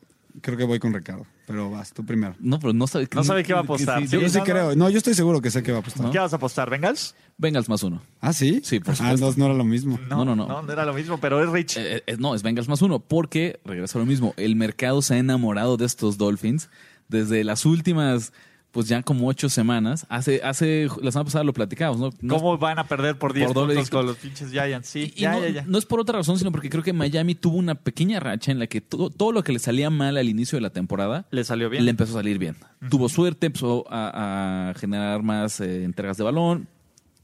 creo 0.43 0.57
que 0.59 0.65
voy 0.65 0.79
con 0.79 0.93
Ricardo. 0.93 1.27
Pero 1.47 1.71
vas, 1.71 1.93
tú 1.93 2.05
primero. 2.07 2.35
No, 2.41 2.59
pero 2.59 2.73
no 2.73 2.87
sabe, 2.87 3.07
No 3.15 3.23
sabe 3.23 3.43
qué 3.45 3.53
va 3.53 3.61
a 3.61 3.63
apostar. 3.65 4.01
sí, 4.01 4.09
Sí, 4.09 4.19
Yo 4.21 4.29
sí 4.31 4.39
no, 4.39 4.45
creo. 4.45 4.75
No, 4.77 4.89
yo 4.89 4.97
estoy 4.99 5.13
seguro 5.15 5.43
que 5.43 5.51
sé 5.51 5.63
que 5.63 5.73
va 5.73 5.79
a 5.79 5.81
apostar. 5.83 6.11
¿Qué 6.11 6.19
vas 6.19 6.33
a 6.33 6.37
apostar? 6.37 6.71
¿Bengals? 6.71 7.15
Bengals 7.37 7.69
más 7.69 7.83
uno. 7.83 8.01
¿Ah, 8.21 8.33
sí? 8.33 8.63
Sí, 8.65 8.81
por 8.81 8.93
Ah, 8.93 8.97
supuesto. 8.97 9.15
entonces 9.15 9.39
no 9.39 9.45
era 9.47 9.55
lo 9.55 9.65
mismo. 9.65 9.99
No, 10.09 10.25
no, 10.25 10.35
no. 10.35 10.47
No, 10.47 10.63
no 10.63 10.73
era 10.73 10.85
lo 10.87 10.95
mismo, 10.95 11.19
pero 11.19 11.43
es 11.45 11.51
Rich. 11.51 11.77
Eh, 11.77 12.03
eh, 12.07 12.17
no, 12.19 12.35
es 12.35 12.43
Bengals 12.43 12.69
más 12.69 12.81
uno, 12.81 12.99
porque 13.01 13.61
regresa 13.65 13.99
a 13.99 14.01
lo 14.01 14.07
mismo. 14.07 14.33
El 14.39 14.57
mercado 14.57 15.03
se 15.03 15.15
ha 15.15 15.19
enamorado 15.19 15.77
de 15.77 15.85
estos 15.85 16.17
Dolphins 16.17 16.71
desde 17.09 17.45
las 17.45 17.67
últimas, 17.67 18.33
pues 18.75 18.89
ya 18.89 19.05
como 19.05 19.29
ocho 19.29 19.49
semanas. 19.49 20.05
Hace, 20.09 20.41
hace 20.43 20.89
la 21.01 21.13
semana 21.13 21.27
pasada 21.27 21.45
lo 21.45 21.53
platicamos, 21.53 21.97
¿no? 22.01 22.11
No 22.21 22.35
¿Cómo 22.37 22.59
van 22.59 22.81
a 22.81 22.89
perder 22.89 23.17
por 23.17 23.33
10 23.33 23.47
Por 23.47 23.55
doble 23.55 23.75
puntos 23.75 23.89
con 23.89 24.05
los 24.05 24.17
pinches 24.17 24.51
Giants? 24.51 24.89
Sí, 24.89 25.13
Y 25.15 25.21
ya, 25.21 25.33
no, 25.33 25.41
ya, 25.43 25.49
ya. 25.51 25.65
no 25.65 25.79
es 25.79 25.87
por 25.87 26.01
otra 26.01 26.19
razón, 26.19 26.39
sino 26.39 26.51
porque 26.51 26.69
creo 26.71 26.83
que 26.83 26.93
Miami 26.93 27.37
tuvo 27.37 27.57
una 27.57 27.77
pequeña 27.77 28.19
racha 28.19 28.51
en 28.51 28.59
la 28.59 28.67
que 28.67 28.81
todo, 28.81 29.11
todo 29.11 29.31
lo 29.31 29.45
que 29.45 29.53
le 29.53 29.61
salía 29.61 29.91
mal 29.91 30.17
al 30.17 30.29
inicio 30.29 30.57
de 30.57 30.63
la 30.63 30.71
temporada 30.71 31.25
Le 31.31 31.45
salió 31.45 31.71
bien. 31.71 31.85
le 31.85 31.91
empezó 31.93 32.11
a 32.11 32.21
salir 32.21 32.39
bien. 32.41 32.57
Tuvo 32.91 33.09
suerte, 33.09 33.47
empezó 33.47 33.85
a, 33.89 34.71
a 34.71 34.75
generar 34.75 35.23
más 35.23 35.61
eh, 35.61 35.85
entregas 35.85 36.17
de 36.17 36.25
balón. 36.25 36.67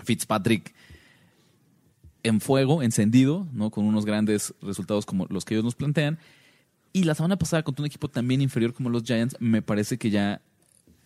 Fitzpatrick 0.04 0.72
en 2.22 2.40
fuego, 2.40 2.80
encendido, 2.84 3.48
¿no? 3.52 3.70
Con 3.70 3.86
unos 3.86 4.04
grandes 4.06 4.54
resultados 4.62 5.04
como 5.04 5.26
los 5.30 5.44
que 5.44 5.54
ellos 5.54 5.64
nos 5.64 5.74
plantean. 5.74 6.20
Y 6.92 7.02
la 7.04 7.16
semana 7.16 7.36
pasada 7.36 7.64
contra 7.64 7.82
un 7.82 7.86
equipo 7.86 8.06
también 8.06 8.40
inferior 8.40 8.72
como 8.72 8.88
los 8.88 9.02
Giants, 9.02 9.36
me 9.40 9.62
parece 9.62 9.98
que 9.98 10.10
ya 10.10 10.40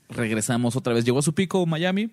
regresamos 0.08 0.76
otra 0.76 0.94
vez. 0.94 1.04
Llegó 1.04 1.18
a 1.18 1.22
su 1.22 1.34
pico 1.34 1.64
Miami 1.66 2.10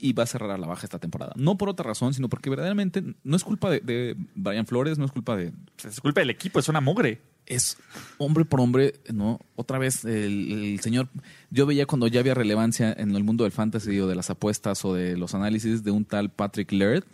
y 0.00 0.12
va 0.12 0.22
a 0.22 0.26
cerrar 0.26 0.50
a 0.50 0.58
la 0.58 0.66
baja 0.66 0.84
esta 0.84 0.98
temporada. 0.98 1.32
No 1.36 1.56
por 1.58 1.68
otra 1.68 1.84
razón, 1.84 2.14
sino 2.14 2.28
porque 2.28 2.50
verdaderamente 2.50 3.02
no 3.22 3.36
es 3.36 3.44
culpa 3.44 3.70
de, 3.70 3.80
de 3.80 4.16
Brian 4.34 4.66
Flores, 4.66 4.98
no 4.98 5.04
es 5.04 5.12
culpa 5.12 5.36
de... 5.36 5.52
Es 5.84 6.00
culpa 6.00 6.20
del 6.20 6.30
equipo, 6.30 6.58
es 6.58 6.68
una 6.68 6.80
mugre. 6.80 7.20
Es 7.46 7.76
hombre 8.18 8.44
por 8.44 8.60
hombre, 8.60 8.94
¿no? 9.12 9.40
Otra 9.56 9.78
vez 9.78 10.04
el, 10.04 10.72
el 10.72 10.80
señor... 10.80 11.08
Yo 11.50 11.66
veía 11.66 11.86
cuando 11.86 12.06
ya 12.06 12.20
había 12.20 12.34
relevancia 12.34 12.92
en 12.96 13.14
el 13.14 13.24
mundo 13.24 13.44
del 13.44 13.52
fantasy 13.52 14.00
o 14.00 14.06
de 14.06 14.14
las 14.14 14.30
apuestas 14.30 14.84
o 14.84 14.94
de 14.94 15.16
los 15.16 15.34
análisis 15.34 15.84
de 15.84 15.90
un 15.90 16.04
tal 16.04 16.30
Patrick 16.30 16.72
Laird, 16.72 17.04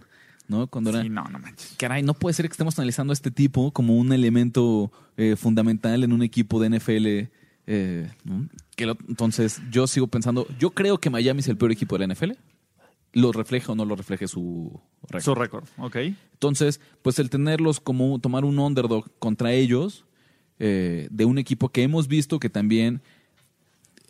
¿no? 0.47 0.69
Cuando 0.69 0.91
era... 0.91 1.03
Sí, 1.03 1.09
no, 1.09 1.25
no 1.25 1.39
manches. 1.39 1.75
Caray, 1.79 2.03
no 2.03 2.15
puede 2.15 2.35
ser 2.35 2.47
que 2.47 2.53
estemos 2.53 2.79
analizando 2.79 3.13
a 3.13 3.15
este 3.15 3.31
tipo 3.31 3.73
como 3.73 3.97
un 3.97 4.13
elemento 4.13 4.93
eh, 5.17 5.35
fundamental 5.37 6.05
en 6.05 6.13
un 6.13 6.23
equipo 6.23 6.61
de 6.61 6.79
NFL. 6.79 7.33
Eh, 7.67 8.11
¿no? 8.25 8.49
que 8.77 8.87
lo- 8.87 8.97
entonces, 9.09 9.61
yo 9.71 9.87
sigo 9.87 10.07
pensando, 10.07 10.47
yo 10.59 10.71
creo 10.71 10.99
que 10.99 11.11
Miami 11.11 11.41
es 11.41 11.49
el 11.49 11.57
peor 11.57 11.73
equipo 11.73 11.97
de 11.99 12.07
la 12.07 12.15
NFL. 12.15 12.33
Lo 13.13 13.33
refleje 13.33 13.73
o 13.73 13.75
no 13.75 13.85
lo 13.85 13.97
refleje 13.97 14.29
su 14.29 14.79
récord. 15.09 15.23
Su 15.25 15.35
récord, 15.35 15.65
ok. 15.79 15.97
Entonces, 16.35 16.81
pues 17.03 17.19
el 17.19 17.31
tenerlos 17.31 17.81
como 17.81 18.19
tomar 18.19 18.45
un 18.45 18.59
underdog 18.59 19.11
contra 19.19 19.53
ellos, 19.53 20.05
eh, 20.59 21.09
de 21.11 21.25
un 21.25 21.39
equipo 21.39 21.71
que 21.71 21.83
hemos 21.83 22.09
visto 22.09 22.39
que 22.39 22.51
también 22.51 23.01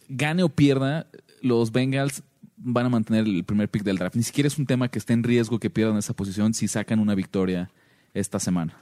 gane 0.09 0.43
o 0.43 0.49
pierda, 0.49 1.07
los 1.43 1.73
Bengals 1.73 2.23
van 2.57 2.87
a 2.87 2.89
mantener 2.89 3.27
el 3.27 3.45
primer 3.45 3.69
pick 3.69 3.83
del 3.85 3.99
draft. 3.99 4.17
Ni 4.17 4.23
siquiera 4.23 4.49
es 4.49 4.59
un 4.59 4.67
tema 4.67 4.89
que 4.89 4.99
esté 4.99 5.13
en 5.13 5.23
riesgo 5.23 5.59
que 5.61 5.71
pierdan 5.71 5.99
esa 5.99 6.15
posición 6.15 6.55
si 6.55 6.67
sacan 6.69 6.99
una 6.99 7.15
victoria 7.15 7.71
esta 8.15 8.41
semana. 8.41 8.77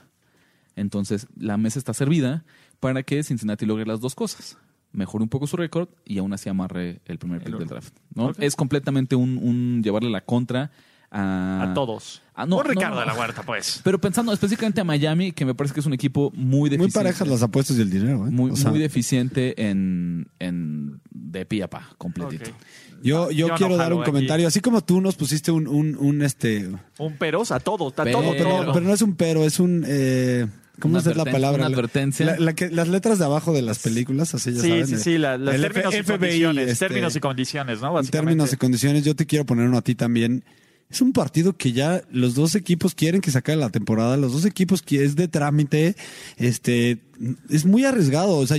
Entonces, 0.77 1.27
la 1.37 1.57
mesa 1.57 1.79
está 1.79 1.93
servida 1.93 2.45
para 2.81 3.03
que 3.03 3.23
Cincinnati 3.23 3.67
logre 3.67 3.85
las 3.87 4.01
dos 4.01 4.15
cosas. 4.15 4.57
Mejore 4.95 5.23
un 5.25 5.29
poco 5.29 5.47
su 5.47 5.57
récord 5.57 5.89
y 6.05 6.17
aún 6.19 6.33
así 6.33 6.49
amarre 6.49 7.01
el 7.05 7.19
primer 7.19 7.43
pick 7.43 7.57
del 7.59 7.69
draft. 7.69 7.95
¿no? 8.15 8.33
Es 8.39 8.57
completamente 8.57 9.15
un, 9.17 9.37
un 9.39 9.83
llevarle 9.83 10.09
la 10.09 10.23
contra 10.23 10.71
a, 11.11 11.71
A 11.71 11.75
todos. 11.75 12.23
Ah, 12.35 12.45
no, 12.47 12.63
Ricardo 12.63 12.95
no, 12.97 13.01
de 13.01 13.07
la 13.07 13.15
Huerta, 13.15 13.43
pues. 13.45 13.81
Pero 13.85 14.01
pensando 14.01 14.33
específicamente 14.33 14.81
a 14.81 14.85
Miami, 14.85 15.31
que 15.33 15.45
me 15.45 15.55
parece 15.55 15.73
que 15.75 15.81
es 15.81 15.87
un 15.87 15.93
equipo 15.93 16.33
muy 16.35 16.61
Muy 16.61 16.71
deficiente. 16.71 16.99
parejas 16.99 17.29
las 17.29 17.43
apuestas 17.43 17.77
y 17.77 17.83
el 17.83 17.91
dinero, 17.91 18.27
¿eh? 18.27 18.31
Muy, 18.31 18.51
O 18.51 18.57
sea, 18.57 18.71
muy 18.71 18.81
deficiente 18.81 19.69
en, 19.69 20.27
en 20.41 21.01
de 21.11 21.47
pie 21.47 21.63
a 21.65 21.71
pa, 21.71 21.89
completito. 21.99 22.51
Ok. 22.51 22.57
yo, 23.03 23.31
yo, 23.31 23.47
Yo 23.47 23.49
no 23.49 23.55
quiero 23.57 23.77
dar 23.77 23.93
un 23.93 24.01
aquí. 24.03 24.11
comentario. 24.11 24.49
Así 24.49 24.59
como 24.61 24.81
tú 24.83 25.01
nos 25.01 25.15
pusiste 25.15 25.53
un, 25.53 25.69
un, 25.69 25.97
un 25.97 26.23
este. 26.23 26.69
Un 26.99 27.17
peros 27.17 27.53
a 27.53 27.61
todo, 27.61 27.89
a 27.89 27.93
Pero- 27.93 28.21
todo, 28.21 28.33
Pero, 28.33 28.49
todo. 28.51 28.73
pero 28.73 28.85
no 28.87 28.93
es 28.95 29.03
un 29.03 29.15
pero, 29.15 29.45
es 29.45 29.61
un. 29.61 29.85
Eh, 29.87 30.47
¿Cómo 30.81 30.99
es 30.99 31.07
la 31.07 31.25
palabra? 31.25 31.67
una 31.67 31.75
advertencia. 31.75 32.27
La- 32.27 32.39
la 32.39 32.53
que- 32.55 32.69
las 32.71 32.89
letras 32.89 33.19
de 33.19 33.25
abajo 33.25 33.53
de 33.53 33.63
las 33.63 33.79
películas, 33.79 34.35
así 34.35 34.53
ya 34.53 34.61
Sí, 34.63 34.69
saben. 34.69 34.87
sí, 34.89 34.95
eh, 34.95 34.99
sí, 34.99 35.19
la- 35.19 35.39
los 35.39 35.61
términos 35.61 35.95
y 35.95 35.99
FBI, 35.99 36.19
condiciones. 36.19 36.69
este, 36.71 36.87
términos 36.87 37.17
y 37.17 37.21
condiciones, 37.21 37.81
¿no? 37.81 38.03
Términos 38.03 38.53
y 38.53 38.57
condiciones, 38.57 39.05
yo 39.05 39.15
te 39.15 39.27
quiero 39.27 39.47
poner 39.47 39.69
uno 39.69 39.79
a 39.79 39.83
ti 39.83 39.95
también. 39.95 40.45
Es 40.91 41.01
un 41.01 41.13
partido 41.13 41.57
que 41.57 41.73
ya 41.73 42.03
los 42.11 42.35
dos 42.35 42.55
equipos 42.55 42.95
quieren 42.95 43.21
que 43.21 43.31
se 43.31 43.39
acabe 43.39 43.57
la 43.59 43.71
temporada, 43.71 44.17
los 44.17 44.33
dos 44.33 44.45
equipos 44.45 44.83
que 44.83 45.03
es 45.05 45.17
de 45.17 45.29
trámite, 45.29 45.97
este, 46.37 47.01
es 47.49 47.65
muy 47.65 47.85
arriesgado, 47.85 48.37
o 48.37 48.47
sea, 48.47 48.59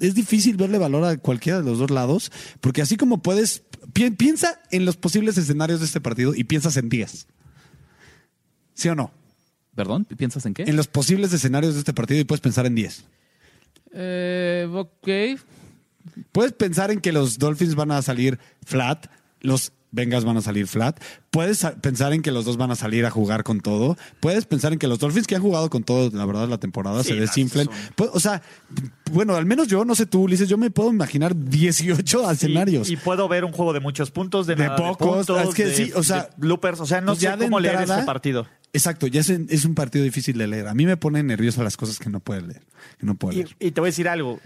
es 0.00 0.14
difícil 0.14 0.56
verle 0.56 0.78
valor 0.78 1.04
a 1.04 1.16
cualquiera 1.16 1.60
de 1.60 1.64
los 1.64 1.78
dos 1.78 1.90
lados, 1.90 2.30
porque 2.60 2.82
así 2.82 2.96
como 2.96 3.22
puedes, 3.22 3.62
pi- 3.92 4.10
piensa 4.10 4.60
en 4.70 4.84
los 4.84 4.96
posibles 4.96 5.38
escenarios 5.38 5.80
de 5.80 5.86
este 5.86 6.00
partido 6.00 6.34
y 6.34 6.44
piensas 6.44 6.76
en 6.76 6.88
10. 6.90 7.26
¿Sí 8.74 8.88
o 8.88 8.94
no? 8.94 9.10
¿Perdón? 9.74 10.04
¿Piensas 10.04 10.44
en 10.46 10.54
qué? 10.54 10.62
En 10.64 10.76
los 10.76 10.88
posibles 10.88 11.32
escenarios 11.32 11.74
de 11.74 11.80
este 11.80 11.92
partido 11.92 12.20
y 12.20 12.24
puedes 12.24 12.40
pensar 12.40 12.66
en 12.66 12.74
10. 12.74 13.04
Eh, 13.94 14.68
ok. 14.72 15.40
Puedes 16.32 16.52
pensar 16.52 16.90
en 16.90 17.00
que 17.00 17.12
los 17.12 17.38
Dolphins 17.38 17.74
van 17.74 17.90
a 17.92 18.02
salir 18.02 18.38
flat, 18.64 19.06
los 19.40 19.72
Bengals 19.90 20.24
van 20.24 20.36
a 20.36 20.42
salir 20.42 20.66
flat. 20.66 21.00
Puedes 21.30 21.58
sa- 21.58 21.74
pensar 21.76 22.12
en 22.12 22.20
que 22.20 22.30
los 22.30 22.44
dos 22.44 22.58
van 22.58 22.70
a 22.70 22.76
salir 22.76 23.06
a 23.06 23.10
jugar 23.10 23.42
con 23.42 23.60
todo. 23.60 23.96
Puedes 24.20 24.44
pensar 24.44 24.72
en 24.74 24.78
que 24.78 24.86
los 24.86 24.98
Dolphins 24.98 25.26
que 25.26 25.34
han 25.36 25.40
jugado 25.42 25.70
con 25.70 25.82
todo, 25.82 26.10
la 26.14 26.26
verdad, 26.26 26.46
la 26.48 26.58
temporada 26.58 27.02
Sí, 27.02 27.10
se 27.10 27.14
desinflen. 27.16 27.70
O 28.12 28.20
sea, 28.20 28.42
bueno, 29.12 29.34
al 29.34 29.46
menos 29.46 29.66
yo, 29.68 29.84
no 29.86 29.94
sé 29.94 30.04
tú, 30.04 30.22
Ulises, 30.22 30.48
yo 30.48 30.58
me 30.58 30.70
puedo 30.70 30.90
imaginar 30.90 31.34
18 31.34 32.30
escenarios. 32.30 32.90
Y, 32.90 32.94
y 32.94 32.96
puedo 32.96 33.28
ver 33.28 33.44
un 33.46 33.52
juego 33.52 33.72
de 33.72 33.80
muchos 33.80 34.10
puntos, 34.10 34.46
de, 34.46 34.56
De 34.56 34.64
nada 34.66 34.76
pocos, 34.76 35.26
puntos, 35.26 35.48
es 35.48 35.54
que 35.54 35.64
de- 35.66 35.74
sí, 35.74 35.92
o 35.94 36.02
sea, 36.02 36.24
de 36.24 36.28
bloopers, 36.36 36.80
o 36.80 36.86
sea, 36.86 37.00
no 37.00 37.12
pues 37.12 37.20
sé 37.20 37.24
ya 37.24 37.36
de 37.38 37.44
cómo 37.46 37.58
leer 37.60 37.76
entrada- 37.76 37.98
ese 38.00 38.06
partido. 38.06 38.46
Exacto, 38.72 39.06
ya 39.06 39.20
es, 39.20 39.30
es 39.30 39.64
un 39.64 39.74
partido 39.74 40.04
difícil 40.04 40.36
de 40.36 40.46
leer. 40.46 40.68
A 40.68 40.74
mí 40.74 40.84
me 40.86 40.96
pone 40.96 41.22
nervioso 41.22 41.62
las 41.64 41.76
cosas 41.76 41.98
que 41.98 42.10
no 42.10 42.20
puedo 42.20 42.40
leer. 42.42 42.62
Que 42.98 43.06
no 43.06 43.14
puedo 43.14 43.32
Y, 43.32 43.42
leer. 43.44 43.56
y 43.58 43.70
te 43.70 43.80
voy 43.80 43.88
a 43.88 43.90
decir 43.90 44.08
algo, 44.08 44.40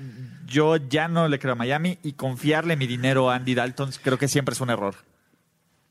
yo 0.46 0.76
ya 0.76 1.08
no 1.08 1.26
le 1.28 1.38
creo 1.38 1.52
a 1.52 1.56
Miami 1.56 1.98
y 2.02 2.12
confiarle 2.12 2.76
mi 2.76 2.86
dinero 2.86 3.30
a 3.30 3.34
Andy 3.36 3.54
Dalton 3.54 3.90
creo 4.02 4.18
que 4.18 4.28
siempre 4.28 4.52
es 4.54 4.60
un 4.60 4.70
error. 4.70 4.94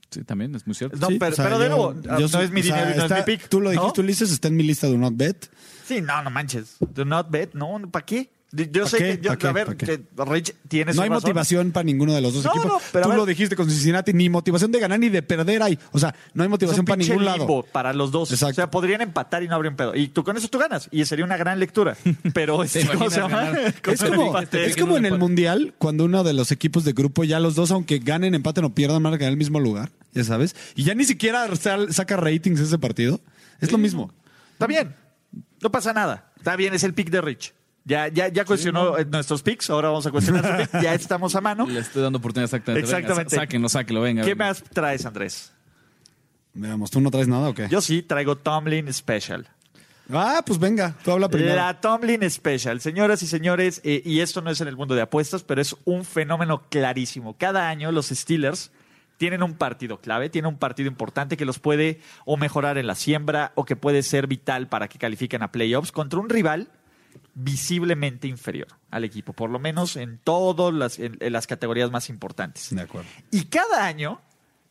Sí, 0.10 0.24
también 0.24 0.54
es 0.56 0.65
muy 0.67 0.76
cierto. 0.76 0.98
No, 0.98 1.08
Sí, 1.08 1.17
pero, 1.20 1.32
o 1.32 1.36
sea, 1.36 1.46
pero 1.46 1.60
de 1.60 1.70
nuevo, 1.70 1.96
yo 2.20 2.28
no 2.28 2.41
es 2.41 2.52
mi 2.52 2.63
sea, 2.63 2.76
dinero 2.76 2.94
y 2.96 2.98
no 2.98 3.04
está- 3.04 3.20
es 3.20 3.28
mi 3.28 3.34
pick. 3.38 3.48
Tú 3.50 3.62
lo 3.62 3.72
¿no? 3.72 3.80
dijiste, 3.80 4.02
Ulises, 4.02 4.32
está 4.32 4.48
en 4.50 4.56
mi 4.58 4.63
lista 4.63 4.88
de 4.88 4.98
not 4.98 5.13
bet. 5.15 5.50
Sí, 5.86 6.02
no, 6.02 6.22
no 6.24 6.30
manches. 6.30 6.76
Do 6.94 7.06
not 7.06 7.30
bet, 7.30 7.54
no, 7.54 7.80
¿para 7.91 8.06
qué? 8.06 8.30
Yo 8.54 8.84
¿Pa 8.84 8.90
sé 8.90 8.98
qué? 8.98 9.18
que, 9.18 9.24
yo, 9.24 9.30
¿Pa 9.32 9.38
qué? 9.38 9.48
a 9.48 9.52
ver, 9.54 9.66
¿Pa 9.68 9.76
qué? 9.76 9.86
que 9.86 10.02
Rich 10.26 10.54
tiene 10.68 10.88
No 10.92 10.94
su 10.96 11.02
hay 11.04 11.08
razón. 11.10 11.24
motivación 11.24 11.72
para 11.72 11.86
ninguno 11.86 12.14
de 12.14 12.20
los 12.20 12.34
dos 12.34 12.44
No, 12.44 12.52
equipos. 12.52 12.68
no, 12.68 12.80
pero 12.92 13.04
a 13.04 13.08
Tú 13.08 13.10
ver. 13.12 13.18
lo 13.20 13.26
dijiste 13.26 13.56
con 13.56 13.70
Cincinnati, 13.70 14.12
ni 14.12 14.30
motivación 14.30 14.74
de 14.74 14.80
ganar 14.82 15.00
ni 15.00 15.08
de 15.08 15.22
perder 15.24 15.64
hay. 15.64 15.80
O 15.94 16.00
sea, 16.00 16.14
no 16.34 16.44
hay 16.44 16.46
Es 16.46 16.48
un 16.48 16.52
motivación 16.52 16.86
para 16.86 16.98
pinche 16.98 17.14
ningún 17.14 17.26
lado. 17.26 17.66
para 17.72 17.94
los 17.94 18.12
dos. 18.12 18.30
Exacto. 18.32 18.52
O 18.52 18.56
sea, 18.56 18.70
podrían 18.70 19.00
empatar 19.00 19.42
y 19.44 19.48
no 19.48 19.56
habría 19.56 19.72
un 19.72 19.78
pedo. 19.78 19.96
Y 19.96 20.10
tú 20.10 20.26
con 20.26 20.36
eso 20.36 20.50
tú 20.50 20.58
ganas. 20.60 20.90
Y 20.92 21.06
sería 21.06 21.24
una 21.24 21.38
gran 21.38 21.60
lectura. 21.62 21.96
Pero 22.34 22.62
es, 22.64 22.74
¿Te 22.74 22.82
¿cómo 22.82 23.06
imaginas 23.06 23.14
se 23.14 23.20
llama? 23.22 23.42
ganar? 23.52 23.74
Con 23.82 23.94
Es 23.94 24.02
un 24.02 24.10
como, 24.10 24.26
empate. 24.28 24.66
es 24.66 24.76
como 24.76 24.98
en 24.98 25.06
el. 25.06 25.18
Mundial, 25.18 25.74
cuando 25.78 26.04
uno 26.06 26.24
de 26.26 26.34
los 26.34 26.52
equipos 26.52 26.84
de 26.84 26.92
grupo, 26.94 27.24
ya 27.24 27.40
los 27.40 27.56
dos, 27.56 27.72
aunque 27.72 28.00
ganen, 28.00 28.34
empaten 28.36 28.66
o 28.66 28.74
pierdan, 28.76 29.02
van 29.04 29.14
a 29.14 29.18
ganar 29.18 29.32
el 29.32 29.38
mismo 29.38 29.60
lugar, 29.62 29.92
ya 30.14 30.24
sabes. 30.26 30.56
Y 30.76 30.84
ya 30.84 30.94
ni 30.96 31.06
siquiera 31.06 31.48
sal- 31.56 31.94
saca 31.94 32.18
ratings 32.18 32.60
ese 32.60 32.78
partido. 32.80 33.22
Es 33.62 33.72
lo 33.72 33.78
mismo. 33.78 34.12
Está 34.54 34.68
bien. 34.68 34.94
No 35.62 35.72
pasa 35.72 35.94
nada. 35.94 36.32
Está 36.38 36.56
bien, 36.56 36.74
es 36.74 36.84
el 36.84 36.94
pick 36.94 37.10
de 37.12 37.22
Rich. 37.22 37.54
Ya, 37.84 38.08
ya, 38.10 38.28
ya 38.28 38.46
cuestionó 38.46 38.98
eh, 38.98 39.06
nuestros 39.06 39.41
picks. 39.41 39.70
Ahora 39.70 39.89
vamos 39.89 40.06
a 40.06 40.12
cuestionar 40.12 40.46
su 40.46 40.72
pick. 40.72 40.82
Ya 40.84 40.94
estamos 40.94 41.36
a 41.36 41.41
mano. 41.41 41.65
Le 41.67 41.80
estoy 41.80 42.04
dando 42.04 42.20
oportunidad 42.20 42.46
exactamente. 42.46 42.86
Exactamente. 42.86 43.24
Venga, 43.24 43.30
sá- 43.30 43.41
sáquenlo, 43.41 43.70
sáquenlo, 43.70 44.02
venga. 44.02 44.24
¿Qué 44.24 44.36
venga. 44.36 44.48
más 44.50 44.63
traes, 44.63 45.06
Andrés? 45.06 45.52
Veamos, 46.54 46.91
¿tú 46.91 47.00
no 47.02 47.10
traes 47.10 47.28
nada 47.28 47.50
o 47.50 47.54
qué? 47.54 47.67
Yo 47.70 47.82
sí 47.82 48.02
traigo 48.04 48.36
Tomlin 48.38 48.91
Special. 48.94 49.48
Ah, 50.13 50.44
pues 50.46 50.60
venga, 50.60 50.94
tú 51.04 51.12
habla 51.12 51.30
primero. 51.30 51.56
La 51.56 51.80
Tomlin 51.80 52.30
Special. 52.30 52.82
Señoras 52.82 53.24
y 53.24 53.28
señores, 53.28 53.80
eh, 53.86 54.02
y 54.04 54.20
esto 54.20 54.41
no 54.41 54.52
es 54.52 54.60
en 54.60 54.67
el 54.67 54.76
mundo 54.76 54.94
de 54.94 55.02
apuestas, 55.02 55.44
pero 55.44 55.62
es 55.62 55.76
un 55.86 56.04
fenómeno 56.04 56.63
clarísimo. 56.70 57.38
Cada 57.38 57.70
año 57.70 57.91
los 57.94 58.08
Steelers 58.10 58.72
tienen 59.15 59.41
un 59.44 59.54
partido 59.54 60.02
clave, 60.02 60.30
tienen 60.30 60.50
un 60.50 60.58
partido 60.58 60.88
importante 60.89 61.38
que 61.38 61.46
los 61.46 61.60
puede 61.60 62.02
o 62.26 62.36
mejorar 62.36 62.78
en 62.78 62.88
la 62.88 62.96
siembra 62.96 63.54
o 63.56 63.63
que 63.63 63.76
puede 63.78 64.04
ser 64.04 64.28
vital 64.28 64.67
para 64.67 64.89
que 64.89 64.98
califiquen 65.00 65.44
a 65.44 65.52
playoffs 65.54 65.91
contra 65.94 66.20
un 66.20 66.28
rival 66.30 66.67
visiblemente 67.34 68.28
inferior 68.28 68.67
al 68.89 69.04
equipo, 69.04 69.34
por 69.34 69.50
lo 69.50 69.60
menos 69.60 69.96
en 69.96 70.17
todas 70.24 70.74
las, 70.74 71.00
en- 71.00 71.17
en 71.20 71.34
las 71.34 71.48
categorías 71.48 71.91
más 71.91 72.10
importantes. 72.10 72.74
De 72.76 72.82
acuerdo. 72.82 73.10
Y 73.32 73.46
cada 73.46 73.86
año 73.86 74.20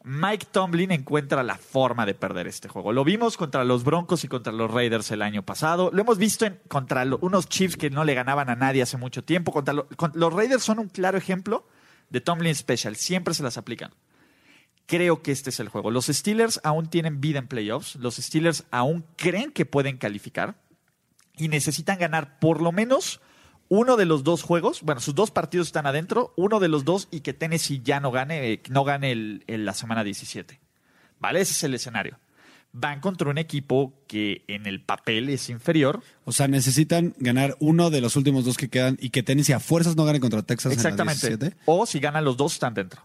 Mike 0.02 0.46
Tomlin 0.50 0.90
encuentra 0.92 1.42
la 1.42 1.56
forma 1.56 2.06
de 2.06 2.14
perder 2.14 2.46
este 2.46 2.68
juego. 2.68 2.92
Lo 2.92 3.04
vimos 3.04 3.36
contra 3.36 3.64
los 3.64 3.84
Broncos 3.84 4.24
y 4.24 4.28
contra 4.28 4.52
los 4.52 4.70
Raiders 4.70 5.10
el 5.10 5.20
año 5.22 5.42
pasado. 5.44 5.90
Lo 5.92 6.00
hemos 6.02 6.16
visto 6.18 6.46
en- 6.46 6.58
contra 6.68 7.04
lo- 7.04 7.18
unos 7.22 7.48
Chiefs 7.48 7.76
que 7.76 7.90
no 7.90 8.04
le 8.04 8.14
ganaban 8.14 8.48
a 8.50 8.56
nadie 8.56 8.82
hace 8.82 8.96
mucho 8.96 9.22
tiempo. 9.24 9.52
Contra 9.52 9.74
lo- 9.74 9.88
con- 9.96 10.12
los 10.14 10.32
Raiders 10.32 10.62
son 10.62 10.78
un 10.78 10.88
claro 10.88 11.18
ejemplo 11.18 11.66
de 12.08 12.20
Tomlin 12.20 12.54
Special. 12.54 12.96
Siempre 12.96 13.34
se 13.34 13.42
las 13.42 13.56
aplican. 13.58 13.90
Creo 14.86 15.22
que 15.22 15.30
este 15.32 15.50
es 15.50 15.60
el 15.60 15.68
juego. 15.68 15.90
Los 15.90 16.06
Steelers 16.06 16.60
aún 16.64 16.88
tienen 16.88 17.20
vida 17.20 17.38
en 17.38 17.46
playoffs. 17.46 17.94
Los 17.96 18.16
Steelers 18.16 18.64
aún 18.70 19.04
creen 19.16 19.52
que 19.52 19.64
pueden 19.66 19.98
calificar 19.98 20.56
y 21.40 21.48
necesitan 21.48 21.98
ganar 21.98 22.38
por 22.38 22.60
lo 22.62 22.72
menos 22.72 23.20
uno 23.68 23.96
de 23.96 24.04
los 24.04 24.24
dos 24.24 24.42
juegos. 24.42 24.82
Bueno, 24.82 25.00
sus 25.00 25.14
dos 25.14 25.30
partidos 25.30 25.68
están 25.68 25.86
adentro, 25.86 26.32
uno 26.36 26.58
de 26.60 26.68
los 26.68 26.84
dos 26.84 27.08
y 27.10 27.20
que 27.20 27.32
Tennessee 27.32 27.80
ya 27.84 28.00
no 28.00 28.10
gane, 28.10 28.52
eh, 28.52 28.62
no 28.68 28.84
gane 28.84 29.12
el- 29.12 29.44
el- 29.46 29.64
la 29.64 29.74
semana 29.74 30.02
17. 30.04 30.60
¿Vale? 31.20 31.40
Ese 31.40 31.52
es 31.52 31.62
el 31.64 31.74
escenario. 31.74 32.18
Van 32.72 33.00
contra 33.00 33.28
un 33.28 33.36
equipo 33.38 33.94
que 34.06 34.44
en 34.48 34.66
el 34.66 34.80
papel 34.80 35.28
es 35.28 35.50
inferior. 35.50 36.02
O 36.24 36.32
sea, 36.32 36.46
necesitan 36.48 37.14
ganar 37.18 37.56
uno 37.60 37.90
de 37.90 38.00
los 38.00 38.16
últimos 38.16 38.44
dos 38.44 38.56
que 38.56 38.68
quedan 38.70 38.96
y 39.00 39.10
que 39.10 39.22
Tennessee 39.22 39.52
a 39.52 39.60
fuerzas 39.60 39.96
no 39.96 40.04
gane 40.04 40.20
contra 40.20 40.42
Texas 40.42 40.72
Exactamente. 40.72 41.26
en 41.26 41.32
la 41.32 41.36
17. 41.38 41.62
O 41.66 41.84
si 41.86 41.98
ganan 42.00 42.24
los 42.24 42.36
dos, 42.36 42.52
están 42.54 42.74
dentro. 42.74 43.02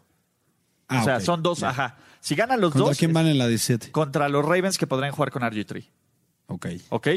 Ah, 0.87 1.01
o 1.01 1.03
sea, 1.03 1.19
son 1.19 1.41
dos, 1.41 1.63
ajá. 1.63 1.97
Si 2.21 2.35
ganan 2.35 2.61
los 2.61 2.71
¿Contra 2.73 2.89
dos, 2.89 2.97
quién 2.97 3.11
van 3.13 3.27
en 3.27 3.37
la 3.39 3.47
17? 3.47 3.91
contra 3.91 4.29
los 4.29 4.45
Ravens 4.45 4.77
que 4.77 4.85
podrán 4.87 5.11
jugar 5.11 5.31
con 5.31 5.41
RG3. 5.43 5.83
Ok. 6.47 6.67
¿Ok? 6.89 7.07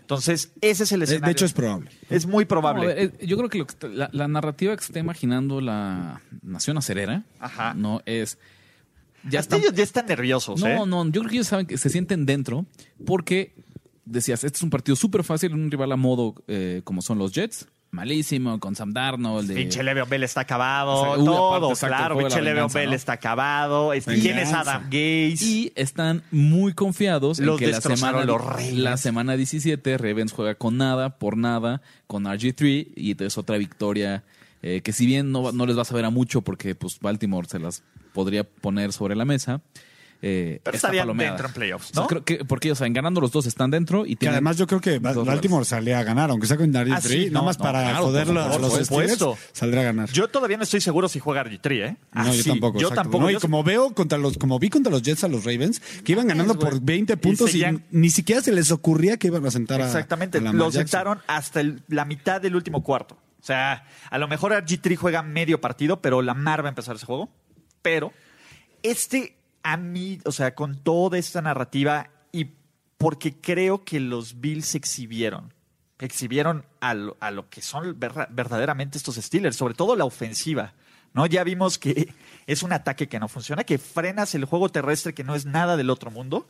Entonces, 0.00 0.52
ese 0.60 0.84
es 0.84 0.92
el 0.92 1.00
De, 1.00 1.04
escenario. 1.04 1.26
de 1.26 1.32
hecho, 1.32 1.44
es 1.44 1.52
probable. 1.52 1.90
es 2.10 2.26
muy 2.26 2.44
probable. 2.44 2.84
No, 2.86 2.90
a 2.90 2.94
ver, 2.94 3.26
yo 3.26 3.36
creo 3.36 3.48
que 3.48 3.58
lo 3.58 3.66
que 3.66 3.72
está- 3.72 3.88
la, 3.88 4.08
la 4.12 4.28
narrativa 4.28 4.74
que 4.76 4.82
se 4.82 4.86
está 4.92 4.98
imaginando 4.98 5.60
la 5.60 6.20
nación 6.42 6.76
acerera 6.78 7.24
Ajá. 7.38 7.74
no 7.74 8.02
es. 8.06 8.38
Ya 9.28 9.40
Hasta 9.40 9.56
están- 9.56 9.60
ellos 9.60 9.74
ya 9.74 9.82
están 9.82 10.06
nerviosos, 10.06 10.60
no, 10.60 10.66
¿eh? 10.66 10.78
no, 10.86 11.04
yo 11.06 11.20
creo 11.22 11.28
que 11.30 11.36
ellos 11.36 11.46
saben 11.46 11.66
que 11.66 11.78
se 11.78 11.88
sienten 11.88 12.26
dentro 12.26 12.66
porque 13.06 13.54
decías, 14.04 14.44
este 14.44 14.58
es 14.58 14.62
un 14.62 14.68
partido 14.70 14.96
súper 14.96 15.24
fácil, 15.24 15.54
un 15.54 15.70
rival 15.70 15.92
a 15.92 15.96
modo 15.96 16.34
eh, 16.46 16.82
como 16.84 17.00
son 17.00 17.16
los 17.18 17.32
Jets, 17.32 17.66
malísimo, 17.94 18.60
con 18.60 18.74
Sam 18.76 18.92
Darnold. 18.92 19.48
de- 19.48 19.54
Pinche 19.54 19.82
Le'Veon 19.82 20.08
Bell 20.08 20.22
está 20.24 20.42
acabado, 20.42 20.92
O 21.12 21.14
sea, 21.16 21.24
todo, 21.24 21.70
exacto, 21.70 21.96
claro. 21.96 22.18
Pinche 22.18 22.36
Le'Veon 22.42 22.54
venganza, 22.56 22.78
Bell 22.80 22.90
¿no? 22.90 22.96
está 22.96 23.12
acabado. 23.14 23.92
¿Quién 24.04 24.38
es. 24.38 24.52
Adam 24.52 24.82
Gaze? 24.84 25.36
Y 25.44 25.72
están 25.74 26.22
muy 26.30 26.74
confiados 26.74 27.38
en 27.38 27.46
Los 27.46 27.58
que 27.58 27.68
la 27.68 27.80
semana, 27.80 28.24
los 28.24 28.42
la 28.72 28.96
semana 28.96 29.36
17 29.36 29.96
Ravens 29.98 30.32
juega 30.32 30.54
con 30.56 30.76
nada, 30.76 31.18
por 31.18 31.36
nada, 31.36 31.80
con 32.06 32.24
RG3 32.24 32.88
y 32.96 33.12
entonces 33.12 33.38
otra 33.38 33.56
victoria 33.56 34.24
eh, 34.62 34.80
que 34.82 34.92
si 34.92 35.06
bien 35.06 35.30
no, 35.30 35.52
no 35.52 35.66
les 35.66 35.76
va 35.76 35.82
a 35.82 35.84
saber 35.84 36.04
a 36.06 36.10
mucho 36.10 36.40
porque 36.42 36.74
pues 36.74 36.98
Baltimore 37.00 37.46
se 37.48 37.58
las 37.58 37.82
podría 38.12 38.44
poner 38.44 38.92
sobre 38.92 39.14
la 39.14 39.24
mesa. 39.24 39.60
Eh, 40.26 40.58
Pero 40.64 40.74
está 40.76 40.86
estarían 40.88 41.02
palomeada. 41.02 41.32
dentro 41.32 41.48
en 41.48 41.52
playoffs, 41.52 41.90
O 41.90 41.92
sea, 41.92 42.02
¿no? 42.04 42.06
creo 42.08 42.24
que, 42.24 42.44
porque 42.46 42.68
ellos 42.68 42.78
saben, 42.78 42.94
ganando 42.94 43.20
los 43.20 43.30
dos 43.30 43.44
están 43.44 43.70
dentro 43.70 44.06
y 44.06 44.10
Que 44.10 44.16
tienen 44.20 44.36
además 44.36 44.56
yo 44.56 44.66
creo 44.66 44.80
que 44.80 44.98
dos 44.98 45.26
Baltimore 45.26 45.66
salía 45.66 45.98
a 45.98 46.02
ganar, 46.02 46.30
aunque 46.30 46.46
sea 46.46 46.56
con 46.56 46.72
Darius 46.72 46.96
Ah, 46.96 47.00
sí, 47.02 47.08
Tree, 47.08 47.26
no, 47.26 47.32
nada 47.32 47.44
más 47.44 47.58
no, 47.58 47.62
para 47.64 47.82
claro, 47.82 48.04
joderlo 48.04 48.40
a 48.42 48.58
los 48.58 48.72
supuesto. 48.86 49.34
Steelers, 49.34 49.38
saldría 49.52 49.80
a 49.82 49.84
ganar. 49.84 50.08
Yo 50.12 50.28
todavía 50.28 50.56
no 50.56 50.62
estoy 50.62 50.80
seguro 50.80 51.08
si 51.10 51.18
juega 51.20 51.44
RG3, 51.44 51.72
¿eh? 51.72 51.96
no, 52.14 52.22
Ah, 52.22 52.24
yo 52.32 52.42
sí, 52.42 52.48
tampoco. 52.48 52.78
Yo 52.78 52.88
exacto. 52.88 53.02
tampoco. 53.02 53.24
No, 53.24 53.30
y 53.30 53.34
Yo- 53.34 53.40
como 53.40 53.62
veo 53.62 53.92
contra 53.92 54.16
los, 54.16 54.38
como 54.38 54.58
vi 54.58 54.70
contra 54.70 54.90
los 54.90 55.02
Jets 55.02 55.24
a 55.24 55.28
los 55.28 55.44
Ravens, 55.44 55.80
que 56.02 56.12
iban 56.12 56.26
ganando 56.26 56.54
güey. 56.54 56.70
por 56.70 56.80
20 56.80 57.12
Y 57.12 57.16
puntos 57.16 57.50
y, 57.50 57.52
seguían- 57.60 57.84
ni 57.90 58.08
siquiera 58.08 58.40
se 58.40 58.52
les 58.52 58.70
ocurría 58.70 59.18
que 59.18 59.26
iban 59.26 59.44
a 59.44 59.50
sentar 59.50 59.82
a 59.82 59.86
Exactamente. 59.86 60.40
Lo 60.40 60.72
sentaron 60.72 61.20
hasta 61.26 61.60
el- 61.60 61.82
la 61.88 62.06
mitad 62.06 62.40
del 62.40 62.56
último 62.56 62.82
cuarto. 62.82 63.14
O 63.42 63.46
sea, 63.46 63.86
a 64.08 64.16
lo 64.16 64.26
mejor 64.26 64.52
RG3 64.52 64.96
juega 64.96 65.22
medio 65.22 65.60
partido, 65.60 66.00
pero 66.00 66.22
Lamar 66.22 66.62
va 66.64 66.68
a 66.68 66.70
empezar 66.70 66.96
ese 66.96 67.04
juego. 67.04 67.28
Pero 67.82 68.10
este, 68.82 69.36
a 69.64 69.76
mí, 69.76 70.20
o 70.24 70.30
sea, 70.30 70.54
con 70.54 70.76
toda 70.76 71.18
esta 71.18 71.42
narrativa 71.42 72.10
y 72.30 72.50
porque 72.98 73.40
creo 73.40 73.82
que 73.82 73.98
los 73.98 74.40
Bills 74.40 74.76
exhibieron. 74.76 75.52
Exhibieron 75.98 76.66
a 76.80 76.94
lo, 76.94 77.16
a 77.18 77.30
lo 77.30 77.48
que 77.48 77.62
son 77.62 77.98
verdaderamente 77.98 78.98
estos 78.98 79.16
Steelers, 79.16 79.56
sobre 79.56 79.74
todo 79.74 79.96
la 79.96 80.04
ofensiva. 80.04 80.74
¿no? 81.14 81.26
Ya 81.26 81.42
vimos 81.44 81.78
que 81.78 82.12
es 82.46 82.62
un 82.62 82.72
ataque 82.72 83.08
que 83.08 83.18
no 83.18 83.26
funciona, 83.26 83.64
que 83.64 83.78
frenas 83.78 84.34
el 84.34 84.44
juego 84.44 84.68
terrestre, 84.68 85.14
que 85.14 85.24
no 85.24 85.34
es 85.34 85.46
nada 85.46 85.76
del 85.76 85.90
otro 85.90 86.10
mundo. 86.10 86.46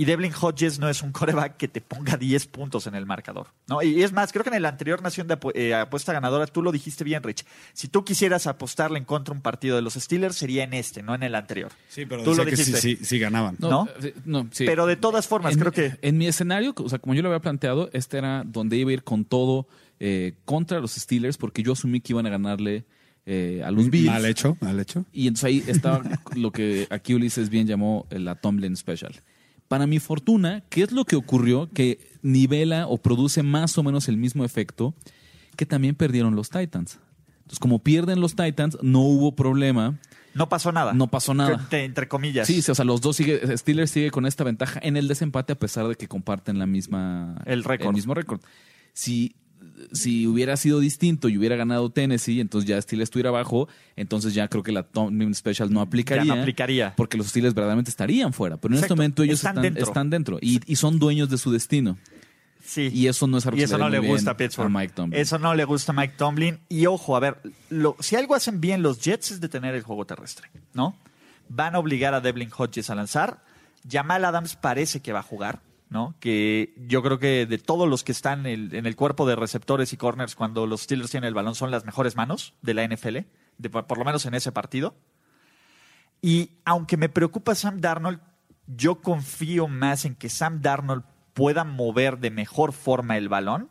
Y 0.00 0.04
Devlin 0.04 0.32
Hodges 0.40 0.78
no 0.78 0.88
es 0.88 1.02
un 1.02 1.10
coreback 1.10 1.56
que 1.56 1.66
te 1.66 1.80
ponga 1.80 2.16
10 2.16 2.46
puntos 2.46 2.86
en 2.86 2.94
el 2.94 3.04
marcador. 3.04 3.48
¿no? 3.66 3.82
Y 3.82 4.04
es 4.04 4.12
más, 4.12 4.30
creo 4.32 4.44
que 4.44 4.50
en 4.54 4.62
la 4.62 4.68
anterior 4.68 5.02
Nación 5.02 5.26
de 5.26 5.36
apu- 5.38 5.50
eh, 5.56 5.74
Apuesta 5.74 6.12
Ganadora 6.12 6.46
tú 6.46 6.62
lo 6.62 6.70
dijiste 6.70 7.02
bien, 7.02 7.20
Rich. 7.20 7.44
Si 7.72 7.88
tú 7.88 8.04
quisieras 8.04 8.46
apostarle 8.46 8.98
en 8.98 9.04
contra 9.04 9.34
un 9.34 9.40
partido 9.42 9.74
de 9.74 9.82
los 9.82 9.94
Steelers, 9.94 10.36
sería 10.36 10.62
en 10.62 10.72
este, 10.72 11.02
no 11.02 11.16
en 11.16 11.24
el 11.24 11.34
anterior. 11.34 11.72
Sí, 11.88 12.06
pero 12.06 12.22
tú 12.22 12.30
lo 12.32 12.44
decía 12.44 12.50
que 12.50 12.56
sí, 12.56 12.70
dijiste. 12.72 12.96
sí, 12.98 13.04
sí 13.04 13.18
ganaban. 13.18 13.56
¿no? 13.58 13.88
eh, 14.00 14.14
no, 14.24 14.48
sí. 14.52 14.66
Pero 14.66 14.86
de 14.86 14.94
todas 14.94 15.26
formas, 15.26 15.54
en, 15.54 15.58
creo 15.58 15.72
que. 15.72 15.98
en 16.00 16.16
mi 16.16 16.28
escenario, 16.28 16.74
o 16.76 16.88
sea, 16.88 17.00
como 17.00 17.14
yo 17.14 17.22
lo 17.22 17.30
había 17.30 17.40
planteado, 17.40 17.90
este 17.92 18.18
era 18.18 18.44
donde 18.46 18.76
iba 18.76 18.90
a 18.90 18.94
ir 18.94 19.02
con 19.02 19.24
todo 19.24 19.66
eh, 19.98 20.34
contra 20.44 20.78
los 20.78 20.92
Steelers, 20.92 21.36
porque 21.38 21.64
yo 21.64 21.72
asumí 21.72 22.00
que 22.00 22.12
iban 22.12 22.24
a 22.24 22.30
ganarle 22.30 22.84
eh, 23.26 23.62
a 23.64 23.72
los 23.72 23.90
Bills. 23.90 24.06
Mal 24.06 24.24
hecho, 24.26 24.56
mal 24.60 24.78
hecho. 24.78 25.04
Y 25.12 25.26
entonces 25.26 25.44
ahí 25.44 25.64
estaba 25.66 26.02
lo 26.36 26.52
que 26.52 26.86
aquí 26.88 27.14
Ulises 27.14 27.50
bien 27.50 27.66
llamó 27.66 28.06
la 28.10 28.36
Tomlin 28.36 28.76
Special. 28.76 29.12
Para 29.68 29.86
mi 29.86 29.98
fortuna, 29.98 30.62
¿qué 30.70 30.82
es 30.82 30.92
lo 30.92 31.04
que 31.04 31.16
ocurrió? 31.16 31.68
Que 31.70 32.00
nivela 32.22 32.86
o 32.86 32.98
produce 32.98 33.42
más 33.42 33.76
o 33.78 33.82
menos 33.82 34.08
el 34.08 34.16
mismo 34.16 34.44
efecto 34.44 34.94
que 35.56 35.66
también 35.66 35.94
perdieron 35.94 36.34
los 36.34 36.48
Titans. 36.50 36.98
Entonces, 37.38 37.58
como 37.58 37.78
pierden 37.80 38.20
los 38.20 38.34
Titans, 38.34 38.78
no 38.82 39.00
hubo 39.00 39.34
problema. 39.34 39.98
No 40.34 40.48
pasó 40.48 40.72
nada. 40.72 40.92
No 40.94 41.08
pasó 41.08 41.34
nada. 41.34 41.66
Entre 41.70 42.08
comillas. 42.08 42.46
Sí, 42.46 42.62
sí, 42.62 42.70
o 42.70 42.74
sea, 42.74 42.84
los 42.84 43.00
dos 43.00 43.16
sigue, 43.16 43.56
Steelers 43.56 43.90
sigue 43.90 44.10
con 44.10 44.24
esta 44.26 44.44
ventaja 44.44 44.78
en 44.82 44.96
el 44.96 45.08
desempate 45.08 45.52
a 45.52 45.58
pesar 45.58 45.88
de 45.88 45.96
que 45.96 46.08
comparten 46.08 46.58
la 46.58 46.66
misma 46.66 47.36
El 47.44 47.64
récord. 47.64 47.94
mismo 47.94 48.14
récord. 48.14 48.40
Si 48.92 49.34
si 49.92 50.26
hubiera 50.26 50.56
sido 50.56 50.80
distinto 50.80 51.28
y 51.28 51.38
hubiera 51.38 51.56
ganado 51.56 51.90
Tennessee, 51.90 52.40
entonces 52.40 52.68
ya 52.68 52.80
Steelers 52.80 53.06
estuviera 53.08 53.30
abajo, 53.30 53.68
entonces 53.96 54.34
ya 54.34 54.48
creo 54.48 54.62
que 54.62 54.72
la 54.72 54.82
Tomlin 54.82 55.34
Special 55.34 55.72
no 55.72 55.80
aplicaría. 55.80 56.24
Ya 56.24 56.34
no 56.34 56.40
aplicaría. 56.42 56.94
Porque 56.96 57.16
los 57.16 57.28
Steelers 57.28 57.54
verdaderamente 57.54 57.90
estarían 57.90 58.32
fuera. 58.32 58.56
Pero 58.56 58.74
en 58.74 58.80
este 58.82 58.94
momento 58.94 59.22
ellos 59.22 59.38
Están 59.40 59.50
están, 59.52 59.62
dentro. 59.62 59.82
están 59.84 60.10
dentro 60.10 60.38
y, 60.40 60.60
y 60.70 60.76
son 60.76 60.98
dueños 60.98 61.30
de 61.30 61.38
su 61.38 61.50
destino. 61.50 61.96
Sí. 62.64 62.90
Y 62.92 63.06
eso 63.06 63.26
no 63.26 63.38
es 63.38 63.46
algo 63.46 63.58
Y 63.58 63.62
eso 63.62 63.78
no 63.78 63.88
le 63.88 63.98
gusta 63.98 64.32
a 64.32 64.36
Pittsburgh. 64.36 64.66
a 64.66 64.78
Mike 64.80 64.92
Tomlin. 64.94 65.18
Eso 65.18 65.38
no 65.38 65.54
le 65.54 65.64
gusta 65.64 65.92
a 65.92 65.94
Mike 65.94 66.14
Tomlin. 66.18 66.58
Y 66.68 66.84
ojo, 66.86 67.16
a 67.16 67.20
ver, 67.20 67.38
lo- 67.70 67.96
si 68.00 68.14
algo 68.16 68.34
hacen 68.34 68.60
bien 68.60 68.82
los 68.82 69.00
Jets 69.00 69.30
es 69.30 69.40
detener 69.40 69.74
el 69.74 69.82
juego 69.82 70.04
terrestre, 70.04 70.50
¿no? 70.74 70.94
Van 71.48 71.74
a 71.74 71.78
obligar 71.78 72.12
a 72.12 72.20
Devlin 72.20 72.50
Hodges 72.54 72.90
a 72.90 72.94
lanzar. 72.94 73.42
Jamal 73.90 74.22
Adams 74.26 74.54
parece 74.56 75.00
que 75.00 75.12
va 75.14 75.20
a 75.20 75.22
jugar, 75.22 75.60
¿no? 75.90 76.14
Que 76.20 76.74
yo 76.76 77.02
creo 77.02 77.18
que 77.18 77.46
de 77.46 77.58
todos 77.58 77.88
los 77.88 78.04
que 78.04 78.12
están 78.12 78.46
en 78.46 78.86
el, 78.86 78.96
cuerpo 78.96 79.26
de 79.26 79.36
receptores 79.36 79.92
y 79.92 79.96
corners 79.96 80.34
cuando 80.34 80.66
los 80.66 80.82
Steelers 80.82 81.10
tienen 81.10 81.28
el 81.28 81.34
balón 81.34 81.54
son 81.54 81.70
las 81.70 81.84
mejores 81.84 82.16
manos 82.16 82.54
de 82.62 82.74
la 82.74 82.86
NFL, 82.86 83.18
por 83.70 83.98
lo 83.98 84.04
menos 84.04 84.26
en 84.26 84.34
ese 84.34 84.52
partido. 84.52 84.94
Y 86.20 86.50
aunque 86.64 86.96
me 86.96 87.08
preocupa 87.08 87.54
Sam 87.54 87.80
Darnold, 87.80 88.20
yo 88.66 89.00
confío 89.00 89.68
más 89.68 90.04
en 90.04 90.14
que 90.14 90.28
Sam 90.28 90.60
Darnold 90.60 91.04
pueda 91.32 91.64
mover 91.64 92.18
de 92.18 92.30
mejor 92.30 92.72
forma 92.72 93.16
el 93.16 93.28
balón 93.28 93.70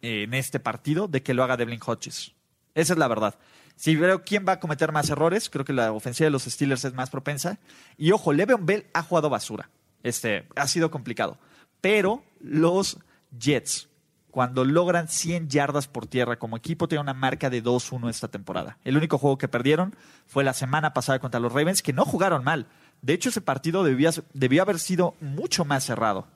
en 0.00 0.34
este 0.34 0.58
partido 0.58 1.06
de 1.06 1.22
que 1.22 1.34
lo 1.34 1.44
haga 1.44 1.56
Devlin 1.56 1.80
Hodges. 1.84 2.34
Esa 2.74 2.94
es 2.94 2.98
la 2.98 3.08
verdad. 3.08 3.36
Si 3.76 3.96
veo 3.96 4.22
quién 4.24 4.44
va 4.46 4.52
a 4.52 4.60
cometer 4.60 4.92
más 4.92 5.10
errores, 5.10 5.48
creo 5.50 5.64
que 5.64 5.72
la 5.72 5.92
ofensiva 5.92 6.26
de 6.26 6.30
los 6.30 6.44
Steelers 6.44 6.84
es 6.84 6.94
más 6.94 7.10
propensa. 7.10 7.58
Y 7.96 8.12
ojo, 8.12 8.32
Le'Veon 8.32 8.66
Bell 8.66 8.86
ha 8.94 9.02
jugado 9.02 9.30
basura. 9.30 9.70
Este, 10.02 10.48
ha 10.56 10.66
sido 10.66 10.90
complicado. 10.90 11.38
Pero 11.82 12.22
los 12.40 12.98
Jets, 13.38 13.88
cuando 14.30 14.64
logran 14.64 15.08
100 15.08 15.50
yardas 15.50 15.88
por 15.88 16.06
tierra 16.06 16.38
como 16.38 16.56
equipo, 16.56 16.88
tienen 16.88 17.02
una 17.02 17.12
marca 17.12 17.50
de 17.50 17.62
2-1 17.62 18.08
esta 18.08 18.28
temporada. 18.28 18.78
El 18.84 18.96
único 18.96 19.18
juego 19.18 19.36
que 19.36 19.48
perdieron 19.48 19.94
fue 20.26 20.44
la 20.44 20.54
semana 20.54 20.94
pasada 20.94 21.18
contra 21.18 21.40
los 21.40 21.52
Ravens, 21.52 21.82
que 21.82 21.92
no 21.92 22.06
jugaron 22.06 22.44
mal. 22.44 22.66
De 23.02 23.12
hecho, 23.12 23.28
ese 23.28 23.42
partido 23.42 23.84
debía, 23.84 24.10
debió 24.32 24.62
haber 24.62 24.78
sido 24.78 25.16
mucho 25.20 25.66
más 25.66 25.84
cerrado. 25.84 26.28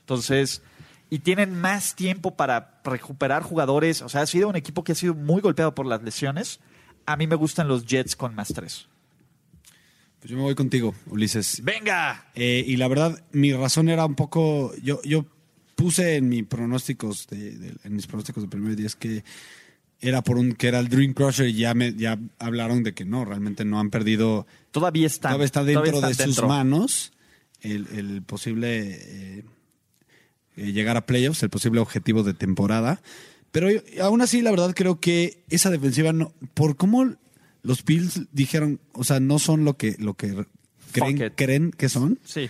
Entonces, 0.00 0.62
y 1.10 1.20
tienen 1.20 1.58
más 1.58 1.94
tiempo 1.94 2.36
para 2.36 2.80
recuperar 2.84 3.42
jugadores. 3.42 4.02
O 4.02 4.08
sea, 4.08 4.20
ha 4.20 4.26
sido 4.26 4.48
un 4.48 4.56
equipo 4.56 4.84
que 4.84 4.92
ha 4.92 4.96
sido 4.96 5.14
muy 5.14 5.40
golpeado 5.40 5.74
por 5.74 5.86
las 5.86 6.02
lesiones. 6.02 6.60
A 7.06 7.16
mí 7.16 7.26
me 7.26 7.36
gustan 7.36 7.68
los 7.68 7.86
Jets 7.86 8.16
con 8.16 8.34
más 8.34 8.52
tres. 8.52 8.88
Pues 10.24 10.30
yo 10.30 10.38
me 10.38 10.44
voy 10.44 10.54
contigo, 10.54 10.94
Ulises. 11.10 11.60
¡Venga! 11.62 12.30
Eh, 12.34 12.64
y 12.66 12.78
la 12.78 12.88
verdad, 12.88 13.22
mi 13.32 13.52
razón 13.52 13.90
era 13.90 14.06
un 14.06 14.14
poco. 14.14 14.72
Yo, 14.82 15.02
yo 15.02 15.26
puse 15.74 16.16
en 16.16 16.30
mis 16.30 16.46
pronósticos 16.46 17.26
de, 17.26 17.50
de- 17.58 17.74
en 17.84 17.94
mis 17.94 18.06
pronósticos 18.06 18.42
de 18.42 18.48
primer 18.48 18.74
día 18.74 18.86
es 18.86 18.96
que 18.96 19.22
era 20.00 20.22
por 20.22 20.38
un 20.38 20.52
que 20.54 20.68
era 20.68 20.78
el 20.80 20.88
Dream 20.88 21.12
Crusher 21.12 21.48
y 21.48 21.52
ya 21.56 21.74
me 21.74 21.92
ya 21.92 22.18
hablaron 22.38 22.82
de 22.84 22.94
que 22.94 23.04
no, 23.04 23.26
realmente 23.26 23.66
no 23.66 23.78
han 23.78 23.90
perdido. 23.90 24.46
Todavía 24.70 25.06
está. 25.06 25.28
todavía 25.28 25.44
está 25.44 25.62
dentro 25.62 25.90
todavía 25.92 26.16
de 26.16 26.24
sus 26.24 26.42
manos 26.48 27.12
el, 27.60 27.86
el 27.92 28.22
posible 28.22 28.92
eh, 29.38 29.44
eh, 30.56 30.72
llegar 30.72 30.96
a 30.96 31.04
playoffs, 31.04 31.42
el 31.42 31.50
posible 31.50 31.80
objetivo 31.80 32.22
de 32.22 32.32
temporada. 32.32 33.02
Pero 33.52 33.70
yo- 33.70 33.82
aún 34.02 34.22
así, 34.22 34.40
la 34.40 34.52
verdad, 34.52 34.72
creo 34.74 35.00
que 35.00 35.44
esa 35.50 35.68
defensiva, 35.68 36.14
no, 36.14 36.32
por 36.54 36.76
cómo 36.78 37.14
los 37.64 37.84
Bills 37.84 38.20
dijeron, 38.32 38.78
o 38.92 39.02
sea, 39.02 39.18
no 39.18 39.40
son 39.40 39.64
lo 39.64 39.76
que, 39.76 39.96
lo 39.98 40.14
que 40.14 40.46
creen, 40.92 41.32
creen 41.34 41.70
que 41.76 41.88
son. 41.88 42.20
Sí. 42.24 42.48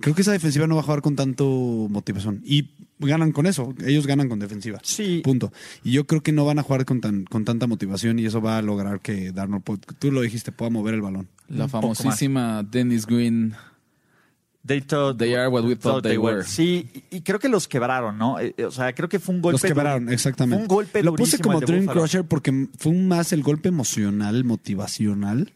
Creo 0.00 0.14
que 0.14 0.20
esa 0.20 0.32
defensiva 0.32 0.66
no 0.66 0.74
va 0.74 0.82
a 0.82 0.84
jugar 0.84 1.00
con 1.00 1.16
tanto 1.16 1.46
motivación. 1.88 2.42
Y 2.44 2.68
ganan 2.98 3.32
con 3.32 3.46
eso. 3.46 3.74
Ellos 3.82 4.06
ganan 4.06 4.28
con 4.28 4.38
defensiva. 4.38 4.78
Sí. 4.82 5.22
Punto. 5.24 5.52
Y 5.82 5.92
yo 5.92 6.06
creo 6.06 6.22
que 6.22 6.32
no 6.32 6.44
van 6.44 6.58
a 6.58 6.62
jugar 6.62 6.84
con, 6.84 7.00
tan, 7.00 7.24
con 7.24 7.46
tanta 7.46 7.66
motivación 7.66 8.18
y 8.18 8.26
eso 8.26 8.42
va 8.42 8.58
a 8.58 8.62
lograr 8.62 9.00
que 9.00 9.32
Darnold, 9.32 9.62
pueda- 9.64 9.80
tú 9.98 10.12
lo 10.12 10.20
dijiste, 10.20 10.52
pueda 10.52 10.70
mover 10.70 10.92
el 10.94 11.00
balón. 11.00 11.28
La 11.48 11.66
famosísima 11.68 12.62
Dennis 12.62 13.06
Green. 13.06 13.54
They, 14.66 14.80
thought- 14.80 15.16
They 15.18 15.34
are 15.34 15.48
what 15.48 15.64
we 15.64 15.76
thought 15.76 16.02
they 16.02 16.16
were. 16.16 16.42
Sí, 16.44 17.04
y 17.10 17.16
y 17.18 17.20
creo 17.22 17.38
que 17.38 17.48
los 17.48 17.68
quebraron, 17.68 18.18
¿no? 18.18 18.40
Eh, 18.40 18.54
eh, 18.56 18.64
O 18.64 18.70
sea, 18.70 18.92
creo 18.94 19.08
que 19.08 19.18
fue 19.18 19.34
un 19.34 19.42
golpe. 19.42 19.54
Los 19.54 19.62
quebraron, 19.62 20.08
exactamente. 20.10 20.56
Fue 20.56 20.62
un 20.62 20.68
golpe 20.68 21.02
Lo 21.02 21.14
puse 21.14 21.38
como 21.38 21.60
Dream 21.60 21.86
Buffalo. 21.86 22.00
Crusher 22.00 22.24
porque 22.24 22.68
fue 22.78 22.92
más 22.92 23.32
el 23.32 23.42
golpe 23.42 23.68
emocional, 23.68 24.44
motivacional. 24.44 25.52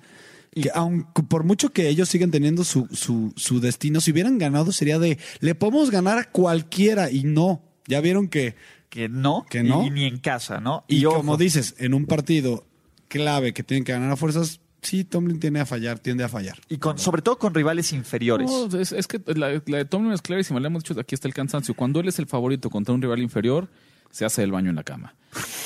Que 0.53 0.71
aunque 0.75 1.23
por 1.23 1.45
mucho 1.45 1.71
que 1.73 1.89
ellos 1.89 2.09
sigan 2.09 2.31
teniendo 2.33 2.65
su, 2.65 2.89
su, 2.93 3.33
su 3.37 3.61
destino, 3.61 4.01
si 4.01 4.11
hubieran 4.11 4.37
ganado 4.39 4.73
sería 4.73 4.99
de 4.99 5.19
le 5.39 5.55
podemos 5.55 5.91
ganar 5.91 6.19
a 6.19 6.25
cualquiera 6.25 7.11
y 7.11 7.23
no. 7.25 7.63
Ya 7.87 8.01
vieron 8.01 8.29
que, 8.29 8.57
Que 8.89 9.09
no, 9.09 9.47
Que 9.49 9.63
no. 9.63 9.85
Y, 9.87 9.91
ni 9.91 10.05
en 10.07 10.19
casa, 10.19 10.61
¿no? 10.61 10.85
y, 10.89 11.05
ojo, 11.05 11.19
como 11.19 11.37
dices, 11.37 11.77
en 11.79 11.95
un 11.95 12.07
partido 12.07 12.67
clave 13.09 13.53
que 13.53 13.63
tienen 13.63 13.85
que 13.85 13.93
ganar 13.93 14.11
a 14.11 14.17
fuerzas, 14.17 14.61
sí, 14.83 15.05
Tomlin 15.05 15.41
tiende 15.41 15.61
a 15.61 15.67
fallar, 15.67 15.99
tiende 15.99 16.25
a 16.25 16.29
fallar. 16.29 16.59
Y 16.69 16.79
con, 16.79 16.99
sobre 16.99 17.23
todo 17.23 17.39
con 17.39 17.55
rivales 17.55 17.93
inferiores. 17.93 18.51
No, 18.51 18.79
es, 18.79 18.93
es 18.93 19.07
que 19.07 19.21
la, 19.35 19.63
la 19.67 19.77
de 19.79 19.85
Tomlin 19.85 20.13
es 20.13 20.23
clarísima. 20.23 20.61
Le 20.61 20.67
hemos 20.67 20.83
dicho, 20.85 20.99
aquí 21.01 21.15
está 21.15 21.29
el 21.29 21.35
cansancio. 21.35 21.75
Cuando 21.75 22.01
él 22.01 22.09
es 22.09 22.19
el 22.19 22.27
favorito 22.27 22.71
contra 22.71 22.95
un 22.95 23.03
rival 23.03 23.21
inferior, 23.21 23.69
se 24.11 24.25
hace 24.25 24.43
el 24.43 24.53
baño 24.53 24.71
en 24.71 24.77
la 24.77 24.85
cama. 24.85 25.15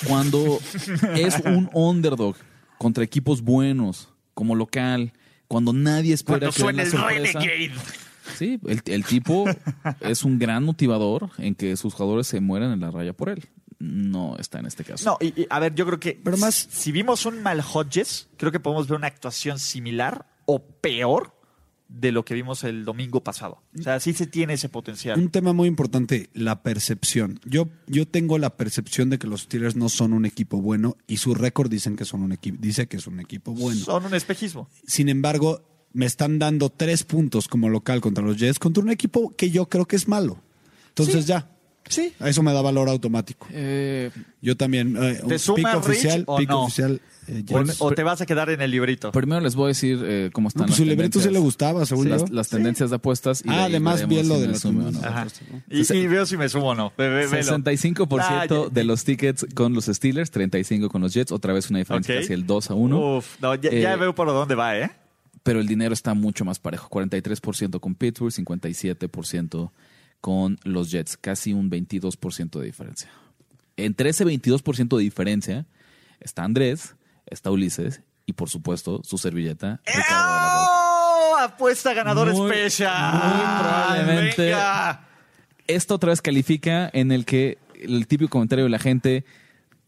Cuando 0.07 0.59
es 1.15 1.41
un 1.45 1.71
underdog 1.73 2.37
contra 2.79 3.03
equipos 3.05 3.41
buenos, 3.43 4.09
como 4.35 4.55
local, 4.55 5.13
cuando 5.49 5.73
nadie 5.73 6.13
espera 6.13 6.51
Cuando 6.51 6.53
que 6.53 6.73
la 6.77 6.83
el 6.83 6.91
sorpresa. 6.91 7.39
Renegade. 7.39 7.73
Sí, 8.37 8.59
el, 8.67 8.81
el 8.87 9.05
tipo 9.05 9.45
es 10.01 10.25
un 10.25 10.39
gran 10.39 10.65
motivador 10.65 11.31
en 11.39 11.55
que 11.55 11.77
sus 11.77 11.95
jugadores 11.95 12.27
se 12.27 12.41
mueran 12.41 12.73
en 12.73 12.81
la 12.81 12.91
raya 12.91 13.13
por 13.13 13.29
él. 13.29 13.45
No 13.87 14.37
está 14.39 14.59
en 14.61 14.67
este 14.67 14.83
caso. 14.85 15.05
No, 15.05 15.19
y, 15.21 15.43
y, 15.43 15.47
a 15.51 15.61
ver, 15.61 15.75
yo 15.75 15.85
creo 15.87 16.01
que 16.01 16.19
Pero 16.25 16.37
más- 16.39 16.69
si 16.71 16.91
vimos 16.93 17.27
un 17.27 17.43
mal 17.43 17.61
Hodges, 17.61 18.29
creo 18.39 18.51
que 18.51 18.61
podemos 18.61 18.89
ver 18.89 18.97
una 18.99 19.09
actuación 19.09 19.59
similar 19.59 20.27
o 20.47 20.61
peor 20.65 21.35
de 21.89 22.11
lo 22.13 22.25
que 22.25 22.33
vimos 22.35 22.65
el 22.65 22.85
domingo 22.87 23.23
pasado. 23.23 23.63
O 23.79 23.83
sea, 23.83 24.01
sí 24.01 24.15
se 24.15 24.27
tiene 24.27 24.55
ese 24.55 24.69
potencial. 24.71 25.19
Un 25.21 25.29
tema 25.31 25.53
muy 25.53 25.69
importante, 25.69 26.31
la 26.33 26.63
percepción. 26.63 27.39
Yo, 27.45 27.69
yo 27.87 28.09
tengo 28.09 28.39
la 28.39 28.57
percepción 28.57 29.11
de 29.11 29.19
que 29.19 29.27
los 29.27 29.43
Steelers 29.43 29.77
no 29.77 29.89
son 29.91 30.13
un 30.15 30.25
equipo 30.25 30.61
bueno 30.63 30.97
y 31.07 31.19
su 31.19 31.35
récord 31.35 31.71
dicen 31.71 31.95
que 31.95 32.05
son 32.07 32.23
un 32.23 32.33
equipo, 32.33 32.57
dice 32.61 32.89
que 32.89 32.97
es 32.97 33.07
un 33.07 33.21
equipo 33.21 33.53
bueno. 33.53 33.81
Son 33.85 34.05
un 34.07 34.15
espejismo. 34.15 34.69
Sin 34.87 35.09
embargo, 35.11 35.63
me 35.93 36.07
están 36.07 36.39
dando 36.39 36.71
tres 36.71 37.05
puntos 37.05 37.47
como 37.49 37.69
local 37.69 38.01
contra 38.01 38.25
los 38.25 38.39
Jets 38.39 38.59
contra 38.59 38.83
un 38.83 38.91
equipo 38.91 39.37
que 39.37 39.51
yo 39.51 39.69
creo 39.69 39.85
que 39.87 39.97
es 39.97 40.09
malo. 40.09 40.41
Entonces 40.89 41.25
Sí. 41.25 41.29
ya. 41.29 41.51
Sí. 41.89 42.13
Eso 42.21 42.43
me 42.43 42.53
da 42.53 42.63
valor 42.63 42.89
automático. 42.89 43.47
Eh, 43.51 44.11
Yo 44.41 44.57
también. 44.57 44.97
Eh, 44.99 45.21
¿Te 45.29 45.39
suma 45.39 45.73
Rich 45.75 45.79
oficial, 45.85 46.25
o 46.27 46.37
pick 46.39 46.49
no? 46.49 46.63
oficial. 46.63 47.01
eh, 47.29 47.45
O, 47.79 47.93
te 47.93 48.03
vas 48.03 48.21
a 48.21 48.27
quedar 48.27 48.51
en 48.51 48.61
el 48.63 48.71
librito. 48.71 49.13
primero 49.13 49.41
les 49.41 49.55
voy 49.55 49.65
a 49.65 49.69
decir 49.69 50.01
eh, 50.05 50.31
cómo 50.33 50.49
están 50.49 50.63
No, 50.63 50.67
pues 50.67 50.79
las 50.79 50.79
su 50.79 50.85
libreto 50.85 51.19
sí 51.19 51.25
tendencias. 51.25 51.33
le 51.33 51.39
gustaba, 51.41 51.87
según 51.87 52.09
las, 52.11 52.23
yo. 52.25 52.35
las 52.35 52.49
tendencias 52.49 52.91
de 52.91 52.97
apuestas. 52.97 53.43
Y 53.45 53.49
Ah, 53.51 53.65
además 53.65 54.07
vi 54.09 54.23
lo 54.23 54.37
si 54.37 54.41
de 54.43 54.49
la 54.49 54.59
sume 54.59 54.81
o 54.81 54.91
no. 54.91 55.01
tendencia. 55.01 55.09
Ajá. 55.11 55.21
Ajá. 55.23 55.65
Y, 55.71 55.97
y 55.97 56.07
veo 56.07 56.27
si 56.27 56.37
me 56.37 56.49
sumo 56.49 56.69
o 56.71 56.75
no. 56.75 56.93
Ve- 56.97 57.09
ve- 57.09 57.27
velo. 57.27 57.43
65% 57.43 58.67
Ah, 58.67 58.69
de 58.73 58.85
los 58.85 59.05
tickets 59.05 59.47
con 59.55 59.75
los 59.75 59.87
Steelers, 59.87 60.31
35 60.31 60.89
con 60.89 61.01
los 61.03 61.13
Jets, 61.15 61.33
otra 61.33 61.53
vez 61.53 61.71
una 61.71 61.79
diferencia 61.81 62.15
Ok. 62.15 62.21
casi 62.23 62.33
el 62.33 62.47
2 62.47 62.71
a 62.71 62.75
1. 62.75 63.17
Uf, 63.19 63.41
no, 63.41 63.55
ya, 63.57 63.71
ya 63.71 63.97
veo 63.97 64.15
por 64.15 64.27
dónde 64.29 64.55
va, 64.55 64.77
¿eh? 64.79 64.91
Pero 65.43 65.61
el 65.61 65.67
dinero 65.67 65.93
está 65.93 66.15
mucho 66.15 66.45
más 66.47 66.59
parejo, 66.59 66.89
43% 66.89 67.79
con 67.81 67.95
Pittsburgh, 67.95 68.33
57% 68.33 69.71
con 70.25 70.59
los 70.65 70.91
Jets, 70.91 71.19
casi 71.19 71.53
un 71.53 71.71
22% 71.71 72.59
de 72.59 72.65
diferencia. 72.65 73.11
Entre 73.77 74.09
ese 74.09 74.25
22% 74.25 74.97
de 74.97 75.03
diferencia 75.03 75.67
está 76.19 76.45
Andrés, 76.45 76.97
está 77.27 77.51
Ulises 77.51 78.01
y 78.25 78.33
por 78.33 78.49
supuesto 78.49 79.03
su 79.05 79.19
servilleta. 79.19 79.83
¡Oh! 80.11 81.37
Apuesta 81.43 81.93
ganador 81.93 82.33
Muy- 82.33 82.51
especial. 82.51 83.13
muy 83.13 83.45
probablemente- 83.61 84.43
Venga. 84.45 85.09
Esto 85.67 85.95
otra 85.97 86.09
vez 86.09 86.23
califica 86.23 86.89
en 86.95 87.13
el 87.13 87.27
que 87.27 87.59
el 87.83 88.07
típico 88.07 88.31
comentario 88.31 88.65
de 88.65 88.71
la 88.71 88.79
gente, 88.79 89.27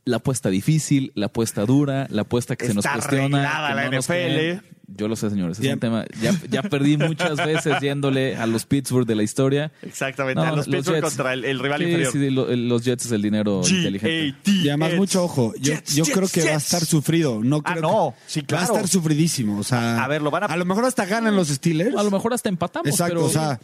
la 0.05 0.17
apuesta 0.19 0.51
difícil, 0.51 1.13
la 1.15 1.27
apuesta 1.27 1.65
dura, 1.65 2.07
la 2.11 2.23
apuesta 2.23 2.57
que 2.57 2.67
se 2.67 2.75
nos 2.75 2.87
cuestiona. 2.87 3.39
que 3.39 3.75
la 3.75 3.91
no 3.91 3.97
NFL. 4.03 4.63
Yo 4.89 5.09
lo 5.09 5.17
sé, 5.17 5.31
señores. 5.31 5.59
Es 5.59 5.65
Ya- 5.65 5.75
un 5.75 5.81
tema. 5.81 6.05
Ya, 6.23 6.33
ya 6.49 6.63
perdí 6.63 6.97
muchas 6.97 7.37
veces 7.45 7.75
yéndole 7.81 8.37
a 8.37 8.47
los 8.47 8.67
Pittsburgh 8.67 9.05
de 9.07 9.17
la 9.17 9.25
historia. 9.25 9.73
Exactamente, 9.83 10.41
No, 10.41 10.47
a 10.47 10.53
los 10.57 10.67
Pittsburgh 10.69 11.01
contra 11.03 11.33
el, 11.33 11.45
el 11.45 11.59
rival 11.59 11.79
Sí, 11.81 11.85
inferior. 11.87 12.13
sí, 12.13 12.31
lo- 12.31 12.55
los 12.55 12.85
Jets 12.85 13.07
es 13.07 13.13
el 13.13 13.21
dinero 13.23 13.63
inteligente. 13.69 14.37
Y 14.45 14.69
además, 14.69 14.91
Jets. 14.91 14.99
mucho 15.01 15.25
ojo. 15.25 15.53
Yo, 15.59 15.75
Jets, 15.75 15.95
yo 15.97 16.05
Jets, 16.05 16.17
creo 16.17 16.29
que 16.29 16.41
va 16.43 16.47
a 16.47 16.53
Jets. 16.53 16.65
estar 16.65 16.85
sufrido. 16.85 17.41
No 17.43 17.63
Ah, 17.65 17.73
creo 17.73 17.83
no. 17.83 18.15
que- 18.17 18.33
Sí, 18.33 18.41
Va 18.41 18.45
a 18.45 18.47
claro. 18.47 18.75
estar 18.75 18.89
sufridísimo. 18.89 19.59
O 19.59 19.65
sea, 19.65 20.05
A 20.05 20.09
ver, 20.09 20.23
lo 20.23 20.31
van 20.31 20.45
a- 20.45 20.47
A 20.47 20.57
lo 20.57 20.65
mejor 20.65 20.85
hasta 20.85 21.05
ganan 21.05 21.35
los 21.35 21.49
Steelers. 21.49 21.97
A 21.97 22.03
lo 22.05 22.11
mejor 22.13 22.33
hasta 22.33 22.49
empatamos. 22.49 22.87
Exacto, 22.89 23.15
pero, 23.15 23.27
o 23.27 23.31
sea. 23.31 23.59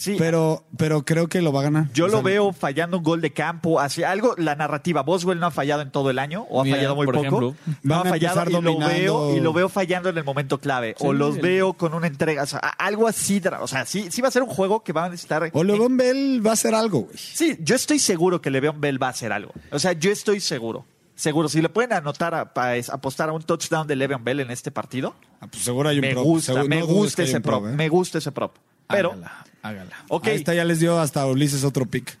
Sí. 0.00 0.14
Pero, 0.16 0.62
pero 0.76 1.04
creo 1.04 1.26
que 1.26 1.42
lo 1.42 1.52
va 1.52 1.58
a 1.58 1.62
ganar. 1.64 1.92
Yo 1.92 2.04
O 2.04 2.06
lo 2.06 2.12
sea, 2.18 2.22
veo 2.22 2.52
fallando 2.52 2.98
un 2.98 3.02
gol 3.02 3.20
de 3.20 3.32
campo, 3.32 3.80
así 3.80 4.04
algo, 4.04 4.36
la 4.38 4.54
narrativa. 4.54 5.02
Boswell 5.02 5.40
no 5.40 5.46
ha 5.46 5.50
fallado 5.50 5.82
en 5.82 5.90
todo 5.90 6.08
el 6.10 6.20
año, 6.20 6.46
o 6.48 6.60
ha 6.60 6.64
Mira, 6.64 6.76
fallado 6.76 6.94
muy 6.94 7.06
por 7.06 7.14
poco. 7.16 7.26
ejemplo, 7.26 7.54
no 7.82 7.94
van 7.96 8.06
ha 8.06 8.10
a 8.10 8.12
fallado 8.12 8.48
y 8.48 8.62
lo, 8.62 8.78
veo, 8.78 9.36
y 9.36 9.40
lo 9.40 9.52
veo 9.52 9.68
fallando 9.68 10.08
en 10.08 10.16
el 10.16 10.22
momento 10.22 10.58
clave. 10.58 10.94
o 11.00 11.12
los 11.12 11.34
el- 11.34 11.42
veo 11.42 11.72
con 11.72 11.94
una 11.94 12.06
entrega, 12.06 12.44
o 12.44 12.46
sea, 12.46 12.60
algo 12.60 13.08
así. 13.08 13.42
O 13.60 13.66
sea, 13.66 13.86
sí, 13.86 14.06
sí 14.12 14.22
va 14.22 14.28
a 14.28 14.30
ser 14.30 14.44
un 14.44 14.50
juego 14.50 14.84
que 14.84 14.92
va 14.92 15.06
a 15.06 15.08
necesitar. 15.08 15.50
O 15.52 15.64
Le'Veon 15.64 15.96
Bell 15.96 16.46
va 16.46 16.50
a 16.50 16.52
hacer 16.52 16.76
algo, 16.76 17.00
güey. 17.00 17.16
Sí, 17.18 17.56
yo 17.60 17.74
estoy 17.74 17.98
seguro 17.98 18.40
que 18.40 18.50
Le'Veon 18.52 18.80
Bell 18.80 19.02
va 19.02 19.08
a 19.08 19.10
hacer 19.10 19.32
algo. 19.32 19.50
O 19.72 19.80
sea, 19.80 19.94
yo 19.94 20.12
estoy 20.12 20.38
seguro. 20.38 20.86
Seguro, 21.16 21.48
si 21.48 21.60
le 21.60 21.68
pueden 21.70 21.92
anotar 21.92 22.36
a, 22.36 22.52
apostar 22.92 23.30
a 23.30 23.32
un 23.32 23.42
touchdown 23.42 23.88
de 23.88 23.96
Le'Veon 23.96 24.22
Bell 24.22 24.38
en 24.38 24.52
este 24.52 24.70
partido, 24.70 25.16
Ah, 25.40 25.48
pues 25.50 25.64
seguro 25.64 25.88
hay 25.88 25.96
un 25.98 26.02
me 26.02 26.12
prop. 26.12 26.22
gusta, 26.22 26.52
Seguro- 26.52 26.68
me 26.68 26.78
no 26.78 26.86
gusta 26.86 27.24
ese 27.24 27.40
prop, 27.40 27.66
¿eh? 27.66 27.70
me 27.72 27.88
gusta 27.88 28.18
ese 28.18 28.30
prop. 28.30 28.54
Pero, 28.90 29.14
hágala. 29.62 29.90
ok, 30.08 30.26
Ahí 30.28 30.36
está, 30.36 30.54
ya 30.54 30.64
les 30.64 30.80
dio 30.80 30.98
hasta 31.00 31.26
Ulises 31.26 31.64
otro 31.64 31.86
pick. 31.86 32.18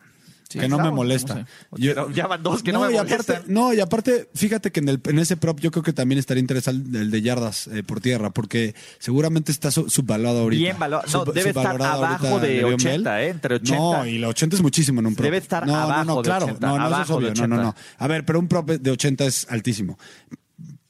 Sí, 0.50 0.58
que 0.58 0.66
no 0.66 0.76
claro, 0.76 0.92
me 0.92 0.96
molesta. 0.96 1.34
no 1.34 1.40
sé. 1.76 1.82
Yo- 1.82 2.10
ya 2.10 2.26
van 2.26 2.42
dos 2.42 2.62
que 2.62 2.72
no 2.72 2.80
me 2.80 2.90
y 2.94 2.96
aparte, 2.96 3.12
molestan. 3.34 3.42
no, 3.48 3.74
y 3.74 3.80
aparte, 3.80 4.30
fíjate 4.34 4.72
que 4.72 4.80
en, 4.80 4.88
el, 4.88 5.00
en 5.04 5.18
ese 5.18 5.36
prop 5.36 5.60
yo 5.60 5.70
creo 5.70 5.82
que 5.82 5.92
también 5.92 6.18
estaría 6.18 6.40
interesante 6.40 6.98
el 6.98 7.10
de 7.10 7.20
yardas 7.20 7.66
eh, 7.66 7.82
por 7.82 8.00
tierra, 8.00 8.30
porque 8.30 8.74
seguramente 8.98 9.52
está 9.52 9.70
su- 9.70 9.90
subvalorado 9.90 10.38
ahorita. 10.38 10.58
Bien 10.62 10.78
valorado. 10.78 11.06
No, 11.12 11.24
Sub- 11.26 11.34
debe 11.34 11.50
estar 11.50 11.82
abajo 11.82 12.40
de 12.40 12.48
Le'Veon 12.48 12.74
80, 12.76 13.14
Bell. 13.14 13.24
¿eh? 13.24 13.28
Entre 13.28 13.54
80. 13.56 13.76
No, 13.76 14.06
y 14.06 14.16
la 14.18 14.28
80 14.28 14.56
es 14.56 14.62
muchísimo 14.62 15.00
en 15.00 15.06
un 15.08 15.14
prop. 15.14 15.24
Debe 15.24 15.36
estar 15.36 15.66
no, 15.66 15.72
no, 15.74 15.78
abajo 15.82 16.04
no, 16.06 16.16
de 16.16 16.22
claro. 16.22 16.46
80, 16.46 16.66
No, 16.66 16.78
no, 16.78 16.78
eso 16.78 16.86
es 16.88 16.94
abajo 16.94 17.20
de 17.20 17.26
obvio. 17.30 17.42
No, 17.46 17.46
no, 17.56 17.62
no. 17.64 17.68
80. 17.68 17.82
A 17.98 18.06
ver, 18.06 18.24
pero 18.24 18.38
un 18.38 18.48
prop 18.48 18.70
de 18.70 18.90
80 18.90 19.26
es 19.26 19.46
altísimo. 19.50 19.98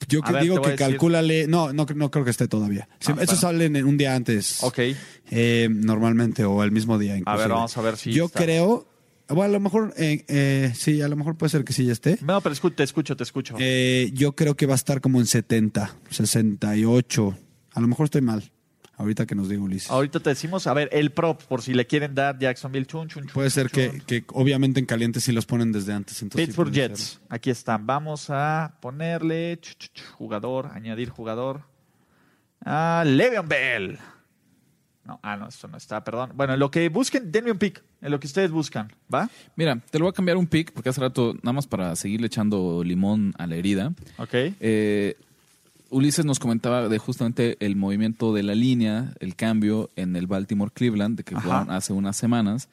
Yo 0.09 0.21
A 0.23 0.27
que 0.27 0.33
ver, 0.33 0.43
digo 0.43 0.63
que 0.63 0.71
a 0.73 0.77
calcúlale. 0.77 1.47
No, 1.47 1.73
no, 1.73 1.87
no 1.95 2.11
creo 2.11 2.25
que 2.25 2.31
esté 2.31 2.49
todavía. 2.49 2.89
Ah, 2.93 2.97
eso 3.01 3.15
bueno. 3.15 3.27
sale 3.37 3.65
en 3.67 3.85
un 3.85 3.97
día 3.99 4.15
antes. 4.15 4.63
Ok. 4.63 4.79
Eh, 5.31 5.69
normalmente, 5.71 6.45
o 6.45 6.63
el 6.65 6.71
mismo 6.73 6.99
día. 6.99 7.13
A 7.15 7.19
Inclusive. 7.19 7.43
ver, 7.45 7.49
vamos 7.55 7.77
a 7.77 7.83
ver 7.83 7.97
si 7.97 8.13
Yo 8.13 8.27
está. 8.27 8.43
creo. 8.45 8.89
Bueno, 9.29 9.45
a 9.45 9.49
lo 9.49 9.61
mejor. 9.61 9.93
eh, 9.99 10.25
eh, 10.29 10.73
sí, 10.75 11.03
a 11.03 11.09
lo 11.09 11.17
mejor 11.17 11.37
puede 11.37 11.51
ser 11.51 11.63
que 11.65 11.75
sí 11.75 11.85
ya 11.85 11.93
esté. 11.93 12.19
No, 12.23 12.41
pero 12.41 12.55
escu- 12.55 12.75
te 12.75 12.83
escucho, 12.83 13.15
te 13.15 13.25
escucho. 13.25 13.55
Eh, 13.59 14.11
yo 14.15 14.35
creo 14.35 14.57
que 14.57 14.65
va 14.65 14.73
a 14.73 14.77
estar 14.77 15.03
como 15.03 15.21
en 15.21 15.27
70, 15.27 15.95
68. 16.09 17.37
A 17.75 17.81
lo 17.81 17.89
mejor 17.89 18.05
estoy 18.07 18.23
mal. 18.23 18.51
Ahorita 18.99 19.25
que 19.27 19.35
nos 19.35 19.49
diga 19.49 19.63
Ulises. 19.63 19.91
Ahorita 19.91 20.21
te 20.21 20.31
decimos, 20.31 20.67
a 20.67 20.75
ver, 20.75 20.89
el 20.93 21.11
prop, 21.13 21.41
por 21.45 21.63
si 21.63 21.73
le 21.73 21.87
quieren 21.87 22.15
dar 22.15 22.39
Jacksonville, 22.39 22.85
chun, 22.85 23.09
chun, 23.09 23.23
chun, 23.25 23.33
Puede 23.33 23.49
ser 23.51 23.71
chun. 23.71 24.01
que, 24.01 24.23
que 24.23 24.25
obviamente 24.35 24.81
en 24.81 24.87
caliente 24.87 25.21
sí 25.21 25.31
los 25.33 25.47
ponen 25.47 25.71
desde 25.73 25.93
antes. 25.93 26.21
Entonces 26.21 26.45
sí 26.45 26.47
Pittsburgh 26.49 26.71
puede 26.73 26.89
Jets, 26.89 27.01
ser. 27.01 27.21
aquí 27.31 27.51
están. 27.51 27.87
Vamos 27.87 28.27
a 28.29 28.77
ponerle 28.81 29.57
ch, 29.61 29.77
ch, 29.79 29.93
ch, 29.95 30.03
jugador, 30.13 30.67
añadir 30.75 31.09
jugador. 31.11 31.63
Ah, 32.65 33.05
Le'Veon 33.07 33.49
Bell. 33.49 33.99
No, 35.05 35.19
ah, 35.23 35.37
no, 35.37 35.49
esto 35.49 35.69
no 35.69 35.79
está, 35.79 36.05
perdón. 36.05 36.33
Bueno, 36.35 36.53
en 36.55 36.61
lo 36.61 36.71
que 36.71 36.89
busquen, 36.91 37.33
denme 37.33 37.51
un 37.51 37.57
pick, 37.59 37.83
en 38.03 38.11
lo 38.11 38.21
que 38.21 38.27
ustedes 38.27 38.51
buscan, 38.51 38.93
¿va? 39.13 39.31
Mira, 39.57 39.81
te 39.91 39.99
lo 39.99 40.05
voy 40.05 40.11
a 40.11 40.13
cambiar 40.13 40.37
un 40.37 40.47
pick 40.47 40.71
porque 40.73 40.91
hace 40.91 41.01
rato, 41.01 41.33
nada 41.43 41.55
más 41.55 41.67
para 41.67 41.97
seguirle 41.97 42.27
echando 42.27 42.83
limón 42.85 43.33
a 43.39 43.47
la 43.47 43.57
herida. 43.57 43.95
Ok. 44.19 44.29
Eh, 44.35 45.17
Ulises 45.91 46.25
nos 46.25 46.39
comentaba 46.39 46.89
de 46.89 46.99
justamente 46.99 47.57
el 47.65 47.77
movimiento 47.77 48.35
de 48.35 48.43
la 48.43 48.55
línea, 48.55 49.15
el 49.21 49.35
cambio 49.37 49.91
en 49.97 50.17
el 50.17 50.27
Baltimore 50.27 50.71
Cleveland, 50.73 51.17
de 51.17 51.25
que 51.25 51.35
Ajá. 51.35 51.43
jugaron 51.45 51.71
hace 51.71 51.93
unas 51.93 52.17
semanas. 52.17 52.69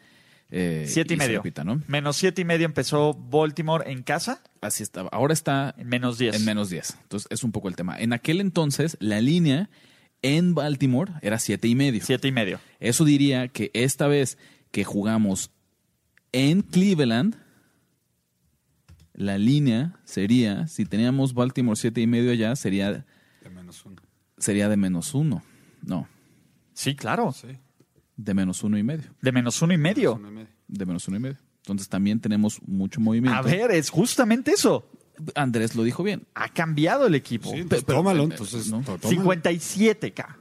eh, 0.52 0.86
Siete 0.88 1.14
y 1.14 1.18
medio. 1.18 1.38
repita, 1.40 1.64
¿no? 1.64 1.82
Menos 1.88 2.18
siete 2.18 2.42
y 2.42 2.46
medio 2.46 2.66
empezó 2.66 3.14
Baltimore 3.14 3.90
en 3.92 4.04
casa, 4.04 4.42
Así 4.62 4.84
estaba. 4.84 5.10
Ahora 5.12 5.34
está 5.34 5.74
en 5.78 5.88
menos 5.88 6.18
diez. 6.18 6.36
en 6.36 6.44
menos 6.46 6.70
10. 6.70 6.98
Entonces 7.04 7.28
es 7.32 7.44
un 7.44 7.52
poco 7.52 7.68
el 7.68 7.76
tema. 7.76 7.98
En 8.00 8.14
aquel 8.14 8.42
entonces, 8.42 8.98
la 9.00 9.22
línea 9.22 9.70
en 10.22 10.56
Baltimore 10.56 11.12
era 11.22 11.38
siete 11.40 11.68
y 11.68 11.76
medio. 11.76 12.04
Siete 12.04 12.28
y 12.28 12.32
medio. 12.32 12.60
Eso 12.80 13.06
diría 13.06 13.48
que 13.48 13.70
esta 13.74 14.08
vez 14.08 14.38
que 14.72 14.84
jugamos 14.84 15.52
en 16.32 16.62
Cleveland, 16.64 17.36
la 19.16 19.38
línea 19.38 20.00
sería, 20.04 20.68
si 20.68 20.86
teníamos 20.86 21.34
Baltimore 21.34 21.76
siete 21.78 22.02
y 22.02 22.08
medio 22.08 22.32
allá, 22.32 22.56
sería, 22.56 23.06
De 23.42 23.50
menos 23.50 23.86
uno. 23.86 24.02
sería 24.38 24.70
de 24.70 24.78
menos 24.78 25.14
uno. 25.14 25.44
No, 25.82 26.08
Sí, 26.74 26.96
claro. 26.96 27.32
Sí. 27.32 27.48
de 28.18 28.34
menos 28.34 28.64
uno 28.64 28.78
y 28.78 28.84
medio. 28.84 29.06
De 29.22 29.32
menos 29.32 29.62
uno 29.62 29.74
y 29.74 29.78
medio. 29.78 30.16
Uno 30.16 30.28
y 30.30 30.32
medio. 30.32 30.48
De 30.68 30.86
menos 30.86 31.08
uno 31.08 31.18
y 31.18 31.20
medio. 31.22 31.38
Entonces 31.58 31.88
también 31.90 32.20
tenemos 32.20 32.62
mucho 32.68 33.00
movimiento. 33.02 33.38
A 33.38 33.42
ver, 33.42 33.72
es 33.72 33.90
justamente 33.90 34.52
eso. 34.52 34.90
Andrés 35.36 35.76
lo 35.76 35.84
dijo 35.84 36.04
bien. 36.04 36.24
Ha 36.36 36.50
cambiado 36.50 37.08
el 37.08 37.16
equipo. 37.16 37.50
Sí, 37.52 37.58
entonces 37.60 37.86
pero- 37.86 38.00
tómalo, 38.00 38.24
entonces. 38.24 38.70
no. 38.70 38.82
tó- 38.82 38.98
tómalo. 38.98 39.22
57K. 39.34 40.38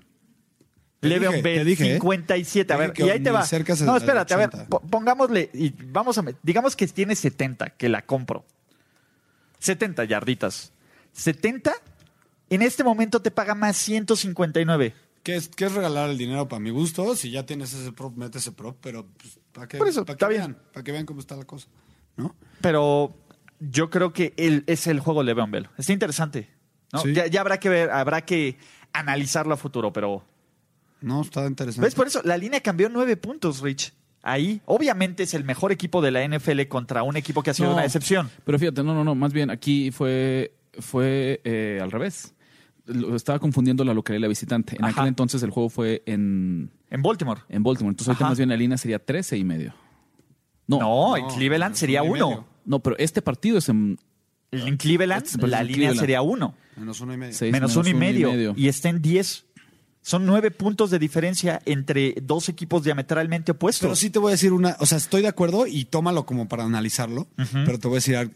Te 1.00 1.08
Le'Veon 1.08 1.42
Bell, 1.42 1.58
te 1.58 1.64
dije, 1.64 1.90
¿eh? 1.96 2.00
57. 2.00 2.72
A 2.72 2.76
ver, 2.76 2.92
y 2.96 3.02
ahí 3.02 3.20
te 3.20 3.30
va. 3.30 3.44
No, 3.84 3.96
espérate, 3.96 4.34
a 4.34 4.36
ver, 4.38 4.48
80. 4.48 4.66
po- 4.68 4.80
pongámosle, 4.80 5.50
y 5.52 5.70
vamos 5.92 6.16
a, 6.18 6.24
digamos 6.42 6.74
que 6.76 6.86
tiene 6.88 7.14
70, 7.14 7.70
que 7.70 7.88
la 7.88 8.02
compro. 8.02 8.44
70 9.64 10.04
yarditas. 10.04 10.72
70, 11.12 11.72
en 12.50 12.62
este 12.62 12.84
momento 12.84 13.22
te 13.22 13.30
paga 13.30 13.54
más 13.54 13.76
159. 13.78 14.94
¿Qué 15.22 15.36
es, 15.36 15.48
qué 15.48 15.64
es 15.64 15.72
regalar 15.72 16.10
el 16.10 16.18
dinero 16.18 16.46
para 16.48 16.60
mi 16.60 16.68
gusto? 16.70 17.16
Si 17.16 17.30
ya 17.30 17.46
tienes 17.46 17.72
ese 17.72 17.92
prop, 17.92 18.14
mete 18.16 18.38
ese 18.38 18.52
prop, 18.52 18.76
pero 18.82 19.06
pues, 19.16 19.38
para 19.52 19.66
que, 19.66 19.78
Por 19.78 19.88
eso, 19.88 20.04
para 20.04 20.14
está 20.14 20.28
que 20.28 20.34
bien. 20.34 20.52
vean, 20.52 20.62
para 20.72 20.84
que 20.84 20.92
vean 20.92 21.06
cómo 21.06 21.20
está 21.20 21.34
la 21.36 21.44
cosa. 21.44 21.66
¿No? 22.16 22.36
Pero 22.60 23.14
yo 23.58 23.88
creo 23.88 24.12
que 24.12 24.34
él 24.36 24.64
es 24.66 24.86
el 24.86 25.00
juego 25.00 25.22
Le'Veon 25.22 25.50
Bell. 25.50 25.68
Está 25.78 25.92
interesante. 25.94 26.50
¿no? 26.92 27.00
Sí. 27.00 27.14
Ya, 27.14 27.26
ya 27.26 27.40
habrá 27.40 27.58
que 27.58 27.70
ver, 27.70 27.90
habrá 27.90 28.26
que 28.26 28.58
analizarlo 28.92 29.54
a 29.54 29.56
futuro, 29.56 29.92
pero 29.94 30.22
No, 31.00 31.22
está 31.22 31.46
interesante. 31.46 31.86
¿Ves? 31.86 31.94
Por 31.94 32.06
eso 32.06 32.20
la 32.22 32.36
línea 32.36 32.60
cambió 32.60 32.90
nueve 32.90 33.16
puntos, 33.16 33.60
Rich. 33.62 33.94
Ahí, 34.26 34.62
obviamente, 34.64 35.22
es 35.24 35.34
el 35.34 35.44
mejor 35.44 35.70
equipo 35.70 36.00
de 36.00 36.10
la 36.10 36.26
NFL 36.26 36.62
contra 36.68 37.02
un 37.02 37.16
equipo 37.16 37.42
que 37.42 37.50
ha 37.50 37.54
sido 37.54 37.68
No, 37.68 37.74
una 37.74 37.82
decepción. 37.82 38.30
Pero 38.44 38.58
fíjate, 38.58 38.82
no, 38.82 38.94
no, 38.94 39.04
no, 39.04 39.14
más 39.14 39.32
bien 39.34 39.50
aquí 39.50 39.90
fue, 39.90 40.54
fue 40.78 41.42
eh, 41.44 41.78
al 41.82 41.90
revés. 41.92 42.34
Lo- 42.86 43.14
estaba 43.16 43.38
confundiendo 43.38 43.84
la 43.84 43.92
localidad 43.92 44.20
y 44.20 44.22
la 44.22 44.28
visitante. 44.28 44.76
En 44.78 44.84
Ajá. 44.84 44.92
aquel 45.02 45.08
entonces 45.08 45.42
el 45.42 45.50
juego 45.50 45.68
fue 45.68 46.02
en, 46.06 46.70
En 46.90 47.02
Baltimore. 47.02 47.42
en 47.50 47.62
Baltimore. 47.62 47.92
Entonces 47.92 48.08
ahorita 48.08 48.28
más 48.28 48.38
bien 48.38 48.48
la 48.48 48.56
línea 48.56 48.78
sería 48.78 48.98
13 48.98 49.36
y 49.36 49.44
medio. 49.44 49.74
No, 50.66 50.78
No, 50.78 51.10
no, 51.10 51.16
en 51.18 51.26
Cleveland 51.26 51.74
sería 51.74 52.02
uno 52.02 52.16
y 52.16 52.20
uno. 52.22 52.46
medio. 52.64 52.78
pero 52.82 52.96
este 52.98 53.20
partido 53.20 53.58
es 53.58 53.68
en 53.68 53.98
En 54.52 54.76
Cleveland, 54.78 55.26
Este, 55.26 55.46
la 55.46 55.60
en 55.60 55.66
línea 55.66 55.76
Cleveland. 55.90 56.00
sería 56.00 56.22
uno. 56.22 56.54
Menos 56.76 57.00
uno 57.00 57.12
y 57.12 57.16
medio. 57.18 57.34
seis 57.34 57.52
menos 57.52 57.76
uno 57.76 57.88
y 57.88 57.94
medio. 57.94 58.54
Y 58.56 58.68
está 58.68 58.88
en 58.88 59.02
diez. 59.02 59.44
Son 60.06 60.26
nueve 60.26 60.50
puntos 60.50 60.90
de 60.90 60.98
diferencia 60.98 61.62
entre 61.64 62.14
dos 62.20 62.50
equipos 62.50 62.84
diametralmente 62.84 63.52
opuestos. 63.52 63.80
Pero 63.80 63.96
sí 63.96 64.10
te 64.10 64.18
voy 64.18 64.28
a 64.28 64.32
decir 64.32 64.52
una, 64.52 64.76
o 64.78 64.84
sea, 64.84 64.98
estoy 64.98 65.22
de 65.22 65.28
acuerdo 65.28 65.66
y 65.66 65.86
tómalo 65.86 66.26
como 66.26 66.46
para 66.46 66.64
analizarlo, 66.64 67.26
pero 67.64 67.78
te 67.78 67.88
voy 67.88 67.94
a 67.94 68.00
decir 68.00 68.16
ah, 68.16 68.26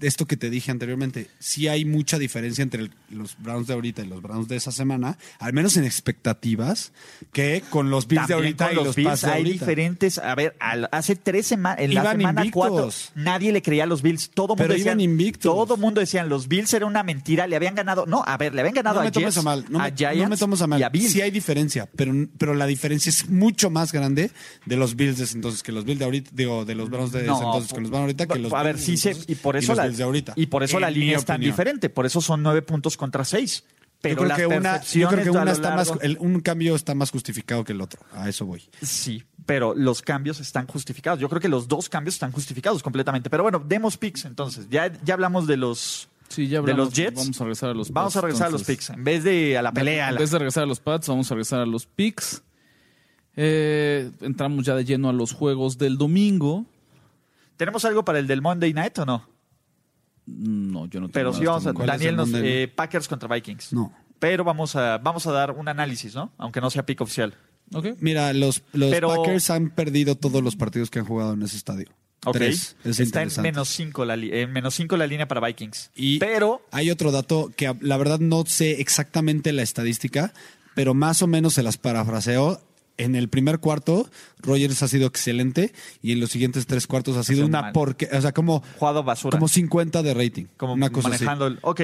esto 0.00 0.26
que 0.26 0.36
te 0.36 0.50
dije 0.50 0.70
anteriormente, 0.70 1.28
sí 1.40 1.66
hay 1.66 1.84
mucha 1.84 2.20
diferencia 2.20 2.62
entre 2.62 2.82
el- 2.82 2.90
los 3.10 3.36
Browns 3.38 3.66
de 3.66 3.74
ahorita 3.74 4.02
y 4.02 4.06
los 4.06 4.22
Browns 4.22 4.46
de 4.46 4.54
esa 4.54 4.70
semana, 4.70 5.18
al 5.40 5.52
menos 5.52 5.76
en 5.76 5.84
expectativas, 5.84 6.92
que 7.32 7.62
con 7.70 7.90
los 7.90 8.06
Bills 8.06 8.28
de 8.28 8.34
ahorita 8.34 8.72
y 8.72 8.74
los 8.76 8.86
los 8.86 8.94
Bills 8.96 9.20
de 9.22 9.26
hay 9.30 9.38
ahorita. 9.42 9.64
diferentes. 9.64 10.18
A 10.18 10.34
ver, 10.36 10.56
al- 10.60 10.88
hace 10.92 11.16
tres 11.16 11.46
semanas, 11.48 11.80
en 11.80 11.92
la 11.94 12.02
Iban 12.02 12.16
semana 12.18 12.40
invictos. 12.42 12.52
cuatro, 12.70 12.92
nadie 13.16 13.52
le 13.52 13.62
creía 13.62 13.82
a 13.84 13.86
los 13.86 14.02
Bills. 14.02 14.30
Todo 14.30 14.48
mundo 14.48 14.62
Pero 14.62 14.74
decían, 14.74 15.00
iban 15.00 15.10
invictos. 15.10 15.52
Todo 15.52 15.76
mundo 15.76 16.00
decían, 16.00 16.28
los 16.28 16.46
Bills 16.48 16.72
era 16.72 16.86
una 16.86 17.02
mentira, 17.02 17.46
le 17.48 17.56
habían 17.56 17.74
ganado. 17.74 18.06
No, 18.06 18.22
a 18.26 18.36
ver, 18.36 18.54
le 18.54 18.60
habían 18.60 18.74
ganado 18.74 18.96
No 18.96 19.00
a 19.00 19.04
me 19.04 19.10
Jets, 19.10 19.36
a 19.38 19.42
mal, 19.42 19.64
no 19.68 19.80
a 19.80 19.84
me, 19.90 19.96
Giants 19.96 20.22
no 20.22 20.28
me 20.28 20.36
tomes 20.36 20.60
a 20.60 20.64
y 20.64 20.66
a 20.66 20.68
mal. 20.68 20.90
Bills. 20.90 21.15
Sí 21.16 21.20
hay 21.22 21.30
diferencia, 21.30 21.88
pero, 21.96 22.12
pero 22.38 22.54
la 22.54 22.66
diferencia 22.66 23.10
es 23.10 23.28
mucho 23.28 23.70
más 23.70 23.92
grande 23.92 24.30
de 24.64 24.76
los 24.76 24.96
Bills 24.96 25.18
de 25.18 25.24
ese 25.24 25.34
entonces 25.36 25.62
que 25.62 25.72
los 25.72 25.84
Bills 25.84 25.98
de 25.98 26.04
ahorita, 26.04 26.30
digo, 26.32 26.64
de 26.64 26.74
los 26.74 26.88
Browns 26.90 27.12
de 27.12 27.18
ese 27.20 27.26
No, 27.28 27.38
entonces 27.38 27.72
que 27.72 27.80
los 27.80 27.90
Browns 27.90 28.02
ahorita 28.02 28.26
que 28.26 28.38
los 28.38 28.52
a 28.52 28.62
ver, 28.62 28.78
sí 28.78 28.94
y 29.26 29.34
por 29.34 29.56
eso 29.56 29.72
los 29.72 29.76
la 29.78 29.84
Bills 29.84 29.98
de 29.98 30.04
ahorita. 30.04 30.32
y 30.36 30.46
por 30.46 30.62
eso 30.62 30.78
la 30.80 30.88
En 30.88 30.94
línea 30.94 31.16
es 31.18 31.24
tan 31.24 31.40
diferente, 31.40 31.88
por 31.90 32.06
eso 32.06 32.20
son 32.20 32.42
nueve 32.42 32.62
puntos 32.62 32.96
contra 32.96 33.24
seis. 33.24 33.64
Pero 34.02 34.22
yo 34.28 34.34
creo 34.34 34.50
que 34.50 34.56
una, 34.58 34.82
yo 34.82 35.08
creo 35.08 35.24
que 35.24 35.30
una 35.30 35.50
está 35.52 35.74
más, 35.74 35.90
el- 36.02 36.18
un 36.20 36.40
cambio 36.40 36.76
está 36.76 36.94
más 36.94 37.10
justificado 37.10 37.64
que 37.64 37.72
el 37.72 37.80
otro. 37.80 38.02
A 38.12 38.28
eso 38.28 38.44
voy. 38.44 38.62
Sí, 38.82 39.24
pero 39.46 39.74
los 39.74 40.02
cambios 40.02 40.38
están 40.38 40.66
justificados. 40.66 41.18
Yo 41.18 41.28
creo 41.30 41.40
que 41.40 41.48
los 41.48 41.66
dos 41.66 41.88
cambios 41.88 42.14
están 42.16 42.30
justificados 42.30 42.82
completamente. 42.82 43.30
Pero 43.30 43.42
bueno, 43.42 43.64
demos 43.66 43.96
picks 43.96 44.26
entonces. 44.26 44.66
Ya, 44.70 44.92
ya 45.02 45.14
hablamos 45.14 45.46
de 45.46 45.56
los 45.56 46.08
Sí, 46.28 46.48
ya 46.48 46.60
de 46.62 46.74
los 46.74 46.92
Jets. 46.92 47.16
Vamos 47.16 47.40
a 47.40 47.44
regresar 47.44 47.70
a 47.70 47.74
los 47.74 47.90
Vamos 47.90 48.12
Pats, 48.12 48.16
a 48.16 48.20
regresar 48.26 48.46
a 48.48 48.50
los 48.50 48.64
picks. 48.64 48.90
En 48.90 49.04
vez 49.04 49.24
de 49.24 49.56
a 49.58 49.62
la 49.62 49.72
pelea. 49.72 50.08
En 50.08 50.14
la- 50.14 50.20
vez 50.20 50.30
de 50.30 50.38
regresar 50.38 50.64
a 50.64 50.66
los 50.66 50.80
Pats, 50.80 51.08
vamos 51.08 51.30
a 51.30 51.34
regresar 51.34 51.60
a 51.60 51.66
los 51.66 51.86
picks. 51.86 52.42
Eh, 53.36 54.10
entramos 54.22 54.64
ya 54.64 54.74
de 54.74 54.84
lleno 54.84 55.08
a 55.08 55.12
los 55.12 55.32
juegos 55.32 55.78
del 55.78 55.98
domingo. 55.98 56.64
¿Tenemos 57.56 57.84
algo 57.84 58.04
para 58.04 58.18
el 58.18 58.26
del 58.26 58.42
Monday 58.42 58.72
Night 58.72 58.98
o 58.98 59.06
no? 59.06 59.28
No, 60.26 60.86
yo 60.86 61.00
no 61.00 61.06
tengo 61.08 61.12
Pero 61.12 61.30
nada 61.30 61.38
sí 61.40 61.46
vamos 61.46 61.66
a... 61.66 61.68
este 61.70 61.76
¿Cuál 61.76 61.88
es 61.90 61.92
Daniel 61.94 62.10
el 62.10 62.16
nos... 62.16 62.30
Eh? 62.42 62.72
Packers 62.74 63.08
contra 63.08 63.32
Vikings. 63.34 63.72
No. 63.72 63.92
Pero 64.18 64.42
vamos 64.44 64.74
a, 64.74 64.98
vamos 64.98 65.26
a 65.26 65.32
dar 65.32 65.52
un 65.52 65.68
análisis, 65.68 66.14
¿no? 66.14 66.32
Aunque 66.38 66.60
no 66.60 66.70
sea 66.70 66.84
pick 66.86 67.00
oficial. 67.00 67.34
Mira, 68.00 68.32
los, 68.32 68.62
los 68.72 68.90
Pero- 68.90 69.08
Packers 69.08 69.50
han 69.50 69.70
perdido 69.70 70.16
todos 70.16 70.42
los 70.42 70.56
partidos 70.56 70.90
que 70.90 70.98
han 71.00 71.04
jugado 71.04 71.34
en 71.34 71.42
ese 71.42 71.56
estadio. 71.56 71.88
Ok. 72.24 72.36
Tres. 72.36 72.76
Es 72.84 72.98
Está 72.98 73.22
en 73.22 73.30
menos 73.42 73.68
5 73.68 74.04
la, 74.04 74.14
en 74.14 74.52
menos 74.52 74.74
cinco 74.74 74.96
la 74.96 75.06
línea 75.06 75.28
para 75.28 75.46
Vikings. 75.46 75.90
Y 75.94 76.18
Pero 76.18 76.62
hay 76.72 76.90
otro 76.90 77.12
dato 77.12 77.52
que 77.56 77.68
a- 77.68 77.76
la 77.80 77.96
verdad 77.96 78.18
no 78.18 78.44
sé 78.46 78.80
exactamente 78.80 79.52
la 79.52 79.62
estadística, 79.62 80.32
pero 80.74 80.92
más 80.94 81.22
o 81.22 81.26
menos 81.26 81.54
se 81.54 81.62
las 81.62 81.76
parafraseo. 81.78 82.60
En 82.98 83.14
el 83.14 83.28
primer 83.28 83.58
cuarto, 83.58 84.08
Rogers 84.38 84.82
ha 84.82 84.88
sido 84.88 85.06
excelente 85.06 85.72
y 86.00 86.12
en 86.12 86.20
los 86.20 86.30
siguientes 86.30 86.66
tres 86.66 86.86
cuartos 86.86 87.16
ha 87.18 87.22
sido 87.24 87.44
una 87.44 87.70
porque, 87.72 88.08
o 88.10 88.20
sea, 88.22 88.32
como, 88.32 88.62
jugado 88.78 89.04
basura. 89.04 89.36
como 89.36 89.48
50 89.48 90.02
de 90.02 90.14
rating. 90.14 90.46
como 90.56 90.72
una 90.72 90.88
cosa 90.88 91.08
así. 91.10 91.22
manejando 91.24 91.46
el. 91.46 91.58
Ok. 91.60 91.82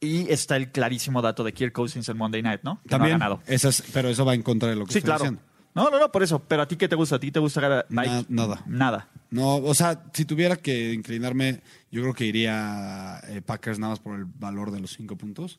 Y 0.00 0.28
está 0.32 0.56
el 0.56 0.72
clarísimo 0.72 1.20
dato 1.22 1.44
de 1.44 1.52
Kirk 1.52 1.72
Cousins 1.72 2.08
en 2.08 2.16
Monday 2.16 2.42
Night, 2.42 2.62
¿no? 2.64 2.80
Que 2.82 2.88
También, 2.88 3.18
no 3.18 3.24
ha 3.24 3.28
ganado. 3.28 3.42
esa 3.46 3.68
es- 3.68 3.84
pero 3.92 4.08
eso 4.08 4.24
va 4.24 4.34
en 4.34 4.42
contra 4.42 4.70
de 4.70 4.76
lo 4.76 4.86
que 4.86 4.92
Sí, 4.94 4.98
estoy 4.98 5.08
claro. 5.10 5.22
diciendo. 5.24 5.42
No, 5.74 5.88
no, 5.90 5.98
no, 5.98 6.12
por 6.12 6.22
eso. 6.22 6.38
Pero 6.40 6.62
a 6.62 6.68
ti 6.68 6.76
qué 6.76 6.86
te 6.88 6.94
gusta? 6.96 7.16
¿A 7.16 7.20
ti 7.20 7.30
te 7.32 7.38
gusta 7.40 7.60
ganar 7.60 7.86
Na- 7.88 8.24
nada. 8.28 8.62
Nada. 8.66 9.08
No, 9.30 9.56
o 9.56 9.74
sea, 9.74 10.02
si 10.12 10.26
tuviera 10.26 10.56
que 10.56 10.92
inclinarme, 10.92 11.62
yo 11.90 12.02
creo 12.02 12.12
que 12.14 12.26
iría 12.26 13.20
eh, 13.28 13.40
Packers 13.40 13.78
nada 13.78 13.92
más 13.92 14.00
por 14.00 14.18
el 14.18 14.26
valor 14.26 14.70
de 14.70 14.80
los 14.80 14.92
cinco 14.92 15.16
puntos. 15.16 15.58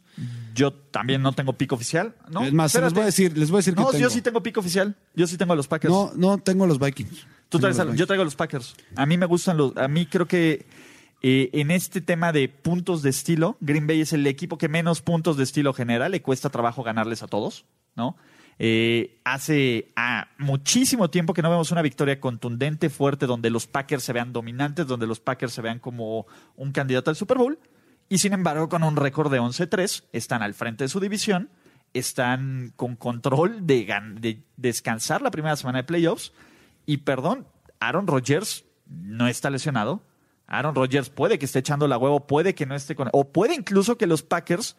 Yo 0.53 0.71
también 0.71 1.23
no 1.23 1.33
tengo 1.33 1.53
pico 1.53 1.73
oficial. 1.75 2.13
¿no? 2.29 2.43
es 2.43 2.53
más, 2.53 2.71
se 2.71 2.79
los 2.79 2.89
Espérate. 2.89 2.93
voy 2.93 3.01
a 3.01 3.05
decir, 3.07 3.37
les 3.37 3.49
voy 3.49 3.57
a 3.57 3.59
decir 3.59 3.75
No, 3.75 3.87
que 3.87 3.93
tengo. 3.93 4.01
yo 4.03 4.09
sí 4.11 4.21
tengo 4.21 4.43
pico 4.43 4.59
oficial. 4.59 4.95
Yo 5.15 5.25
sí 5.25 5.35
tengo 5.37 5.53
a 5.53 5.55
los 5.55 5.67
Packers. 5.67 5.91
No, 5.91 6.11
no 6.15 6.37
tengo 6.37 6.67
los 6.67 6.77
Vikings. 6.79 7.09
Tú 7.49 7.57
Tengo 7.57 7.61
traes 7.61 7.79
a- 7.79 7.85
los 7.85 7.95
yo 7.95 8.05
traigo 8.05 8.23
los 8.23 8.35
Packers. 8.35 8.75
A 8.95 9.05
mí 9.07 9.17
me 9.17 9.25
gustan 9.25 9.57
los. 9.57 9.75
A 9.77 9.87
mí 9.87 10.05
creo 10.05 10.27
que 10.27 10.67
eh, 11.23 11.49
en 11.53 11.71
este 11.71 12.01
tema 12.01 12.31
de 12.31 12.49
puntos 12.49 13.01
de 13.01 13.09
estilo, 13.09 13.57
Green 13.61 13.87
Bay 13.87 14.01
es 14.01 14.13
el 14.13 14.27
equipo 14.27 14.59
que 14.59 14.69
menos 14.69 15.01
puntos 15.01 15.37
de 15.37 15.43
estilo 15.43 15.73
genera. 15.73 16.07
Le 16.09 16.21
cuesta 16.21 16.49
trabajo 16.49 16.83
ganarles 16.83 17.23
a 17.23 17.27
todos, 17.27 17.65
¿no? 17.95 18.15
Eh, 18.59 19.19
hace 19.23 19.91
ah, 19.95 20.27
muchísimo 20.37 21.09
tiempo 21.09 21.33
que 21.33 21.41
no 21.41 21.49
vemos 21.49 21.71
una 21.71 21.81
victoria 21.81 22.19
contundente, 22.19 22.89
fuerte, 22.89 23.25
donde 23.25 23.49
los 23.49 23.67
Packers 23.67 24.03
se 24.03 24.13
vean 24.13 24.33
dominantes, 24.33 24.87
donde 24.87 25.07
los 25.07 25.19
Packers 25.19 25.53
se 25.53 25.61
vean 25.61 25.79
como 25.79 26.27
un 26.55 26.71
candidato 26.71 27.09
al 27.09 27.15
Super 27.15 27.37
Bowl. 27.37 27.59
Y 28.09 28.19
sin 28.19 28.33
embargo, 28.33 28.69
con 28.69 28.83
un 28.83 28.95
récord 28.95 29.31
de 29.31 29.39
11-3, 29.39 30.05
están 30.13 30.43
al 30.43 30.53
frente 30.53 30.83
de 30.83 30.87
su 30.87 30.99
división, 30.99 31.49
están 31.93 32.73
con 32.75 32.95
control 32.95 33.65
de, 33.65 33.87
de 34.19 34.43
descansar 34.57 35.21
la 35.21 35.31
primera 35.31 35.55
semana 35.55 35.79
de 35.79 35.83
playoffs. 35.83 36.33
Y 36.85 36.97
perdón, 36.97 37.47
Aaron 37.79 38.07
Rodgers 38.07 38.65
no 38.87 39.27
está 39.27 39.49
lesionado. 39.49 40.03
Aaron 40.47 40.75
Rodgers 40.75 41.09
puede 41.09 41.39
que 41.39 41.45
esté 41.45 41.59
echando 41.59 41.87
la 41.87 41.97
huevo, 41.97 42.27
puede 42.27 42.53
que 42.53 42.65
no 42.65 42.75
esté 42.75 42.95
con. 42.95 43.09
O 43.13 43.31
puede 43.31 43.55
incluso 43.55 43.97
que 43.97 44.07
los 44.07 44.23
Packers 44.23 44.75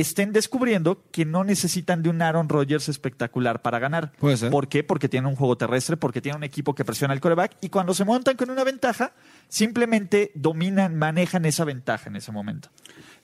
estén 0.00 0.32
descubriendo 0.32 1.02
que 1.10 1.24
no 1.24 1.44
necesitan 1.44 2.02
de 2.02 2.10
un 2.10 2.22
Aaron 2.22 2.48
Rodgers 2.48 2.88
espectacular 2.88 3.62
para 3.62 3.78
ganar. 3.78 4.12
Puede 4.18 4.36
ser. 4.36 4.50
¿Por 4.50 4.68
qué? 4.68 4.84
Porque 4.84 5.08
tienen 5.08 5.28
un 5.28 5.36
juego 5.36 5.56
terrestre, 5.56 5.96
porque 5.96 6.20
tienen 6.20 6.38
un 6.38 6.44
equipo 6.44 6.74
que 6.74 6.84
presiona 6.84 7.14
el 7.14 7.20
coreback 7.20 7.56
y 7.60 7.68
cuando 7.68 7.94
se 7.94 8.04
montan 8.04 8.36
con 8.36 8.50
una 8.50 8.64
ventaja, 8.64 9.12
simplemente 9.48 10.32
dominan, 10.34 10.96
manejan 10.96 11.44
esa 11.44 11.64
ventaja 11.64 12.08
en 12.08 12.16
ese 12.16 12.32
momento. 12.32 12.68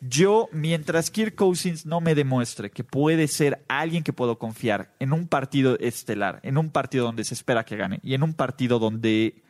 Yo, 0.00 0.48
mientras 0.52 1.10
Kirk 1.10 1.34
Cousins 1.34 1.86
no 1.86 2.00
me 2.00 2.14
demuestre 2.14 2.70
que 2.70 2.84
puede 2.84 3.28
ser 3.28 3.64
alguien 3.68 4.02
que 4.02 4.12
puedo 4.12 4.38
confiar 4.38 4.94
en 4.98 5.12
un 5.12 5.28
partido 5.28 5.78
estelar, 5.78 6.40
en 6.42 6.58
un 6.58 6.70
partido 6.70 7.06
donde 7.06 7.24
se 7.24 7.34
espera 7.34 7.64
que 7.64 7.76
gane 7.76 8.00
y 8.02 8.14
en 8.14 8.22
un 8.22 8.34
partido 8.34 8.78
donde, 8.78 9.42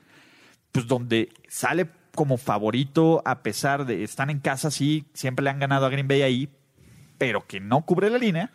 pues 0.70 0.87
donde 0.87 1.31
sale 1.49 1.89
como 2.14 2.37
favorito 2.37 3.22
a 3.25 3.43
pesar 3.43 3.87
de 3.87 4.05
están 4.05 4.31
en 4.31 4.39
casa, 4.39 4.70
sí, 4.70 5.07
siempre 5.12 5.43
le 5.43 5.51
han 5.51 5.59
ganado 5.59 5.87
a 5.87 5.91
Green 5.91 6.07
Bay 6.07 6.22
ahí, 6.22 6.49
pero 7.19 7.47
que 7.47 7.61
no 7.61 7.85
cubre 7.85 8.11
la 8.11 8.19
línea, 8.19 8.51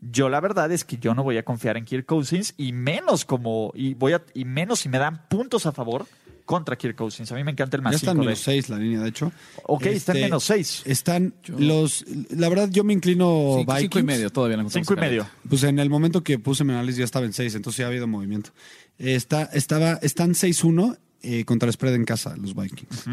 yo 0.00 0.28
la 0.28 0.40
verdad 0.40 0.70
es 0.70 0.84
que 0.84 0.98
yo 0.98 1.14
no 1.14 1.22
voy 1.22 1.38
a 1.38 1.44
confiar 1.44 1.76
en 1.76 1.84
Kirk 1.84 2.06
Cousins 2.06 2.54
y 2.56 2.72
menos 2.72 3.24
como 3.24 3.72
y 3.74 3.94
voy 3.94 4.12
a 4.12 4.22
y 4.34 4.44
menos 4.44 4.80
si 4.80 4.88
me 4.88 4.98
dan 4.98 5.26
puntos 5.28 5.66
a 5.66 5.72
favor 5.72 6.06
contra 6.44 6.76
Kirk 6.76 6.96
Cousins. 6.96 7.30
A 7.30 7.34
mí 7.34 7.44
me 7.44 7.50
encanta 7.50 7.76
el 7.76 7.82
Ya 7.82 7.90
más 7.90 7.94
está 7.96 8.12
en 8.12 8.16
5 8.16 8.22
de 8.22 8.26
menos 8.26 8.40
6 8.40 8.68
la 8.70 8.78
línea, 8.78 9.00
de 9.00 9.08
hecho. 9.10 9.32
Ok, 9.64 9.86
está 9.86 10.12
en 10.12 10.18
Este, 10.18 10.26
menos 10.26 10.44
6. 10.44 10.82
Están 10.86 11.34
los. 11.48 12.06
La 12.30 12.48
verdad, 12.48 12.70
yo 12.70 12.84
me 12.84 12.94
inclino 12.94 13.56
Cinco, 13.58 13.72
Vikings. 13.72 13.80
cinco 13.80 13.98
y 13.98 14.02
medio 14.02 14.30
todavía 14.30 14.56
no 14.56 14.70
5 14.70 14.94
y 14.94 14.96
medio. 14.96 15.28
Pues 15.48 15.62
en 15.64 15.78
el 15.78 15.90
momento 15.90 16.22
que 16.24 16.38
puse 16.38 16.64
mi 16.64 16.72
análisis 16.72 16.98
ya 17.00 17.04
estaba 17.04 17.26
en 17.26 17.34
6, 17.34 17.56
entonces 17.56 17.78
ya 17.80 17.84
ha 17.84 17.88
habido 17.88 18.06
movimiento. 18.06 18.50
Está, 18.96 19.44
estaba, 19.44 19.98
están 20.00 20.30
6-1 20.30 20.96
eh, 21.22 21.44
contra 21.44 21.66
el 21.66 21.72
spread 21.74 21.94
en 21.94 22.04
casa, 22.04 22.34
los 22.36 22.54
Vikings. 22.54 23.04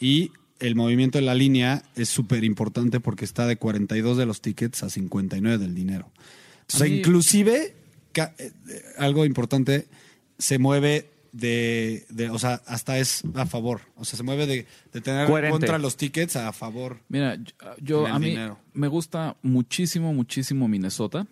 Y 0.00 0.32
el 0.60 0.74
movimiento 0.74 1.18
de 1.18 1.24
la 1.24 1.34
línea 1.34 1.82
es 1.96 2.08
súper 2.08 2.44
importante 2.44 3.00
porque 3.00 3.24
está 3.24 3.46
de 3.46 3.56
42 3.56 4.16
de 4.16 4.26
los 4.26 4.40
tickets 4.40 4.82
a 4.82 4.90
59 4.90 5.58
del 5.58 5.74
dinero. 5.74 6.10
O 6.72 6.76
sea, 6.76 6.86
mí- 6.86 6.98
inclusive, 6.98 7.74
ca- 8.12 8.34
eh, 8.38 8.50
eh, 8.68 8.82
algo 8.98 9.24
importante, 9.24 9.86
se 10.38 10.58
mueve 10.58 11.08
de, 11.32 12.06
de- 12.10 12.30
o 12.30 12.38
sea, 12.38 12.62
hasta 12.66 12.98
es 12.98 13.22
a 13.34 13.46
favor. 13.46 13.82
O 13.96 14.04
sea, 14.04 14.16
se 14.16 14.22
mueve 14.22 14.46
de, 14.46 14.66
de 14.92 15.00
tener 15.00 15.26
Coherente. 15.26 15.52
contra 15.52 15.78
los 15.78 15.96
tickets 15.96 16.36
a 16.36 16.52
favor. 16.52 16.98
Mira, 17.08 17.38
yo- 17.80 18.06
En 18.06 18.14
a 18.14 18.18
mí 18.18 18.30
dinero. 18.30 18.58
me 18.72 18.88
gusta 18.88 19.36
muchísimo, 19.42 20.12
muchísimo 20.14 20.68
Minnesota. 20.68 21.26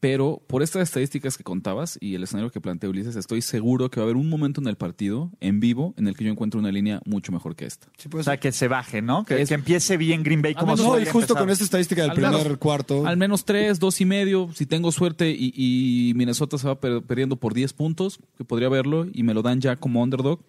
Pero 0.00 0.42
por 0.48 0.62
estas 0.62 0.82
estadísticas 0.82 1.36
que 1.36 1.44
contabas 1.44 1.96
y 2.00 2.14
el 2.16 2.22
escenario 2.24 2.50
que 2.50 2.60
plantea 2.60 2.90
Ulises, 2.90 3.14
estoy 3.16 3.40
seguro 3.42 3.90
que 3.90 4.00
va 4.00 4.04
a 4.04 4.06
haber 4.06 4.16
un 4.16 4.28
momento 4.28 4.60
en 4.60 4.66
el 4.66 4.76
partido, 4.76 5.30
en 5.40 5.60
vivo, 5.60 5.94
en 5.96 6.08
el 6.08 6.16
que 6.16 6.24
yo 6.24 6.30
encuentre 6.32 6.58
una 6.58 6.72
línea 6.72 7.00
mucho 7.04 7.30
mejor 7.30 7.54
que 7.54 7.66
esta. 7.66 7.86
Sí, 7.96 8.08
O 8.12 8.22
sea, 8.22 8.38
que 8.40 8.50
se 8.52 8.66
baje, 8.66 9.00
¿no? 9.02 9.24
Que, 9.24 9.42
Es- 9.42 9.48
que 9.48 9.54
empiece 9.54 9.96
bien 9.96 10.22
Green 10.24 10.42
Bay 10.42 10.54
como 10.54 10.72
menos- 10.74 10.86
No, 10.86 10.98
y 10.98 11.04
justo 11.04 11.18
empezar. 11.20 11.36
con 11.42 11.50
esta 11.50 11.64
estadística 11.64 12.02
del 12.02 12.10
Al 12.10 12.16
primer 12.16 12.32
menos- 12.32 12.58
cuarto. 12.58 13.06
Al 13.06 13.16
menos 13.16 13.44
tres, 13.44 13.78
dos 13.78 14.00
y 14.00 14.04
medio, 14.06 14.50
si 14.54 14.66
tengo 14.66 14.90
suerte 14.90 15.30
y, 15.30 15.52
y 15.54 16.14
Minnesota 16.14 16.58
se 16.58 16.66
va 16.66 16.80
per- 16.80 17.02
perdiendo 17.02 17.36
por 17.36 17.54
10 17.54 17.72
puntos, 17.72 18.18
que 18.38 18.44
podría 18.44 18.68
verlo, 18.68 19.06
y 19.12 19.22
me 19.22 19.34
lo 19.34 19.42
dan 19.42 19.60
ya 19.60 19.76
como 19.76 20.02
underdog, 20.02 20.40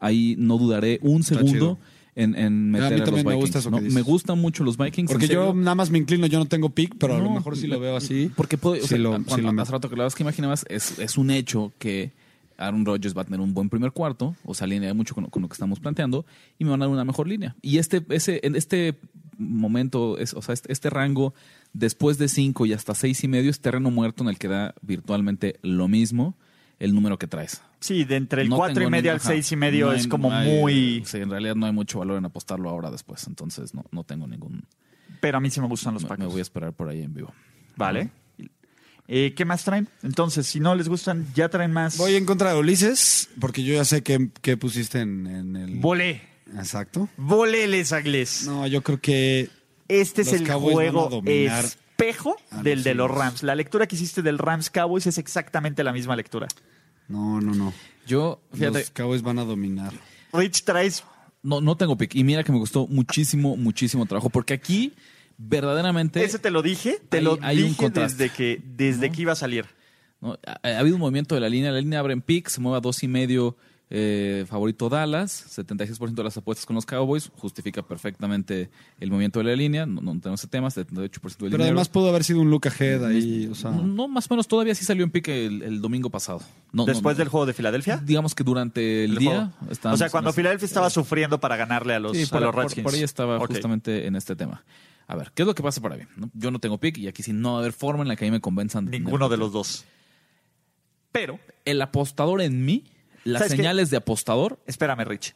ahí 0.00 0.34
no 0.38 0.56
dudaré 0.58 0.98
un 1.02 1.22
segundo 1.22 1.52
chido. 1.52 1.78
En, 2.16 2.34
en 2.34 2.70
meter 2.72 3.02
A 3.02 3.06
los 3.06 3.24
me 3.24 3.34
gusta 3.34 3.58
eso 3.60 3.70
¿no? 3.70 3.76
que 3.76 3.84
dices. 3.84 3.94
Me 3.94 4.02
gustan 4.02 4.40
mucho 4.40 4.64
los 4.64 4.76
Vikings. 4.76 5.10
Porque 5.12 5.28
yo 5.28 5.54
nada 5.54 5.74
más 5.76 5.90
me 5.90 5.98
inclino, 5.98 6.26
yo 6.26 6.38
no 6.40 6.46
tengo 6.46 6.70
pick, 6.70 6.96
pero 6.98 7.14
a 7.14 7.18
lo 7.18 7.30
mejor 7.30 7.56
sí 7.56 7.66
lo 7.68 7.78
veo 7.78 7.94
así. 7.96 8.30
Porque 8.34 8.58
puede, 8.58 8.82
o 8.82 8.86
sea, 8.86 8.98
lo- 8.98 9.10
cuando- 9.10 9.34
sí 9.36 9.40
lo 9.42 9.62
hace 9.62 9.70
rato 9.72 9.88
que 9.88 9.94
hablabas 9.94 10.14
que 10.14 10.22
imaginabas, 10.24 10.64
es, 10.68 10.98
es 10.98 11.16
un 11.18 11.30
hecho 11.30 11.72
que 11.78 12.12
Aaron 12.58 12.86
Rodgers 12.86 13.14
va 13.16 13.20
a 13.20 13.24
tener 13.24 13.38
un 13.40 13.52
buen 13.52 13.68
primer 13.68 13.92
cuarto, 13.92 14.34
o 14.44 14.54
sea, 14.54 14.64
alinea 14.64 14.94
mucho 14.94 15.14
con, 15.14 15.24
lo- 15.24 15.30
con 15.30 15.42
lo 15.42 15.48
que 15.48 15.52
estamos 15.52 15.78
planteando, 15.78 16.24
y 16.58 16.64
me 16.64 16.70
van 16.70 16.80
a 16.82 16.86
dar 16.86 16.92
una 16.92 17.04
mejor 17.04 17.28
línea. 17.28 17.54
Y 17.60 17.76
este, 17.78 18.02
ese, 18.08 18.40
en 18.42 18.56
este 18.56 18.98
momento, 19.36 20.18
es, 20.18 20.32
o 20.34 20.40
sea, 20.42 20.54
este, 20.54 20.72
este 20.72 20.88
rango, 20.90 21.34
después 21.74 22.16
de 22.18 22.28
cinco 22.28 22.64
y 22.66 22.72
hasta 22.72 22.94
seis 22.94 23.22
y 23.24 23.28
medio, 23.28 23.50
es 23.50 23.60
terreno 23.60 23.90
muerto 23.90 24.22
en 24.24 24.30
el 24.30 24.38
que 24.38 24.48
da 24.48 24.74
virtualmente 24.80 25.58
lo 25.62 25.88
mismo 25.88 26.34
el 26.78 26.94
número 26.94 27.18
que 27.18 27.26
traes. 27.26 27.62
Sí, 27.80 28.04
de 28.04 28.16
entre 28.16 28.42
el 28.42 28.48
No 28.48 28.56
4 28.56 28.82
y 28.82 28.90
medio 28.90 29.02
ni- 29.04 29.08
al 29.10 29.16
ajá, 29.16 29.28
6 29.28 29.52
y 29.52 29.56
medio 29.56 29.86
no 29.86 29.92
hay- 29.92 29.98
es 29.98 30.06
como 30.08 30.30
no 30.30 30.36
hay- 30.36 30.60
muy... 30.60 31.02
Sí, 31.06 31.18
en 31.18 31.30
realidad 31.30 31.54
no 31.54 31.66
hay 31.66 31.72
mucho 31.72 31.98
valor 32.00 32.18
en 32.18 32.24
apostarlo 32.24 32.68
ahora 32.70 32.90
después, 32.90 33.26
entonces 33.26 33.74
no, 33.74 33.84
no 33.90 34.04
tengo 34.04 34.26
ningún... 34.26 34.64
Pero 35.20 35.38
a 35.38 35.40
mí 35.40 35.50
sí 35.50 35.60
me 35.60 35.68
gustan 35.68 35.94
los 35.94 36.02
Me, 36.02 36.06
me 36.06 36.16
Packers. 36.16 36.30
voy 36.32 36.38
a 36.38 36.42
esperar 36.42 36.72
por 36.72 36.88
ahí 36.88 37.02
en 37.02 37.14
vivo. 37.14 37.32
Vale. 37.76 38.10
Eh, 39.08 39.34
¿Qué 39.36 39.44
más 39.44 39.62
traen? 39.64 39.88
Entonces, 40.02 40.46
si 40.46 40.58
no 40.58 40.74
les 40.74 40.88
gustan, 40.88 41.26
ya 41.34 41.48
traen 41.48 41.72
más. 41.72 41.96
Voy 41.96 42.16
en 42.16 42.26
contra 42.26 42.52
de 42.52 42.58
Ulises, 42.58 43.28
porque 43.40 43.62
yo 43.62 43.74
ya 43.74 43.84
sé 43.84 44.02
que, 44.02 44.30
que 44.42 44.56
pusiste 44.56 45.00
en, 45.00 45.26
en 45.28 45.56
el. 45.56 45.76
Volé. 45.76 46.22
Exacto. 46.56 47.08
Volé 47.16 47.68
les 47.68 47.92
agles. 47.92 48.46
No, 48.46 48.66
yo 48.66 48.82
creo 48.82 49.00
que. 49.00 49.48
Este 49.88 50.22
es 50.22 50.32
el 50.32 50.44
Cowboys 50.46 50.76
van 50.76 50.86
a 50.88 50.90
juego 50.90 51.08
dominar 51.08 51.64
espejo 51.98 52.36
a 52.50 52.62
del 52.62 52.78
los 52.78 52.84
de 52.84 52.94
los. 52.94 53.10
Rams. 53.10 53.42
La 53.42 53.54
lectura 53.54 53.86
que 53.86 53.96
hiciste 53.96 54.22
del 54.22 54.38
Rams 54.38 54.70
Cowboys 54.70 55.06
es 55.06 55.18
exactamente 55.18 55.82
la 55.82 55.92
misma 55.92 56.14
lectura. 56.16 56.46
No, 57.08 57.40
no, 57.40 57.54
no. 57.54 57.72
Yo, 58.06 58.40
fíjate, 58.52 58.80
Los 58.80 58.90
Cowboys 58.90 59.22
van 59.22 59.38
a 59.38 59.44
dominar. 59.44 59.92
Rich 60.32 60.64
traes 60.64 61.04
No, 61.42 61.60
no 61.60 61.76
tengo 61.76 61.96
pick. 61.96 62.14
Y 62.14 62.24
mira 62.24 62.42
que 62.44 62.52
me 62.52 62.58
costó 62.58 62.86
muchísimo, 62.86 63.56
muchísimo 63.56 64.04
trabajo. 64.06 64.28
Porque 64.30 64.54
aquí, 64.54 64.92
verdaderamente. 65.38 66.22
Ese 66.24 66.38
te 66.38 66.50
lo 66.50 66.62
dije, 66.62 67.00
te 67.08 67.18
Hay- 67.18 67.24
lo 67.24 67.38
hay 67.42 67.58
un 67.62 67.68
dije 67.68 67.76
contraste. 67.84 68.24
desde 68.24 68.34
que 68.36 68.60
desde 68.64 69.10
que 69.10 69.22
iba 69.22 69.32
a 69.32 69.36
salir. 69.36 69.66
¿no? 70.20 70.38
Ha, 70.46 70.68
ha 70.68 70.78
habido 70.78 70.96
un 70.96 71.00
movimiento 71.00 71.34
de 71.34 71.40
la 71.40 71.48
línea. 71.48 71.70
La 71.72 71.80
línea 71.80 72.00
abre 72.00 72.12
en 72.12 72.22
pick, 72.22 72.48
se 72.48 72.60
mueve 72.60 72.78
a 72.78 72.80
dos 72.80 73.02
y 73.02 73.08
medio. 73.08 73.56
Eh, 73.88 74.44
favorito 74.48 74.88
Dallas, 74.88 75.46
76% 75.56 76.12
de 76.14 76.24
las 76.24 76.36
apuestas 76.36 76.66
con 76.66 76.74
los 76.74 76.84
Cowboys, 76.84 77.30
justifica 77.36 77.82
perfectamente 77.82 78.68
el 78.98 79.10
movimiento 79.10 79.38
de 79.38 79.44
la 79.44 79.54
línea, 79.54 79.86
no, 79.86 80.00
no 80.00 80.18
tenemos 80.20 80.40
ese 80.40 80.48
tema, 80.48 80.68
78% 80.68 80.82
del 80.82 81.10
Pero 81.10 81.48
dinero. 81.50 81.64
además 81.64 81.88
pudo 81.88 82.08
haber 82.08 82.24
sido 82.24 82.40
un 82.40 82.50
look 82.50 82.66
ahead 82.66 83.04
ahí. 83.04 83.46
O 83.50 83.54
sea, 83.54 83.70
no, 83.70 84.08
más 84.08 84.28
o 84.30 84.34
menos 84.34 84.48
todavía 84.48 84.74
sí 84.74 84.84
salió 84.84 85.04
en 85.04 85.10
pick 85.10 85.28
el, 85.28 85.62
el 85.62 85.80
domingo 85.80 86.10
pasado. 86.10 86.40
No, 86.72 86.84
Después 86.84 87.16
no. 87.16 87.18
del 87.18 87.28
juego 87.28 87.46
de 87.46 87.52
Filadelfia. 87.52 87.98
Digamos 87.98 88.34
que 88.34 88.42
durante 88.42 89.04
el, 89.04 89.12
El 89.12 89.18
día. 89.18 89.52
o 89.84 89.96
sea, 89.96 90.10
cuando 90.10 90.32
Filadelfia 90.32 90.66
estaba 90.66 90.90
sufriendo 90.90 91.38
para 91.38 91.56
ganarle 91.56 91.94
a 91.94 92.00
los, 92.00 92.16
Sí, 92.16 92.24
a 92.24 92.26
por, 92.26 92.40
los 92.42 92.52
por- 92.54 92.64
Redskins. 92.64 92.84
por 92.84 92.94
ahí 92.94 93.02
estaba 93.02 93.38
justamente 93.38 94.06
en 94.06 94.16
este 94.16 94.34
tema. 94.34 94.64
A 95.06 95.14
ver, 95.14 95.30
¿qué 95.32 95.42
es 95.42 95.46
lo 95.46 95.54
que 95.54 95.62
pasa 95.62 95.80
por 95.80 95.92
ahí? 95.92 96.00
¿No? 96.16 96.28
Yo 96.34 96.50
no 96.50 96.58
tengo 96.58 96.78
pick 96.78 96.98
y 96.98 97.06
aquí 97.06 97.22
sí 97.22 97.32
no 97.32 97.52
va 97.52 97.56
a 97.58 97.60
haber 97.60 97.72
forma 97.72 98.02
en 98.02 98.08
la 98.08 98.16
que 98.16 98.24
a 98.24 98.26
mí 98.26 98.32
me 98.32 98.40
convenzan. 98.40 98.86
Ninguno 98.86 99.28
de 99.28 99.36
los 99.36 99.52
dos. 99.52 99.84
Pero, 101.12 101.38
El 101.64 101.80
apostador 101.80 102.40
en 102.42 102.64
mí, 102.64 102.84
las 103.26 103.48
señales 103.48 103.90
de 103.90 103.98
apostador, 103.98 104.60
espérame, 104.66 105.04
Rich. 105.04 105.34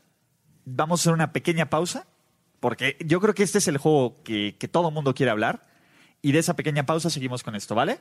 Vamos 0.65 1.01
a 1.01 1.03
hacer 1.03 1.13
una 1.13 1.33
pequeña 1.33 1.71
pausa, 1.71 2.07
porque 2.61 2.97
yo 3.05 3.21
creo 3.21 3.35
que 3.35 3.43
este 3.43 3.59
es 3.59 3.69
el 3.69 3.79
juego 3.79 4.23
que, 4.23 4.57
que 4.59 4.69
todo 4.69 4.91
mundo 4.91 5.15
quiere 5.15 5.31
hablar. 5.31 5.69
Y 6.23 6.33
de 6.33 6.39
esa 6.39 6.55
pequeña 6.55 6.85
pausa 6.85 7.09
seguimos 7.09 7.43
con 7.43 7.55
esto, 7.57 7.75
¿vale? 7.75 7.99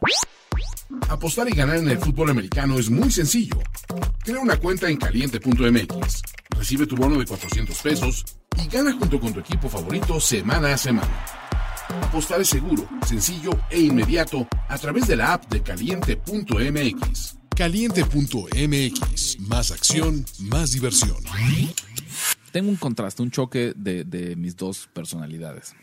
Apostar 1.08 1.48
y 1.48 1.56
ganar 1.56 1.78
en 1.78 1.90
el 1.90 1.98
fútbol 2.00 2.30
americano 2.30 2.78
es 2.78 2.90
muy 2.90 3.10
sencillo. 3.12 3.58
Crea 4.24 4.40
una 4.40 4.58
cuenta 4.58 4.90
en 4.90 4.98
caliente.mx, 4.98 6.22
recibe 6.50 6.86
tu 6.86 6.98
bono 6.98 7.18
de 7.18 7.26
400 7.26 7.82
pesos 7.82 8.26
y 8.58 8.68
gana 8.68 8.92
junto 8.92 9.20
con 9.20 9.34
tu 9.34 9.40
equipo 9.40 9.70
favorito 9.70 10.20
semana 10.20 10.74
a 10.74 10.78
semana. 10.78 11.26
Apostar 12.04 12.42
es 12.42 12.50
seguro, 12.50 12.88
sencillo 13.06 13.52
e 13.70 13.80
inmediato 13.80 14.48
a 14.68 14.78
través 14.78 15.08
de 15.08 15.16
la 15.16 15.34
app 15.34 15.46
de 15.46 15.64
caliente.mx. 15.64 17.39
Caliente.mx. 17.60 19.38
Más 19.41 19.72
acción, 19.72 20.24
más 20.39 20.72
diversión. 20.72 21.18
tengo 22.53 22.70
un 22.70 22.78
contraste, 22.78 23.22
un 23.22 23.32
choque 23.32 23.74
de, 23.76 24.05
de 24.05 24.38
mis 24.38 24.55
dos 24.55 24.88
personalidades. 24.93 25.76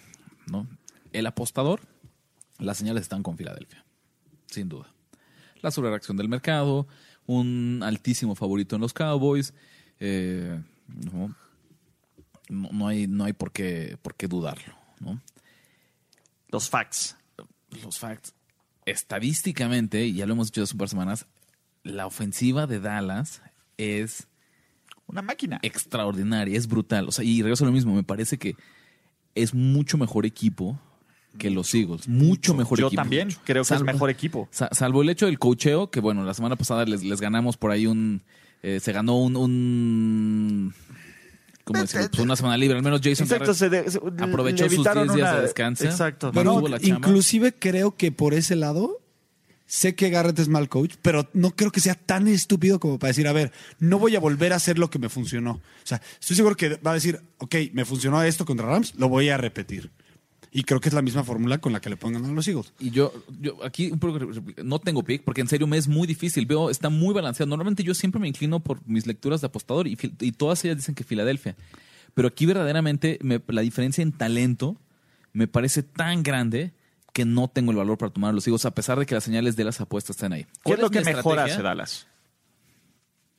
¿no? 0.47 0.67
El 1.13 1.27
apostador, 1.27 1.83
las 2.59 2.79
señales 2.79 3.03
están 3.03 3.23
con 3.23 3.37
Filadelfia, 3.37 3.85
sin 4.47 4.71
duda. 4.71 4.91
La 5.61 5.71
sobrereacción 5.71 6.17
del 6.17 6.31
mercado, 6.31 6.89
un 7.27 7.83
altísimo 7.85 8.35
favorito 8.35 8.77
en 8.77 8.81
los 8.81 8.95
Cowboys. 8.95 9.53
eh, 10.01 10.59
¿no? 10.89 11.37
No, 12.49 12.71
no 12.73 12.89
hay, 12.89 13.07
no 13.07 13.25
hay 13.25 13.35
por, 13.35 13.53
qué, 13.53 13.99
por 14.01 14.15
qué 14.15 14.29
dudarlo. 14.29 14.75
¿no? 14.99 15.21
Los 16.49 16.71
facts. 16.71 17.19
los 17.85 17.99
facts, 17.99 18.33
estadísticamente, 18.87 20.07
y 20.07 20.15
ya 20.15 20.25
lo 20.25 20.33
hemos 20.33 20.47
dicho 20.49 20.63
hace 20.63 20.73
un 20.73 20.79
par 20.79 20.87
de 20.89 20.91
semanas, 20.93 21.27
la 21.87 22.07
ofensiva 22.07 22.67
de 22.67 22.81
Dallas 22.81 23.43
es 23.79 24.27
Una 25.07 25.23
máquina. 25.23 25.59
extraordinaria, 25.63 26.57
es 26.59 26.67
brutal. 26.67 27.09
O 27.09 27.13
sea, 27.13 27.25
y 27.25 27.43
regreso 27.43 27.65
a 27.65 27.67
lo 27.69 27.73
mismo, 27.73 27.95
me 27.95 28.03
parece 28.03 28.39
que 28.39 28.57
es 29.35 29.55
mucho 29.55 29.99
mejor 29.99 30.27
equipo 30.27 30.79
que 31.39 31.51
los 31.51 31.75
Eagles. 31.75 32.09
Mucho 32.09 32.55
mejor 32.55 32.79
Yo 32.79 32.87
equipo. 32.87 33.03
también 33.03 33.29
creo 33.45 33.63
que 33.65 33.75
es 33.75 33.83
mejor 33.83 34.09
equipo. 34.11 34.49
sa- 34.51 34.71
salvo 34.73 35.03
el 35.03 35.11
hecho 35.11 35.27
del 35.27 35.39
cocheo, 35.39 35.91
que 35.91 36.01
bueno, 36.01 36.25
la 36.25 36.33
semana 36.35 36.57
pasada 36.57 36.85
les, 36.87 37.03
les 37.05 37.21
ganamos 37.21 37.57
por 37.57 37.71
ahí 37.71 37.87
un. 37.87 38.23
eh, 38.63 38.81
se 38.81 38.93
ganó 38.93 39.17
un. 39.19 39.37
un 39.37 40.75
¿Cómo 41.65 41.81
decirlo? 41.81 42.09
Pues 42.11 42.21
una 42.23 42.37
semana 42.37 42.57
libre. 42.57 42.77
Al 42.79 42.83
menos 42.85 43.01
Jason 43.03 43.25
Exacto, 43.27 43.53
se 43.53 43.69
de- 43.69 43.91
se- 43.91 43.99
aprovechó 44.21 44.65
sus 44.65 44.75
evitaron 44.75 45.09
10 45.09 45.17
días 45.17 45.29
una- 45.31 45.37
de 45.37 45.43
descanso. 45.43 45.85
Exacto. 45.85 46.31
Pero 46.33 46.63
inclusive 46.81 47.53
creo 47.53 47.97
que 47.97 48.13
por 48.13 48.33
ese 48.35 48.57
lado, 48.57 49.01
sé 49.67 49.95
que 49.95 50.11
Garrett 50.11 50.39
es 50.39 50.49
mal 50.49 50.69
coach, 50.69 50.95
pero 51.03 51.29
no 51.33 51.51
creo 51.57 51.71
que 51.73 51.81
sea 51.81 51.95
tan 51.95 52.29
estúpido 52.29 52.79
como 52.81 52.99
para 52.99 53.09
decir, 53.09 53.27
a 53.29 53.33
ver, 53.33 53.53
no 53.81 53.99
voy 53.99 54.15
a 54.17 54.21
volver 54.21 54.53
a 54.53 54.57
hacer 54.57 54.79
lo 54.79 54.91
que 54.91 54.99
me 54.99 55.09
funcionó. 55.09 55.53
O 55.53 55.61
sea, 55.85 56.01
estoy 56.21 56.37
seguro 56.37 56.57
que 56.57 56.77
va 56.77 56.93
a 56.93 56.95
decir, 56.95 57.21
ok, 57.39 57.55
me 57.73 57.85
funcionó 57.85 58.23
esto 58.23 58.45
contra 58.45 58.67
Rams, 58.67 58.95
lo 58.97 59.09
voy 59.09 59.29
a 59.29 59.37
repetir. 59.37 59.91
Y 60.53 60.63
creo 60.63 60.81
que 60.81 60.89
es 60.89 60.95
la 60.95 61.03
misma 61.03 61.23
fórmula 61.23 61.59
con 61.59 61.73
la 61.73 61.81
que 61.81 61.91
le 61.91 61.97
pongan 61.99 62.25
a 62.25 62.29
los 62.29 62.49
Eagles. 62.49 62.73
Y 62.79 62.91
yo, 62.91 63.13
yo 63.43 63.63
aquí 63.63 63.93
no 64.65 64.79
tengo 64.79 65.03
pick 65.03 65.23
porque 65.23 65.43
en 65.43 65.49
serio 65.49 65.67
me 65.67 65.77
es 65.77 65.87
muy 65.87 66.07
difícil. 66.07 66.47
Veo, 66.47 66.71
está 66.71 66.89
muy 66.89 67.13
balanceado. 67.13 67.51
Normalmente 67.51 67.83
yo 67.83 67.93
siempre 67.93 68.21
me 68.21 68.29
inclino 68.29 68.61
por 68.61 68.81
mis 68.89 69.07
lecturas 69.07 69.43
de 69.43 69.49
apostador 69.49 69.87
y, 69.87 69.99
y 70.21 70.33
todas 70.33 70.65
ellas 70.65 70.79
dicen 70.79 70.95
que 70.95 71.05
Filadelfia. 71.05 71.57
Pero 72.15 72.29
aquí 72.29 72.47
verdaderamente 72.47 73.19
me- 73.21 73.43
la 73.49 73.61
diferencia 73.61 74.01
en 74.01 74.13
talento 74.13 74.81
me 75.35 75.47
parece 75.47 75.83
tan 75.83 76.23
grande 76.23 76.73
que 77.17 77.25
no 77.25 77.49
tengo 77.49 77.71
el 77.71 77.79
valor 77.79 77.97
para 77.97 78.13
tomar 78.13 78.29
a 78.29 78.33
los 78.35 78.47
higos 78.47 78.67
a 78.67 78.73
pesar 78.73 78.99
de 78.99 79.07
que 79.07 79.15
las 79.15 79.25
señales 79.25 79.57
de 79.57 79.65
las 79.65 79.81
apuestas 79.81 80.17
están 80.17 80.35
ahí. 80.35 80.45
¿Qué 80.45 80.51
¿Cuál 80.65 80.77
es 80.77 80.83
lo 80.83 80.91
que 80.91 81.01
mejor 81.01 81.39
hace 81.39 81.63
Dallas? 81.63 82.07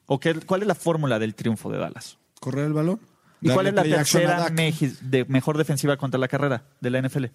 ¿O 0.08 0.20
qué, 0.20 0.34
cuál 0.34 0.64
es 0.64 0.68
la 0.68 0.74
fórmula 0.74 1.20
del 1.20 1.36
triunfo 1.36 1.70
de 1.72 1.78
Dallas? 1.78 2.18
¿Correr 2.40 2.66
el 2.66 2.74
balón? 2.74 3.00
¿Y 3.40 3.50
cuál 3.52 3.68
es 3.68 3.76
la 3.76 3.84
tercera 3.84 4.50
de 4.50 5.26
mejor 5.28 5.60
defensiva 5.60 5.96
contra 5.96 6.20
la 6.20 6.28
carrera 6.28 6.64
de 6.82 6.90
la 6.90 7.00
NFL? 7.04 7.26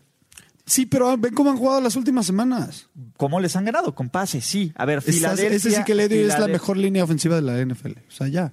Sí, 0.66 0.86
pero 0.86 1.16
ven 1.16 1.32
cómo 1.32 1.50
han 1.52 1.56
jugado 1.58 1.80
las 1.80 1.94
últimas 1.94 2.26
semanas. 2.26 2.88
¿Cómo 3.16 3.38
les 3.38 3.54
han 3.54 3.64
ganado? 3.64 3.94
Con 3.94 4.08
pases, 4.10 4.44
sí. 4.44 4.72
A 4.74 4.84
ver, 4.84 4.98
Estás- 4.98 5.14
Filadelfia. 5.14 5.56
ese 5.56 5.70
sí 5.70 5.84
que 5.84 5.94
le 5.94 6.08
digo 6.08 6.28
es 6.28 6.38
la 6.40 6.48
mejor 6.48 6.76
línea 6.76 7.04
ofensiva 7.04 7.36
de 7.36 7.42
la 7.42 7.56
NFL. 7.64 7.92
O 8.08 8.10
sea, 8.10 8.26
ya. 8.26 8.52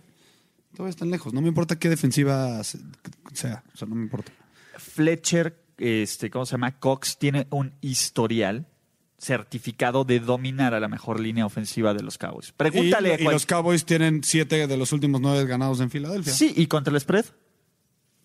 Todavía 0.75 0.91
están 0.91 1.09
lejos. 1.09 1.33
No 1.33 1.41
me 1.41 1.47
importa 1.47 1.79
qué 1.79 1.89
defensiva 1.89 2.63
se- 2.63 2.77
sea. 3.33 3.63
O 3.73 3.77
sea, 3.77 3.87
no 3.87 3.95
me 3.95 4.03
importa. 4.03 4.31
Fletcher, 4.77 5.57
este, 5.79 6.29
¿cómo 6.29 6.45
se 6.45 6.51
llama? 6.51 6.79
Cox 6.79 7.17
tiene 7.17 7.47
un 7.49 7.73
historial 7.81 8.65
certificado 9.17 10.05
de 10.05 10.19
dominar 10.19 10.73
a 10.73 10.79
la 10.79 10.87
mejor 10.87 11.19
línea 11.19 11.45
ofensiva 11.45 11.93
de 11.93 12.03
los 12.03 12.17
Cowboys. 12.17 12.53
Pregúntale 12.53 13.09
y, 13.09 13.11
a 13.11 13.19
y 13.19 13.23
cual- 13.23 13.33
los 13.33 13.45
Cowboys 13.45 13.83
tienen 13.85 14.23
siete 14.23 14.65
de 14.67 14.77
los 14.77 14.93
últimos 14.93 15.19
nueve 15.19 15.45
ganados 15.45 15.81
en 15.81 15.89
Filadelfia. 15.89 16.31
Sí, 16.33 16.53
y 16.55 16.67
contra 16.67 16.93
el 16.93 17.01
spread. 17.01 17.25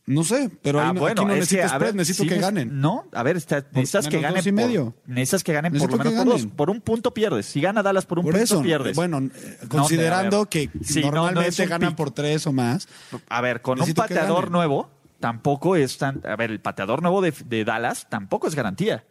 No 0.07 0.23
sé, 0.23 0.51
pero 0.63 0.81
ahí 0.81 0.89
ah, 0.91 0.93
no- 0.93 1.01
bueno, 1.01 1.23
aquí 1.23 1.27
no 1.29 1.33
es 1.33 1.41
necesito 1.41 1.63
que, 1.63 1.69
spread, 1.69 1.81
ver, 1.87 1.95
necesito 1.95 2.23
sí 2.25 2.29
que 2.29 2.39
ganen. 2.39 2.79
No, 2.81 3.07
a 3.13 3.23
ver, 3.23 3.39
está- 3.39 3.65
necesitas 3.73 4.07
que 4.07 4.21
ganen 4.21 4.41
y 4.41 4.43
por- 4.45 4.53
medio. 4.53 4.95
necesitas 5.07 5.43
que 5.43 5.53
ganen 5.55 5.73
por 5.73 5.91
lo 5.91 5.97
menos 5.97 6.13
por, 6.15 6.25
dos. 6.27 6.47
por 6.55 6.71
un 6.71 6.81
punto 6.83 7.15
pierdes. 7.15 7.47
Si 7.47 7.61
gana 7.63 7.83
Dallas 7.83 8.05
por 8.05 8.19
un 8.19 8.25
Por 8.27 8.35
punto 8.35 8.45
eso, 8.45 8.63
pierdes. 8.63 8.95
bueno, 8.95 9.19
eh, 9.19 9.59
No, 9.63 9.69
considerando 9.69 10.45
que 10.47 10.69
Sí, 10.83 11.01
no, 11.01 11.07
no 11.11 11.13
normalmente 11.23 11.67
ganan 11.67 11.89
pick. 11.91 11.97
por 11.97 12.11
tres 12.11 12.47
o 12.47 12.53
más. 12.53 12.87
A 13.29 13.41
ver, 13.41 13.63
con 13.63 13.81
un 13.81 13.95
pateador 13.95 14.51
nuevo, 14.51 14.91
tampoco 15.21 15.77
es 15.77 15.99
tan. 15.99 16.21
A 16.27 16.37
ver, 16.37 16.51
el 16.51 16.61
pateador 16.61 17.03
nuevo 17.03 17.23
de, 17.23 17.65
Dallas 17.65 18.09
tampoco 18.09 18.47
es 18.47 18.55
garantía. 18.55 19.05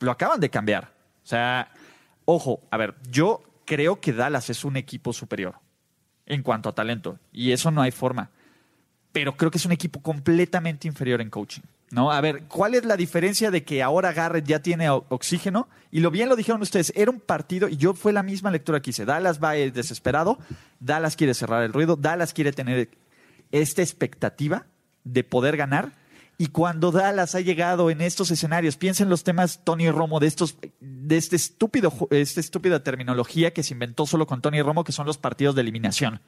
Lo 0.00 0.10
acaban 0.10 0.40
de 0.40 0.50
cambiar. 0.50 0.92
O 1.24 1.26
sea, 1.26 1.72
ojo, 2.24 2.62
a 2.70 2.76
ver, 2.76 2.94
yo 3.10 3.42
creo 3.64 4.00
que 4.00 4.12
Dallas 4.12 4.50
es 4.50 4.64
un 4.64 4.76
equipo 4.76 5.12
superior 5.12 5.56
en 6.26 6.42
cuanto 6.42 6.68
a 6.68 6.74
talento. 6.74 7.18
Y 7.32 7.52
eso 7.52 7.70
no 7.70 7.82
hay 7.82 7.90
forma. 7.90 8.30
Pero 9.12 9.36
creo 9.36 9.50
que 9.50 9.58
es 9.58 9.66
un 9.66 9.72
equipo 9.72 10.00
completamente 10.00 10.88
inferior 10.88 11.20
en 11.20 11.30
coaching. 11.30 11.62
¿No? 11.90 12.10
A 12.10 12.20
ver, 12.20 12.44
¿cuál 12.48 12.74
es 12.74 12.84
la 12.84 12.96
diferencia 12.96 13.50
de 13.52 13.62
que 13.62 13.82
ahora 13.82 14.12
Garrett 14.12 14.44
ya 14.44 14.60
tiene 14.60 14.90
oxígeno? 14.90 15.68
Y 15.92 16.00
lo 16.00 16.10
bien 16.10 16.28
lo 16.28 16.34
dijeron 16.34 16.60
ustedes, 16.60 16.92
era 16.96 17.12
un 17.12 17.20
partido, 17.20 17.68
y 17.68 17.76
yo 17.76 17.94
fue 17.94 18.12
la 18.12 18.24
misma 18.24 18.50
lectura 18.50 18.80
que 18.80 18.90
hice. 18.90 19.04
Dallas 19.04 19.42
va 19.42 19.56
eh, 19.56 19.70
desesperado, 19.70 20.38
Dallas 20.80 21.14
quiere 21.14 21.32
cerrar 21.32 21.62
el 21.62 21.72
ruido, 21.72 21.94
Dallas 21.94 22.34
quiere 22.34 22.52
tener 22.52 22.90
esta 23.52 23.82
expectativa 23.82 24.66
de 25.06 25.24
poder 25.24 25.56
ganar. 25.56 25.92
Y 26.38 26.48
cuando 26.48 26.92
Dallas 26.92 27.34
ha 27.34 27.40
llegado 27.40 27.88
en 27.88 28.02
estos 28.02 28.30
escenarios, 28.30 28.76
piensen 28.76 29.08
los 29.08 29.24
temas 29.24 29.64
Tony 29.64 29.90
Romo 29.90 30.20
de 30.20 30.26
estos, 30.26 30.58
de 30.80 31.16
este 31.16 31.36
estúpido, 31.36 31.90
esta 32.10 32.40
estúpida 32.40 32.82
terminología 32.82 33.54
que 33.54 33.62
se 33.62 33.72
inventó 33.72 34.04
solo 34.04 34.26
con 34.26 34.42
Tony 34.42 34.60
Romo, 34.60 34.84
que 34.84 34.92
son 34.92 35.06
los 35.06 35.16
partidos 35.16 35.54
de 35.54 35.62
eliminación. 35.62 36.20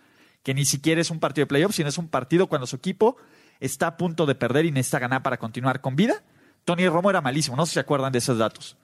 Que 0.43 0.55
ni 0.55 0.64
siquiera 0.64 1.01
es 1.01 1.11
un 1.11 1.20
partido 1.20 1.43
de 1.43 1.49
playoffs, 1.49 1.76
sino 1.76 1.91
es 1.91 1.99
un 1.99 2.09
partido 2.09 2.47
cuando 2.47 2.66
su 2.66 2.76
equipo 2.76 3.16
está 3.61 3.89
a 3.89 3.97
punto 3.99 4.24
de 4.24 4.35
perder 4.35 4.64
y 4.64 4.70
necesita 4.70 5.01
ganar 5.01 5.22
para 5.22 5.37
continuar 5.37 5.83
con 5.83 5.95
vida. 5.95 6.22
Tony 6.64 6.89
Romo 6.89 7.11
era 7.11 7.20
malísimo, 7.20 7.57
no 7.57 7.66
sé 7.66 7.70
si 7.70 7.74
se 7.74 7.81
acuerdan 7.81 8.12
de 8.12 8.18
esos 8.18 8.39
datos. 8.39 8.79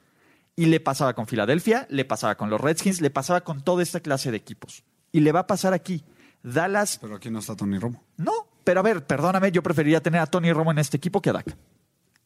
Y 0.56 0.66
le 0.66 0.78
pasaba 0.78 1.14
con 1.14 1.26
Filadelfia, 1.26 1.86
le 1.88 2.04
pasaba 2.04 2.34
con 2.34 2.50
los 2.50 2.60
Redskins, 2.60 3.00
le 3.00 3.10
pasaba 3.10 3.42
con 3.42 3.62
toda 3.62 3.82
esta 3.82 4.00
clase 4.00 4.30
de 4.30 4.36
equipos. 4.36 4.84
Y 5.10 5.20
le 5.20 5.32
va 5.32 5.40
a 5.40 5.46
pasar 5.46 5.72
aquí. 5.72 6.04
Dallas 6.42 6.98
Pero 7.00 7.16
aquí 7.16 7.30
no 7.30 7.38
está 7.38 7.56
Tony 7.56 7.78
Romo. 7.78 8.04
no, 8.18 8.32
pero 8.64 8.80
a 8.80 8.82
ver, 8.82 9.04
perdóname, 9.06 9.52
yo 9.52 9.62
preferiría 9.62 10.00
tener 10.02 10.20
a 10.20 10.26
Tony 10.26 10.52
Romo 10.52 10.72
en 10.72 10.78
este 10.78 10.96
equipo 10.96 11.20
que 11.22 11.30
a 11.30 11.34
Dak. 11.34 11.56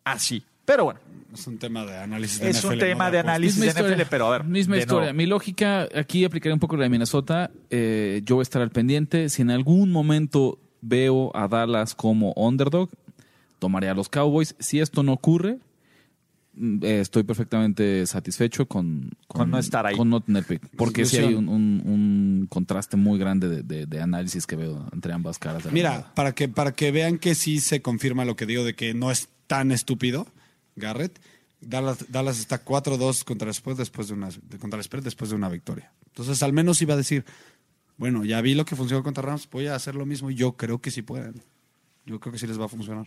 Así. 0.04 0.42
Pero 0.64 0.84
bueno, 0.84 1.00
Es 1.32 1.46
un 1.46 1.58
tema 1.58 1.84
de 1.84 1.96
análisis 1.96 2.40
de 2.40 2.50
es 2.50 2.62
un 2.64 2.72
NFL, 2.74 2.78
tema 2.80 3.04
no 3.06 3.10
de 3.10 3.18
apuestas. 3.18 3.34
análisis 3.36 3.60
de 3.74 3.82
NFL, 3.96 4.02
pero 4.10 4.26
a 4.26 4.30
ver. 4.30 4.44
Misma 4.44 4.74
de 4.76 4.80
historia. 4.80 5.00
nuevo. 5.06 5.16
Mi 5.16 5.26
lógica, 5.26 5.88
aquí 5.94 6.24
aplicaré 6.24 6.52
un 6.52 6.60
poco 6.60 6.76
la 6.76 6.84
de 6.84 6.88
Minnesota. 6.90 7.50
Eh, 7.70 8.22
yo 8.24 8.36
voy 8.36 8.42
a 8.42 8.44
estar 8.44 8.62
al 8.62 8.70
pendiente. 8.70 9.28
Si 9.28 9.42
en 9.42 9.50
algún 9.50 9.90
momento 9.90 10.58
veo 10.80 11.34
a 11.34 11.48
Dallas 11.48 11.94
como 11.94 12.32
underdog, 12.36 12.90
tomaré 13.58 13.88
a 13.88 13.94
los 13.94 14.08
Cowboys. 14.08 14.54
Si 14.58 14.80
esto 14.80 15.02
no 15.02 15.12
ocurre, 15.14 15.58
estoy 16.82 17.22
perfectamente 17.22 18.06
satisfecho 18.06 18.66
con, 18.66 19.10
Con 19.26 19.50
no 19.50 19.58
estar 19.58 19.86
ahí. 19.86 19.96
Con 19.96 20.10
no 20.10 20.20
tener 20.20 20.44
pick. 20.44 20.66
Porque 20.76 21.04
sí 21.04 21.18
hay 21.18 21.34
un, 21.34 21.48
un- 21.48 21.82
un 21.84 22.46
contraste 22.48 22.96
muy 22.96 23.18
grande 23.18 23.48
de, 23.48 23.62
de- 23.62 23.86
de 23.86 24.00
análisis 24.00 24.46
que 24.46 24.56
veo 24.56 24.88
entre 24.92 25.12
ambas 25.12 25.38
caras. 25.38 25.62
de 25.64 25.68
la 25.68 25.72
moneda. 25.72 25.90
Mira, 26.00 26.14
para 26.14 26.32
que, 26.32 26.48
para 26.48 26.72
que 26.72 26.90
vean 26.90 27.18
que 27.18 27.34
sí 27.34 27.60
se 27.60 27.82
confirma 27.82 28.24
lo 28.24 28.36
que 28.36 28.46
digo 28.46 28.64
de 28.64 28.74
que 28.74 28.94
no 28.94 29.10
es 29.10 29.28
tan 29.46 29.70
estúpido, 29.72 30.26
Garrett, 30.76 31.18
Dallas, 31.60 32.06
Dallas 32.10 32.38
está 32.38 32.64
4-2 32.64 33.24
contra 33.24 33.48
el 33.48 33.54
spread 33.54 33.76
después 33.76 34.08
de 34.08 34.14
una 34.14 34.28
de- 34.30 34.58
contra 34.58 34.78
el 34.78 34.84
spread 34.84 35.02
después 35.02 35.30
de 35.30 35.36
una 35.36 35.48
victoria. 35.48 35.92
Entonces, 36.06 36.42
al 36.42 36.52
menos 36.52 36.80
iba 36.82 36.94
a 36.94 36.96
decir, 36.96 37.24
bueno, 37.96 38.24
ya 38.24 38.40
vi 38.40 38.54
lo 38.54 38.64
que 38.64 38.76
funcionó 38.76 39.02
contra 39.02 39.22
Rams, 39.22 39.48
voy 39.50 39.66
a 39.66 39.74
hacer 39.74 39.94
lo 39.94 40.06
mismo 40.06 40.30
y 40.30 40.34
yo 40.34 40.52
creo 40.52 40.80
que 40.80 40.90
sí 40.90 41.02
pueden. 41.02 41.42
Yo 42.06 42.20
creo 42.20 42.32
que 42.32 42.38
sí 42.38 42.46
les 42.46 42.58
va 42.60 42.64
a 42.66 42.68
funcionar. 42.68 43.06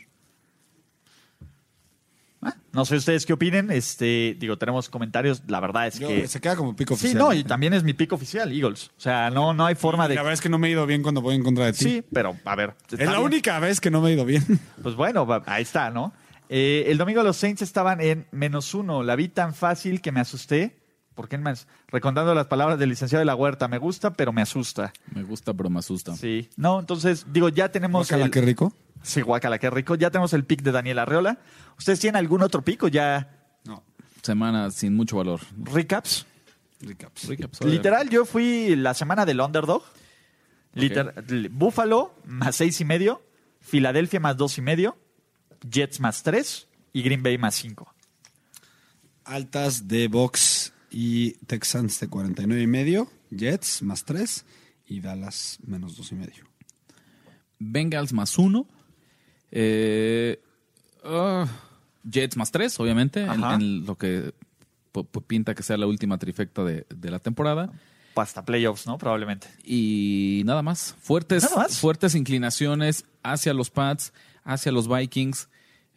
Ah, 2.44 2.56
No 2.74 2.86
sé 2.86 2.96
ustedes 2.96 3.26
qué 3.26 3.34
opinen. 3.34 3.70
Este, 3.72 4.36
digo, 4.39 4.58
tenemos 4.58 4.89
comentarios. 4.89 5.44
La 5.48 5.60
verdad 5.60 5.88
es 5.88 6.00
Yo- 6.00 6.08
que. 6.08 6.28
se 6.28 6.42
queda 6.42 6.56
como 6.56 6.76
pico 6.76 6.96
Sí, 6.96 7.06
oficial. 7.08 7.20
no, 7.24 7.34
y 7.34 7.44
también 7.44 7.74
es 7.74 7.84
mi 7.84 7.94
pico 7.94 8.16
oficial, 8.16 8.52
Eagles. 8.52 8.88
O 8.98 9.00
sea, 9.02 9.30
no, 9.30 9.54
no 9.54 9.66
hay 9.66 9.76
forma 9.76 10.04
La 10.06 10.10
de. 10.10 10.16
verdad 10.16 10.34
es 10.34 10.42
que 10.42 10.50
no 10.50 10.58
me 10.58 10.68
he 10.68 10.72
ido 10.72 10.86
bien 10.88 11.04
cuando 11.04 11.22
voy 11.22 11.36
en 11.36 11.44
contra 11.44 11.66
de 11.66 11.74
ti. 11.74 11.84
Sí, 11.84 12.04
pero 12.12 12.36
a 12.46 12.56
ver. 12.56 12.74
es 12.92 13.00
la 13.00 13.06
bien. 13.12 13.20
única 13.26 13.60
vez 13.60 13.80
que 13.80 13.92
no 13.92 14.02
me 14.02 14.10
he 14.10 14.14
ido 14.14 14.26
bien. 14.26 14.44
Pues 14.82 14.96
bueno, 14.96 15.28
ahí 15.46 15.62
está, 15.64 15.92
¿no? 15.92 16.14
Eh, 16.50 16.86
el 16.88 16.98
domingo 16.98 17.24
los 17.24 17.38
Saints 17.38 17.62
estaban 17.62 18.02
en 18.02 18.26
menos 18.32 18.74
uno. 18.74 19.04
La 19.04 19.16
vi 19.16 19.30
tan 19.30 19.54
fácil 19.54 20.02
que 20.02 20.12
me 20.12 20.20
asusté. 20.20 20.80
¿Por 21.16 21.28
qué 21.28 21.38
más? 21.38 21.68
Recordando 21.88 22.34
las 22.34 22.47
palabras 22.47 22.80
del 22.80 22.89
licenciado 22.89 23.20
de 23.20 23.26
la 23.26 23.36
Huerta. 23.36 23.68
Me 23.68 23.78
gusta, 23.78 24.14
pero 24.14 24.32
me 24.32 24.41
asusta. 24.41 24.93
Me 25.14 25.24
gusta, 25.24 25.53
pero 25.53 25.70
me 25.70 25.80
asusta. 25.80 26.16
Sí. 26.16 26.49
No, 26.55 26.80
entonces, 26.80 27.26
digo, 27.32 27.49
ya 27.49 27.70
tenemos. 27.70 28.07
Guácala, 28.07 28.26
el- 28.26 28.32
qué 28.32 28.41
rico. 28.41 28.74
Sí, 29.03 29.22
guácala, 29.22 29.57
qué 29.59 29.70
rico. 29.70 29.95
Ya 29.95 30.09
tenemos 30.12 30.32
el 30.34 30.45
pick 30.45 30.62
de 30.62 30.72
Daniel 30.72 30.99
Arreola. 30.99 31.39
¿Ustedes 31.78 31.99
tienen 31.99 32.16
algún 32.18 32.41
otro 32.43 32.62
pick 32.64 32.84
o 32.84 32.88
ya 32.88 33.38
No, 33.66 33.84
Semana 34.22 34.70
sin 34.72 34.95
mucho 34.95 35.18
valor. 35.18 35.41
recaps? 35.64 36.26
recaps. 36.80 37.28
Recaps, 37.28 37.64
Literal, 37.66 38.09
yo 38.09 38.26
fui 38.26 38.76
la 38.76 38.93
semana 38.93 39.26
del 39.26 39.39
underdog. 39.41 39.84
Liter- 40.74 41.49
Buffalo 41.51 42.16
más 42.26 42.55
seis 42.55 42.80
y 42.80 42.86
medio, 42.86 43.22
Filadelfia 43.59 44.20
más 44.20 44.38
dos 44.38 44.57
y 44.57 44.62
medio, 44.62 44.97
Jets 45.70 45.99
más 45.99 46.24
tres 46.24 46.68
y 46.93 47.01
Green 47.03 47.22
Bay 47.22 47.38
más 47.38 47.55
cinco. 47.55 47.93
Altas 49.26 49.88
de 49.88 50.07
Box 50.07 50.74
y 50.92 51.32
Texans 51.48 52.00
de 52.00 52.08
49 52.08 52.62
y 52.62 52.68
medio, 52.68 53.10
Jets 53.32 53.82
más 53.82 54.06
3 54.06 54.46
y 54.88 55.00
Dallas 55.00 55.58
menos 55.66 55.96
2 55.98 56.12
y 56.12 56.16
medio. 56.16 56.44
Bengals 57.60 58.12
más 58.14 58.38
uno. 58.38 58.68
Eh, 59.52 60.42
ah, 61.04 61.48
Jets 62.04 62.36
más 62.36 62.52
tres, 62.52 62.80
obviamente, 62.80 63.24
en, 63.24 63.86
lo 63.86 63.96
que 63.98 64.34
pinta 65.28 65.54
que 65.54 65.64
sea 65.64 65.78
la 65.78 65.88
última 65.88 66.18
trifecta 66.18 66.64
de, 66.64 66.86
de 66.89 67.12
la 67.12 67.20
temporada. 67.20 67.72
Hasta 68.16 68.44
playoffs, 68.44 68.88
¿no? 68.88 68.98
Probablemente. 68.98 69.48
Y 69.64 70.42
nada 70.46 70.62
más. 70.62 70.96
Fuertes, 71.00 71.44
Nada 71.44 71.56
más. 71.58 71.80
fuertes 71.80 72.16
inclinaciones 72.16 73.06
hacia 73.24 73.54
los 73.54 73.70
Pats, 73.70 74.14
hacia 74.44 74.72
los 74.72 74.88
Vikings. 74.89 75.48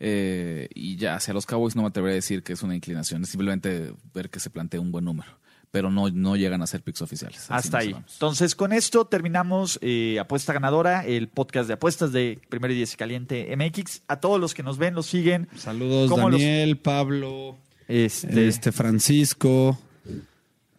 Eh, 0.00 0.68
y 0.74 0.96
ya 0.96 1.14
hacia 1.16 1.32
los 1.34 1.46
Cowboys 1.46 1.76
no 1.76 1.82
me 1.82 1.88
atrevería 1.88 2.14
a 2.14 2.16
decir 2.16 2.42
que 2.42 2.52
es 2.52 2.62
una 2.62 2.74
inclinación, 2.74 3.22
es 3.22 3.28
simplemente 3.30 3.92
ver 4.12 4.30
que 4.30 4.40
se 4.40 4.50
plantea 4.50 4.80
un 4.80 4.90
buen 4.92 5.04
número. 5.04 5.30
Pero 5.70 5.90
no, 5.90 6.08
no 6.08 6.36
llegan 6.36 6.62
a 6.62 6.68
ser 6.68 6.82
picks 6.82 7.02
oficiales. 7.02 7.40
Así 7.50 7.66
Hasta 7.66 7.78
nos 7.78 7.86
ahí. 7.86 7.92
vamos. 7.94 8.12
Entonces, 8.12 8.54
con 8.54 8.72
esto 8.72 9.06
terminamos 9.06 9.76
eh, 9.82 10.18
Apuesta 10.20 10.52
Ganadora, 10.52 11.04
el 11.04 11.26
podcast 11.26 11.66
de 11.66 11.74
apuestas 11.74 12.12
de 12.12 12.38
Primero 12.48 12.72
y 12.72 12.76
Diez 12.76 12.94
y 12.94 12.96
Caliente 12.96 13.56
MX. 13.56 14.02
A 14.06 14.20
todos 14.20 14.40
los 14.40 14.54
que 14.54 14.62
nos 14.62 14.78
ven, 14.78 14.94
los 14.94 15.06
siguen. 15.06 15.48
Saludos 15.56 16.10
¿Cómo 16.10 16.30
los- 16.30 16.40
Daniel, 16.40 16.76
Pablo, 16.78 17.56
Este, 17.88 18.46
este 18.46 18.70
Francisco. 18.70 19.76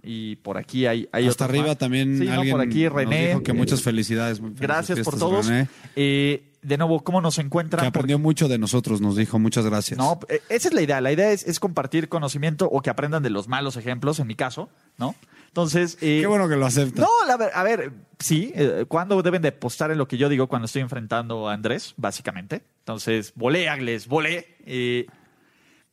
y 0.01 0.37
por 0.37 0.57
aquí 0.57 0.85
hay, 0.85 1.09
hay 1.11 1.27
Hasta 1.27 1.43
arriba 1.45 1.67
más. 1.67 1.77
también 1.77 2.17
Sí, 2.17 2.25
no, 2.25 2.33
alguien 2.33 2.51
por 2.57 2.61
aquí 2.65 2.83
nos 2.85 2.93
René. 2.93 3.27
dijo 3.29 3.43
que 3.43 3.51
eh, 3.51 3.55
muchas 3.55 3.81
felicidades. 3.81 4.39
muy 4.39 4.51
felices 4.51 4.67
Gracias 4.67 4.99
por 5.01 5.17
todos. 5.19 5.47
René, 5.47 5.67
Eh, 5.97 6.53
de 6.65 6.77
nuevo, 6.77 7.03
¿cómo 7.03 7.21
nos 7.21 7.37
encuentran? 7.39 7.81
que 7.81 7.87
aprendió 7.87 8.19
mucho 8.19 8.47
de 8.47 8.57
nosotros, 8.57 9.01
nos 9.01 9.15
dijo. 9.15 9.39
Muchas 9.39 9.65
gracias. 9.65 9.97
No, 9.97 10.19
eh, 10.29 10.41
esa 10.49 10.67
es 10.69 10.73
la 10.73 10.81
idea. 10.81 11.01
La 11.01 11.11
idea 11.11 11.31
es, 11.31 11.45
es 11.47 11.59
compartir 11.59 12.09
conocimiento 12.09 12.67
o 12.71 12.81
que 12.81 12.89
aprendan 12.89 13.23
de 13.23 13.29
los 13.29 13.47
malos 13.47 13.77
ejemplos, 13.77 14.19
en 14.19 14.27
mi 14.27 14.35
caso, 14.35 14.69
¿no? 14.97 15.15
Entonces. 15.47 15.97
eh, 16.01 16.19
Qué 16.21 16.27
bueno 16.27 16.49
que 16.49 16.55
lo 16.57 16.65
acepta. 16.65 17.01
No, 17.01 17.09
la 17.27 17.37
ver- 17.37 17.51
a 17.53 17.63
ver, 17.63 17.91
sí, 18.19 18.51
eh, 18.55 18.85
¿cuándo 18.87 19.21
deben 19.21 19.41
de 19.41 19.51
postar 19.51 19.91
en 19.91 19.97
lo 19.97 20.07
que 20.07 20.17
yo 20.17 20.27
digo 20.27 20.47
cuando 20.47 20.65
estoy 20.65 20.81
enfrentando 20.81 21.47
a 21.47 21.53
Andrés, 21.53 21.93
básicamente? 21.97 22.61
Entonces, 22.79 23.31
volé, 23.35 23.69
Agles, 23.69 24.07
volé. 24.07 24.55
eh, 24.65 25.05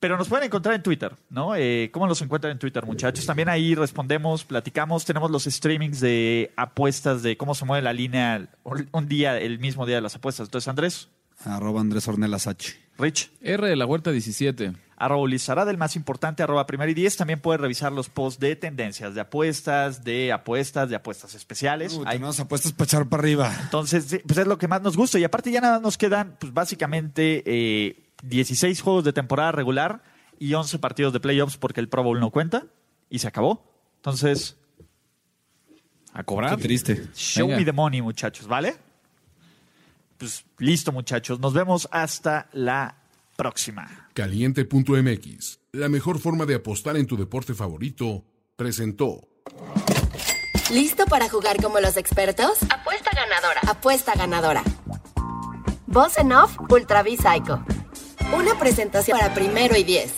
pero 0.02 0.16
nos 0.18 0.28
pueden 0.28 0.46
encontrar 0.46 0.74
en 0.74 0.82
Twitter, 0.82 1.14
¿no? 1.30 1.54
Eh, 1.54 1.88
¿Cómo 1.92 2.08
nos 2.08 2.20
encuentran 2.22 2.50
en 2.50 2.58
Twitter, 2.58 2.84
muchachos? 2.84 3.24
También 3.24 3.48
ahí 3.48 3.76
respondemos, 3.76 4.42
platicamos, 4.44 5.04
tenemos 5.04 5.30
los 5.30 5.44
streamings 5.44 6.00
de 6.00 6.52
apuestas 6.56 7.22
de 7.22 7.36
cómo 7.36 7.54
se 7.54 7.64
mueve 7.64 7.82
la 7.84 7.92
línea 7.92 8.48
un 8.90 9.06
día, 9.06 9.38
el 9.38 9.60
mismo 9.60 9.86
día 9.86 9.94
de 9.94 10.02
las 10.02 10.16
apuestas. 10.16 10.48
Entonces, 10.48 10.66
Andrés, 10.66 11.08
Arroba 11.44 11.80
Andrés 11.80 12.08
Ornelas 12.08 12.48
H. 12.48 12.74
Rich. 12.98 13.30
R 13.40 13.66
de 13.68 13.76
la 13.76 13.86
Huerta 13.86 14.10
17. 14.10 14.72
arroba 14.96 15.22
Ulises 15.22 15.48
Arada, 15.48 15.70
el 15.70 15.78
más 15.78 15.94
importante, 15.96 16.42
arroba 16.42 16.66
primero 16.66 16.90
y 16.90 16.94
diez. 16.94 17.16
También 17.16 17.40
puede 17.40 17.58
revisar 17.58 17.92
los 17.92 18.08
posts 18.08 18.40
de 18.40 18.54
tendencias, 18.56 19.14
de 19.14 19.20
apuestas, 19.20 20.02
de 20.04 20.32
apuestas, 20.32 20.88
de 20.90 20.96
apuestas 20.96 21.34
especiales. 21.34 21.94
Uy, 21.94 22.04
Hay- 22.06 22.16
tenemos 22.18 22.38
apuestas 22.40 22.72
para 22.72 22.84
echar 22.86 23.08
para 23.08 23.20
arriba. 23.22 23.52
entonces, 23.62 24.20
pues 24.26 24.38
es 24.38 24.46
lo 24.48 24.58
que 24.58 24.66
más 24.68 24.82
nos 24.82 24.96
gusta. 24.96 25.18
Y 25.20 25.24
aparte 25.24 25.50
ya 25.52 25.60
nada 25.60 25.78
nos 25.80 25.96
quedan, 25.96 26.36
pues 26.40 26.52
básicamente, 26.52 27.42
eh, 27.46 27.96
16 28.22 28.80
juegos 28.80 29.04
de 29.04 29.12
temporada 29.12 29.52
regular 29.52 30.02
y 30.38 30.54
11 30.54 30.78
partidos 30.78 31.12
de 31.12 31.20
playoffs 31.20 31.56
porque 31.56 31.80
el 31.80 31.88
Pro 31.88 32.02
Bowl 32.02 32.18
no 32.20 32.30
cuenta 32.30 32.64
y 33.10 33.18
se 33.18 33.28
acabó. 33.28 33.70
Entonces, 33.96 34.56
A 36.14 36.24
cobrar. 36.24 36.56
Qué 36.56 36.62
triste. 36.62 37.08
show 37.14 37.46
Venga. 37.46 37.58
me 37.58 37.64
the 37.64 37.72
money, 37.72 38.02
muchachos, 38.02 38.46
¿vale? 38.46 38.76
Pues 40.18 40.44
listo, 40.58 40.92
muchachos. 40.92 41.40
Nos 41.40 41.52
vemos 41.52 41.88
hasta 41.90 42.48
la 42.52 42.96
próxima. 43.36 44.08
Caliente.mx, 44.14 45.58
la 45.72 45.88
mejor 45.88 46.18
forma 46.18 46.44
de 46.46 46.54
apostar 46.56 46.96
en 46.96 47.06
tu 47.06 47.16
deporte 47.16 47.54
favorito, 47.54 48.24
presentó. 48.56 49.28
¿Listo 50.70 51.04
para 51.06 51.28
jugar 51.28 51.60
como 51.60 51.80
los 51.80 51.96
expertos? 51.96 52.58
Apuesta 52.70 53.10
ganadora. 53.14 53.60
Apuesta 53.68 54.14
ganadora. 54.14 54.62
Voz 55.86 56.16
en 56.18 56.32
off, 56.32 56.56
Ultra 56.70 57.02
V 57.02 57.16
Psycho. 57.16 57.64
Una 58.32 58.58
presentación 58.58 59.18
para 59.18 59.34
primero 59.34 59.76
y 59.76 59.84
diez. 59.84 60.12